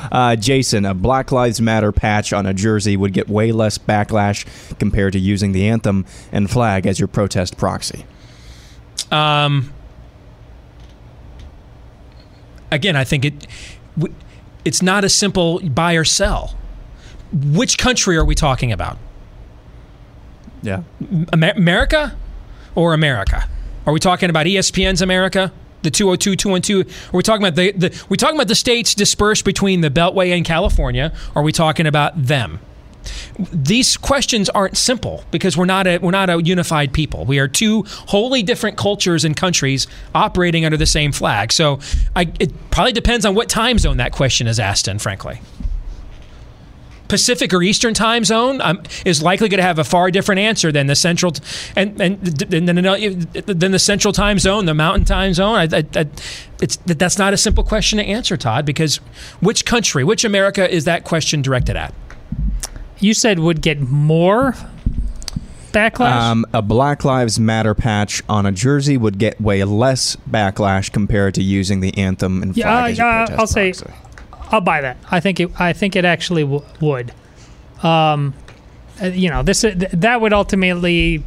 Uh, 0.09 0.37
Jason, 0.37 0.85
a 0.85 0.93
Black 0.93 1.33
Lives 1.33 1.59
Matter 1.59 1.91
patch 1.91 2.31
on 2.31 2.45
a 2.45 2.53
jersey 2.53 2.95
would 2.95 3.11
get 3.11 3.27
way 3.27 3.51
less 3.51 3.77
backlash 3.77 4.45
compared 4.79 5.11
to 5.13 5.19
using 5.19 5.51
the 5.51 5.67
anthem 5.67 6.05
and 6.31 6.49
flag 6.49 6.85
as 6.87 6.97
your 6.97 7.07
protest 7.09 7.57
proxy. 7.57 8.05
Um, 9.11 9.73
again, 12.71 12.95
I 12.95 13.03
think 13.03 13.25
it 13.25 13.47
it's 14.63 14.81
not 14.81 15.03
a 15.03 15.09
simple 15.09 15.59
buy 15.59 15.93
or 15.95 16.05
sell. 16.05 16.55
Which 17.33 17.77
country 17.77 18.15
are 18.15 18.23
we 18.25 18.35
talking 18.35 18.71
about? 18.71 18.97
Yeah. 20.61 20.83
Amer- 21.33 21.53
America 21.55 22.15
or 22.75 22.93
America? 22.93 23.49
Are 23.87 23.93
we 23.93 24.01
talking 24.01 24.29
about 24.29 24.45
ESPN's 24.45 25.01
America? 25.01 25.53
The 25.83 25.89
202, 25.89 26.35
212? 26.35 27.13
Are 27.13 27.17
we 27.17 27.23
talking 27.23 27.41
about 27.41 27.55
the, 27.55 27.71
the 27.71 28.05
we 28.09 28.17
talking 28.17 28.35
about 28.35 28.49
the 28.49 28.55
states 28.55 28.93
dispersed 28.93 29.45
between 29.45 29.79
the 29.79 29.89
Beltway 29.89 30.35
and 30.35 30.45
California? 30.45 31.13
Or 31.33 31.41
are 31.41 31.43
we 31.43 31.53
talking 31.53 31.87
about 31.87 32.21
them? 32.21 32.59
These 33.39 33.95
questions 33.95 34.49
aren't 34.49 34.75
simple 34.75 35.23
because 35.31 35.55
we're 35.55 35.65
not 35.65 35.87
a 35.87 35.99
we're 35.99 36.11
not 36.11 36.29
a 36.29 36.43
unified 36.43 36.91
people. 36.91 37.23
We 37.23 37.39
are 37.39 37.47
two 37.47 37.83
wholly 37.87 38.43
different 38.43 38.77
cultures 38.77 39.23
and 39.23 39.37
countries 39.37 39.87
operating 40.13 40.65
under 40.65 40.77
the 40.77 40.85
same 40.85 41.13
flag. 41.13 41.53
So 41.53 41.79
I, 42.13 42.29
it 42.41 42.51
probably 42.71 42.91
depends 42.91 43.25
on 43.25 43.35
what 43.35 43.47
time 43.47 43.79
zone 43.79 43.97
that 43.97 44.11
question 44.11 44.47
is 44.47 44.59
asked 44.59 44.89
in, 44.89 44.99
frankly. 44.99 45.39
Pacific 47.07 47.53
or 47.53 47.63
Eastern 47.63 47.93
time 47.93 48.23
zone 48.23 48.61
um, 48.61 48.81
is 49.05 49.21
likely 49.21 49.49
going 49.49 49.59
to 49.59 49.63
have 49.63 49.79
a 49.79 49.83
far 49.83 50.11
different 50.11 50.39
answer 50.39 50.71
than 50.71 50.87
the 50.87 50.95
central 50.95 51.31
t- 51.31 51.43
and 51.75 51.99
and 52.01 52.21
then 52.21 52.65
than 52.65 53.71
the 53.71 53.79
central 53.79 54.13
time 54.13 54.39
zone, 54.39 54.65
the 54.65 54.73
mountain 54.73 55.05
time 55.05 55.33
zone. 55.33 55.55
I, 55.55 55.77
I, 55.77 55.83
I, 55.95 56.07
it's 56.61 56.77
that's 56.85 57.17
not 57.17 57.33
a 57.33 57.37
simple 57.37 57.63
question 57.63 57.97
to 57.97 58.05
answer, 58.05 58.37
Todd, 58.37 58.65
because 58.65 58.97
which 59.39 59.65
country, 59.65 60.03
which 60.03 60.25
America 60.25 60.69
is 60.69 60.85
that 60.85 61.03
question 61.03 61.41
directed 61.41 61.75
at? 61.75 61.93
You 62.99 63.13
said 63.13 63.39
would 63.39 63.61
get 63.61 63.79
more 63.79 64.55
backlash. 65.71 66.11
Um, 66.11 66.45
a 66.53 66.61
Black 66.61 67.05
Lives 67.05 67.39
Matter 67.39 67.75
patch 67.75 68.23
on 68.27 68.45
a 68.45 68.51
jersey 68.51 68.97
would 68.97 69.17
get 69.17 69.39
way 69.39 69.63
less 69.63 70.15
backlash 70.29 70.91
compared 70.91 71.35
to 71.35 71.43
using 71.43 71.79
the 71.79 71.95
anthem 71.97 72.41
and 72.41 72.55
flag 72.55 72.65
yeah, 72.65 72.87
as 72.87 72.97
your 72.97 73.07
uh, 73.07 73.25
protest 73.27 73.39
I'll 73.39 73.47
say, 73.47 73.73
proxy. 73.73 74.06
I'll 74.51 74.61
buy 74.61 74.81
that. 74.81 74.97
I 75.11 75.19
think 75.19 75.39
it. 75.39 75.51
I 75.59 75.73
think 75.73 75.95
it 75.95 76.05
actually 76.05 76.43
w- 76.43 76.63
would. 76.81 77.13
Um, 77.83 78.33
uh, 79.01 79.07
you 79.07 79.29
know, 79.29 79.43
this 79.43 79.63
uh, 79.63 79.71
th- 79.71 79.91
that 79.91 80.21
would 80.21 80.33
ultimately, 80.33 81.23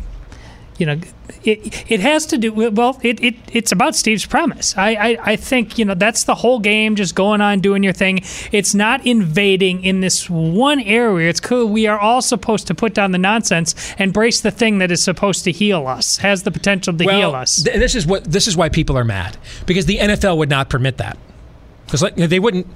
you 0.79 0.87
know, 0.87 0.99
it 1.45 1.85
it 1.91 2.01
has 2.01 2.27
to 2.27 2.39
do 2.39 2.53
well, 2.53 2.99
it, 3.03 3.23
it 3.23 3.37
it's 3.53 3.71
about 3.73 3.95
Steve's 3.95 4.27
premise. 4.27 4.77
I, 4.77 4.95
I 4.95 5.18
I 5.33 5.37
think 5.37 5.79
you 5.79 5.85
know 5.85 5.95
that's 5.95 6.25
the 6.25 6.35
whole 6.35 6.59
game, 6.59 6.97
just 6.97 7.14
going 7.14 7.41
on 7.41 7.61
doing 7.61 7.83
your 7.83 7.93
thing. 7.93 8.21
It's 8.51 8.75
not 8.75 9.07
invading 9.07 9.85
in 9.85 10.01
this 10.01 10.29
one 10.29 10.81
area. 10.81 11.29
It's 11.29 11.41
cool. 11.41 11.68
We 11.68 11.87
are 11.87 11.99
all 11.99 12.23
supposed 12.23 12.66
to 12.68 12.75
put 12.75 12.95
down 12.95 13.12
the 13.12 13.18
nonsense, 13.18 13.95
embrace 13.99 14.41
the 14.41 14.51
thing 14.51 14.79
that 14.79 14.91
is 14.91 15.03
supposed 15.03 15.45
to 15.45 15.53
heal 15.53 15.87
us, 15.87 16.16
has 16.18 16.43
the 16.43 16.51
potential 16.51 16.97
to 16.97 17.05
heal 17.05 17.35
us. 17.35 17.62
th- 17.62 17.77
this 17.77 17.95
is 17.95 18.07
what 18.07 18.25
this 18.25 18.49
is 18.49 18.57
why 18.57 18.68
people 18.68 18.99
are 18.99 19.05
mad 19.05 19.37
because 19.66 19.87
the 19.87 19.99
NFL 19.99 20.39
would 20.39 20.51
not 20.51 20.68
permit 20.68 20.97
that 20.97 21.16
because 21.87 22.03
like, 22.03 22.16
they 22.16 22.41
wouldn't. 22.41 22.66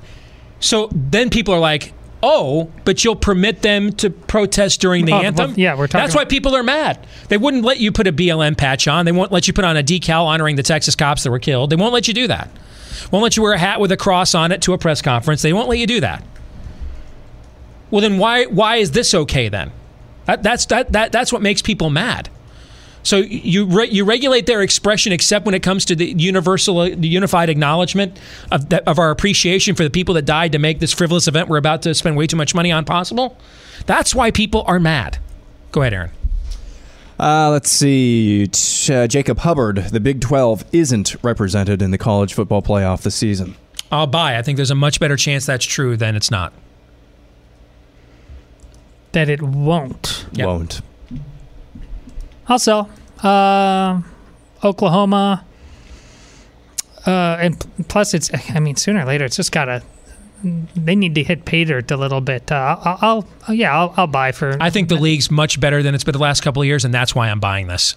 So 0.64 0.88
then 0.92 1.28
people 1.28 1.52
are 1.52 1.60
like, 1.60 1.92
"Oh, 2.22 2.70
but 2.86 3.04
you'll 3.04 3.16
permit 3.16 3.60
them 3.60 3.92
to 3.94 4.08
protest 4.08 4.80
during 4.80 5.04
the 5.04 5.12
Oh, 5.12 5.16
well, 5.16 5.24
anthem?" 5.26 5.54
yeah, 5.56 5.76
we're 5.76 5.86
talking 5.86 6.00
That's 6.04 6.14
why 6.14 6.24
people 6.24 6.56
are 6.56 6.62
mad. 6.62 7.06
They 7.28 7.36
wouldn't 7.36 7.64
let 7.64 7.80
you 7.80 7.92
put 7.92 8.06
a 8.06 8.12
BLM 8.12 8.56
patch 8.56 8.88
on. 8.88 9.04
They 9.04 9.12
won't 9.12 9.30
let 9.30 9.46
you 9.46 9.52
put 9.52 9.66
on 9.66 9.76
a 9.76 9.82
decal 9.82 10.24
honoring 10.24 10.56
the 10.56 10.62
Texas 10.62 10.96
cops 10.96 11.22
that 11.24 11.30
were 11.30 11.38
killed. 11.38 11.68
They 11.68 11.76
won't 11.76 11.92
let 11.92 12.08
you 12.08 12.14
do 12.14 12.26
that. 12.28 12.48
Won't 13.10 13.22
let 13.22 13.36
you 13.36 13.42
wear 13.42 13.52
a 13.52 13.58
hat 13.58 13.78
with 13.78 13.92
a 13.92 13.96
cross 13.98 14.34
on 14.34 14.52
it 14.52 14.62
to 14.62 14.72
a 14.72 14.78
press 14.78 15.02
conference. 15.02 15.42
They 15.42 15.52
won't 15.52 15.68
let 15.68 15.78
you 15.78 15.86
do 15.86 16.00
that. 16.00 16.24
Well, 17.90 18.00
then 18.00 18.16
why 18.16 18.46
why 18.46 18.76
is 18.76 18.92
this 18.92 19.12
okay 19.12 19.50
then? 19.50 19.70
That, 20.24 20.42
that's 20.42 20.64
that, 20.66 20.92
that 20.92 21.12
that's 21.12 21.30
what 21.30 21.42
makes 21.42 21.60
people 21.60 21.90
mad. 21.90 22.30
So 23.04 23.18
you 23.18 23.66
re- 23.66 23.88
you 23.88 24.04
regulate 24.04 24.46
their 24.46 24.62
expression, 24.62 25.12
except 25.12 25.44
when 25.46 25.54
it 25.54 25.62
comes 25.62 25.84
to 25.84 25.94
the 25.94 26.06
universal, 26.06 26.78
uh, 26.78 26.88
the 26.88 27.06
unified 27.06 27.50
acknowledgement 27.50 28.18
of 28.50 28.70
that, 28.70 28.82
of 28.88 28.98
our 28.98 29.10
appreciation 29.10 29.74
for 29.76 29.84
the 29.84 29.90
people 29.90 30.14
that 30.14 30.24
died 30.24 30.52
to 30.52 30.58
make 30.58 30.80
this 30.80 30.92
frivolous 30.92 31.28
event 31.28 31.48
we're 31.48 31.58
about 31.58 31.82
to 31.82 31.94
spend 31.94 32.16
way 32.16 32.26
too 32.26 32.36
much 32.36 32.54
money 32.54 32.72
on 32.72 32.84
possible. 32.84 33.38
That's 33.86 34.14
why 34.14 34.30
people 34.30 34.64
are 34.66 34.80
mad. 34.80 35.18
Go 35.70 35.82
ahead, 35.82 35.92
Aaron. 35.92 36.10
Uh, 37.20 37.50
let's 37.50 37.70
see. 37.70 38.44
Uh, 38.90 39.06
Jacob 39.06 39.38
Hubbard, 39.38 39.76
the 39.76 40.00
Big 40.00 40.20
12 40.20 40.64
isn't 40.72 41.14
represented 41.22 41.80
in 41.82 41.90
the 41.92 41.98
college 41.98 42.34
football 42.34 42.60
playoff 42.62 43.02
this 43.02 43.14
season. 43.14 43.54
I'll 43.92 44.06
buy. 44.08 44.36
I 44.36 44.42
think 44.42 44.56
there's 44.56 44.72
a 44.72 44.74
much 44.74 44.98
better 44.98 45.16
chance 45.16 45.46
that's 45.46 45.64
true 45.64 45.96
than 45.96 46.16
it's 46.16 46.30
not. 46.30 46.52
that 49.12 49.28
it 49.28 49.42
won't. 49.42 50.26
Yep. 50.32 50.46
Won't. 50.46 50.80
I'll 52.48 52.58
sell. 52.58 52.90
Uh, 53.22 54.00
Oklahoma. 54.62 55.44
Uh, 57.06 57.36
and 57.40 57.60
p- 57.60 57.82
plus, 57.88 58.14
it's, 58.14 58.30
I 58.54 58.60
mean, 58.60 58.76
sooner 58.76 59.02
or 59.02 59.04
later, 59.04 59.24
it's 59.24 59.36
just 59.36 59.52
got 59.52 59.66
to, 59.66 59.82
they 60.76 60.94
need 60.96 61.14
to 61.16 61.22
hit 61.22 61.44
pay 61.44 61.64
dirt 61.64 61.90
a 61.90 61.96
little 61.96 62.20
bit. 62.20 62.50
Uh, 62.50 62.76
I'll, 62.82 63.28
I'll, 63.46 63.54
yeah, 63.54 63.76
I'll, 63.78 63.94
I'll 63.96 64.06
buy 64.06 64.32
for. 64.32 64.56
I 64.60 64.70
think 64.70 64.88
the 64.88 64.96
league's 64.96 65.30
much 65.30 65.60
better 65.60 65.82
than 65.82 65.94
it's 65.94 66.04
been 66.04 66.12
the 66.12 66.18
last 66.18 66.42
couple 66.42 66.62
of 66.62 66.66
years, 66.66 66.84
and 66.84 66.92
that's 66.94 67.14
why 67.14 67.28
I'm 67.30 67.40
buying 67.40 67.66
this. 67.66 67.96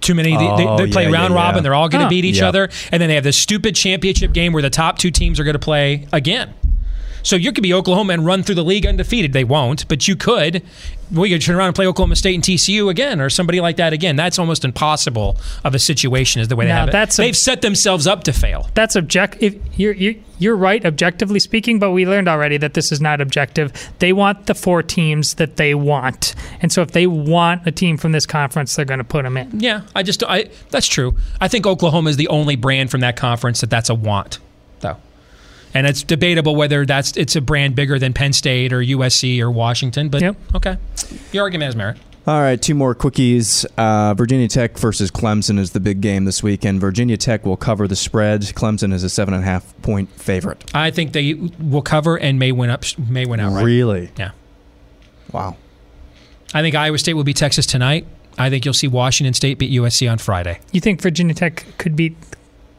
Too 0.00 0.14
many. 0.14 0.30
they- 0.36 0.56
they, 0.56 0.66
Oh, 0.66 0.76
they 0.76 0.90
play 0.90 1.04
yeah, 1.08 1.10
round 1.12 1.34
yeah, 1.34 1.40
robin. 1.40 1.56
yeah. 1.56 1.62
They're 1.62 1.74
all 1.74 1.88
going 1.88 2.00
to 2.00 2.04
Huh. 2.04 2.10
beat 2.10 2.24
each 2.24 2.36
Yep. 2.36 2.44
other, 2.48 2.68
and 2.92 3.00
then 3.02 3.08
they 3.08 3.16
have 3.16 3.24
this 3.24 3.36
stupid 3.36 3.74
championship 3.74 4.32
game 4.32 4.52
where 4.52 4.62
the 4.62 4.70
top 4.70 4.98
two 4.98 5.10
teams 5.10 5.40
are 5.40 5.44
going 5.44 5.54
to 5.54 5.58
play 5.60 6.06
again. 6.12 6.54
So 7.22 7.36
you 7.36 7.52
could 7.52 7.62
be 7.62 7.72
Oklahoma 7.72 8.14
and 8.14 8.26
run 8.26 8.42
through 8.42 8.56
the 8.56 8.64
league 8.64 8.86
undefeated. 8.86 9.32
They 9.32 9.44
won't, 9.44 9.86
but 9.88 10.08
you 10.08 10.16
could. 10.16 10.62
We 11.10 11.30
could 11.30 11.40
turn 11.40 11.56
around 11.56 11.68
and 11.68 11.74
play 11.74 11.86
Oklahoma 11.86 12.16
State 12.16 12.34
and 12.34 12.44
TCU 12.44 12.90
again, 12.90 13.20
or 13.20 13.30
somebody 13.30 13.60
like 13.60 13.76
that 13.76 13.92
again. 13.94 14.16
That's 14.16 14.38
almost 14.38 14.64
impossible 14.64 15.38
of 15.64 15.74
a 15.74 15.78
situation. 15.78 16.42
Is 16.42 16.48
the 16.48 16.56
way 16.56 16.66
they 16.66 16.72
have 16.72 16.88
it. 16.88 16.92
that's 16.92 17.16
They've 17.16 17.36
set 17.36 17.62
themselves 17.62 18.06
up 18.06 18.24
to 18.24 18.32
fail. 18.32 18.68
That's 18.74 18.94
object. 18.94 19.38
If 19.40 19.56
you're, 19.78 19.94
you're 19.94 20.14
you're 20.38 20.56
right, 20.56 20.84
objectively 20.84 21.40
speaking, 21.40 21.78
but 21.78 21.92
we 21.92 22.06
learned 22.06 22.28
already 22.28 22.56
that 22.58 22.74
this 22.74 22.92
is 22.92 23.00
not 23.00 23.20
objective. 23.20 23.72
They 23.98 24.12
want 24.12 24.46
the 24.46 24.54
four 24.54 24.82
teams 24.82 25.34
that 25.34 25.56
they 25.56 25.74
want, 25.74 26.34
and 26.60 26.70
so 26.70 26.82
if 26.82 26.92
they 26.92 27.06
want 27.06 27.66
a 27.66 27.72
team 27.72 27.96
from 27.96 28.12
this 28.12 28.26
conference, 28.26 28.76
they're 28.76 28.84
going 28.84 28.98
to 28.98 29.04
put 29.04 29.24
them 29.24 29.36
in. 29.36 29.60
Yeah, 29.60 29.82
I 29.94 30.02
just 30.02 30.22
I 30.24 30.50
that's 30.70 30.86
true. 30.86 31.16
I 31.40 31.48
think 31.48 31.66
Oklahoma 31.66 32.10
is 32.10 32.16
the 32.16 32.28
only 32.28 32.56
brand 32.56 32.90
from 32.90 33.00
that 33.00 33.16
conference 33.16 33.60
that 33.62 33.70
that's 33.70 33.88
a 33.88 33.94
want, 33.94 34.38
though, 34.80 34.96
and 35.74 35.86
it's 35.86 36.02
debatable 36.02 36.56
whether 36.56 36.84
that's 36.86 37.16
it's 37.16 37.36
a 37.36 37.40
brand 37.40 37.74
bigger 37.74 37.98
than 37.98 38.12
Penn 38.12 38.32
State 38.32 38.72
or 38.72 38.80
USC 38.80 39.40
or 39.40 39.50
Washington. 39.50 40.08
But 40.08 40.22
Yep. 40.22 40.36
okay, 40.56 40.76
your 41.32 41.44
argument 41.44 41.66
has 41.68 41.76
merit. 41.76 41.98
All 42.26 42.40
right, 42.42 42.60
two 42.60 42.74
more 42.74 42.94
quickies. 42.94 43.64
Uh, 43.78 44.12
Virginia 44.12 44.48
Tech 44.48 44.76
versus 44.76 45.10
Clemson 45.10 45.58
is 45.58 45.70
the 45.70 45.80
big 45.80 46.02
game 46.02 46.26
this 46.26 46.42
weekend. 46.42 46.78
Virginia 46.78 47.16
Tech 47.16 47.46
will 47.46 47.56
cover 47.56 47.88
the 47.88 47.96
spread. 47.96 48.42
Clemson 48.42 48.92
is 48.92 49.02
a 49.02 49.08
seven 49.08 49.32
and 49.32 49.42
a 49.42 49.46
half 49.46 49.72
point 49.80 50.10
favorite. 50.10 50.70
I 50.74 50.90
think 50.90 51.12
they 51.12 51.32
will 51.32 51.80
cover 51.80 52.18
and 52.18 52.38
may 52.38 52.52
win 52.52 52.68
up 52.68 52.84
may 52.98 53.24
win 53.24 53.40
outright. 53.40 53.64
Really? 53.64 54.10
Yeah, 54.18 54.32
Wow. 55.32 55.56
I 56.54 56.60
think 56.62 56.74
Iowa 56.74 56.98
State 56.98 57.14
will 57.14 57.24
beat 57.24 57.36
Texas 57.36 57.66
tonight. 57.66 58.06
I 58.38 58.50
think 58.50 58.64
you'll 58.64 58.74
see 58.74 58.88
Washington 58.88 59.34
State 59.34 59.58
beat 59.58 59.70
USC 59.72 60.10
on 60.10 60.18
Friday. 60.18 60.60
You 60.72 60.80
think 60.80 61.00
Virginia 61.02 61.34
Tech 61.34 61.64
could 61.78 61.96
beat 61.96 62.16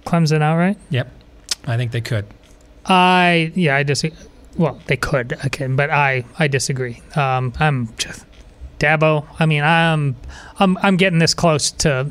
Clemson 0.06 0.42
outright? 0.42 0.78
Yep, 0.90 1.12
I 1.66 1.76
think 1.78 1.92
they 1.92 2.02
could. 2.02 2.26
I 2.90 3.52
yeah, 3.56 3.76
I 3.76 3.84
disagree. 3.84 4.18
Well, 4.58 4.80
they 4.88 4.98
could, 4.98 5.34
okay, 5.46 5.68
but 5.68 5.90
I 5.90 6.26
I 6.38 6.48
disagree. 6.48 7.02
Um, 7.16 7.54
I'm 7.60 7.96
just 7.98 8.26
Dabo. 8.80 9.28
I 9.40 9.46
mean, 9.46 9.64
I'm 9.64 10.16
I'm 10.60 10.78
I'm 10.80 10.98
getting 10.98 11.20
this 11.20 11.34
close 11.34 11.72
to 11.72 12.10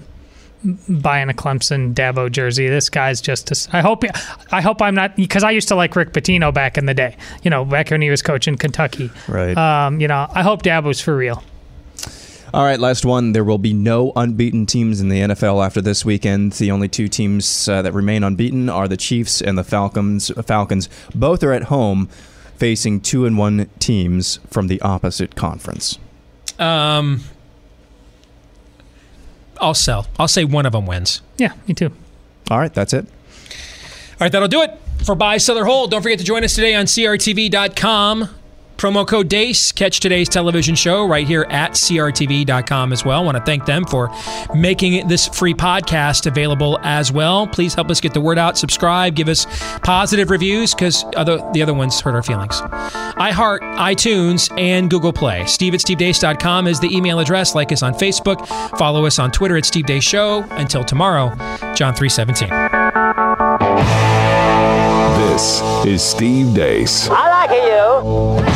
buying 0.89 1.29
a 1.29 1.33
Clemson 1.33 1.95
Dabo 1.95 2.31
jersey. 2.31 2.69
This 2.69 2.89
guy's 2.89 3.21
just. 3.21 3.51
A, 3.51 3.77
I 3.77 3.81
hope. 3.81 4.05
I 4.53 4.61
hope 4.61 4.81
I'm 4.81 4.95
not 4.95 5.17
because 5.17 5.45
I 5.45 5.51
used 5.51 5.69
to 5.69 5.75
like 5.75 5.97
Rick 5.97 6.13
Pitino 6.13 6.53
back 6.53 6.79
in 6.79 6.87
the 6.87 6.95
day. 6.95 7.17
You 7.43 7.51
know, 7.51 7.65
back 7.65 7.91
when 7.91 8.03
he 8.03 8.11
was 8.11 8.23
coaching 8.23 8.57
Kentucky. 8.57 9.11
Right. 9.27 9.57
Um, 9.57 10.01
you 10.01 10.09
know, 10.09 10.29
I 10.33 10.43
hope 10.43 10.63
Dabo's 10.63 11.01
for 11.01 11.17
real. 11.17 11.43
All 12.55 12.65
right, 12.65 12.81
last 12.81 13.05
one. 13.05 13.33
There 13.33 13.45
will 13.45 13.59
be 13.59 13.75
no 13.75 14.13
unbeaten 14.17 14.65
teams 14.65 15.01
in 15.01 15.11
the 15.11 15.21
NFL 15.21 15.65
after 15.65 15.83
this 15.83 16.05
weekend. 16.05 16.53
The 16.53 16.71
only 16.71 16.89
two 16.89 17.07
teams 17.07 17.69
uh, 17.69 17.83
that 17.83 17.93
remain 17.93 18.25
unbeaten 18.25 18.71
are 18.71 18.89
the 18.89 18.97
Chiefs 18.97 19.43
and 19.43 19.59
the 19.59 19.65
Falcons. 19.65 20.31
Falcons 20.47 20.89
both 21.15 21.43
are 21.43 21.53
at 21.53 21.65
home, 21.65 22.07
facing 22.57 23.01
two 23.03 23.27
and 23.27 23.37
one 23.37 23.69
teams 23.79 24.41
from 24.49 24.69
the 24.69 24.81
opposite 24.81 25.35
conference. 25.37 25.99
Um, 26.59 27.21
I'll 29.61 29.75
sell. 29.75 30.07
I'll 30.19 30.29
say 30.29 30.45
one 30.45 30.65
of 30.65 30.73
them 30.73 30.87
wins. 30.87 31.21
Yeah, 31.37 31.53
me 31.67 31.75
too. 31.75 31.93
All 32.51 32.59
right, 32.59 32.73
that's 32.73 32.95
it. 32.95 33.05
All 33.05 34.25
right, 34.25 34.33
that'll 34.33 34.49
do 34.49 34.63
it 34.63 34.71
for 35.05 35.15
Buy, 35.15 35.37
Sell, 35.37 35.59
or 35.59 35.67
Hold. 35.67 35.91
Don't 35.91 36.03
forget 36.03 36.19
to 36.19 36.25
join 36.25 36.45
us 36.45 36.55
today 36.55 36.75
on 36.75 36.87
CRTV.com. 36.87 38.29
Promo 38.79 39.05
code 39.07 39.29
DEACE. 39.29 39.73
Catch 39.73 39.99
today's 39.99 40.29
television 40.29 40.77
show 40.77 41.05
right 41.05 41.27
here 41.27 41.45
at 41.51 41.73
CRTV.com 41.73 42.93
as 42.93 43.05
well. 43.05 43.21
I 43.21 43.25
want 43.25 43.37
to 43.37 43.43
thank 43.43 43.67
them 43.67 43.85
for 43.85 44.09
making 44.55 45.09
this 45.09 45.27
free 45.27 45.53
podcast 45.53 46.27
available 46.27 46.79
as 46.85 47.11
well. 47.13 47.49
Please 47.49 47.75
help 47.75 47.91
us 47.91 48.01
get 48.01 48.15
the 48.15 48.21
word 48.21 48.39
out. 48.39 48.57
Subscribe. 48.57 49.17
Give 49.17 49.29
us 49.29 49.47
positive 49.81 50.31
reviews 50.31 50.75
because 50.75 51.05
other, 51.17 51.39
the 51.53 51.61
other 51.61 51.75
ones 51.75 52.01
hurt 52.01 52.15
our 52.15 52.23
feelings. 52.23 52.61
iHeart, 52.61 53.59
iTunes, 53.79 54.49
and 54.57 54.89
Google 54.89 55.13
Play. 55.13 55.45
Steve 55.47 55.75
at 55.75 55.81
SteveDeace.com 55.81 56.69
is 56.69 56.79
the 56.79 56.95
email 56.97 57.19
address. 57.19 57.57
Like 57.57 57.73
us 57.73 57.83
on 57.83 57.95
Facebook. 57.95 58.47
Follow 58.79 59.07
us 59.07 59.19
on 59.19 59.33
Twitter 59.33 59.57
at 59.57 59.65
Steve 59.65 59.87
Deace 59.87 60.03
Show. 60.05 60.45
Until 60.51 60.85
tomorrow, 60.85 61.31
John 61.75 61.95
317. 61.95 62.49
This 65.19 65.61
is 65.85 66.03
Steve 66.03 66.55
Deace. 66.55 67.09
I 67.11 67.29
like 67.29 67.51
you. 67.51 68.48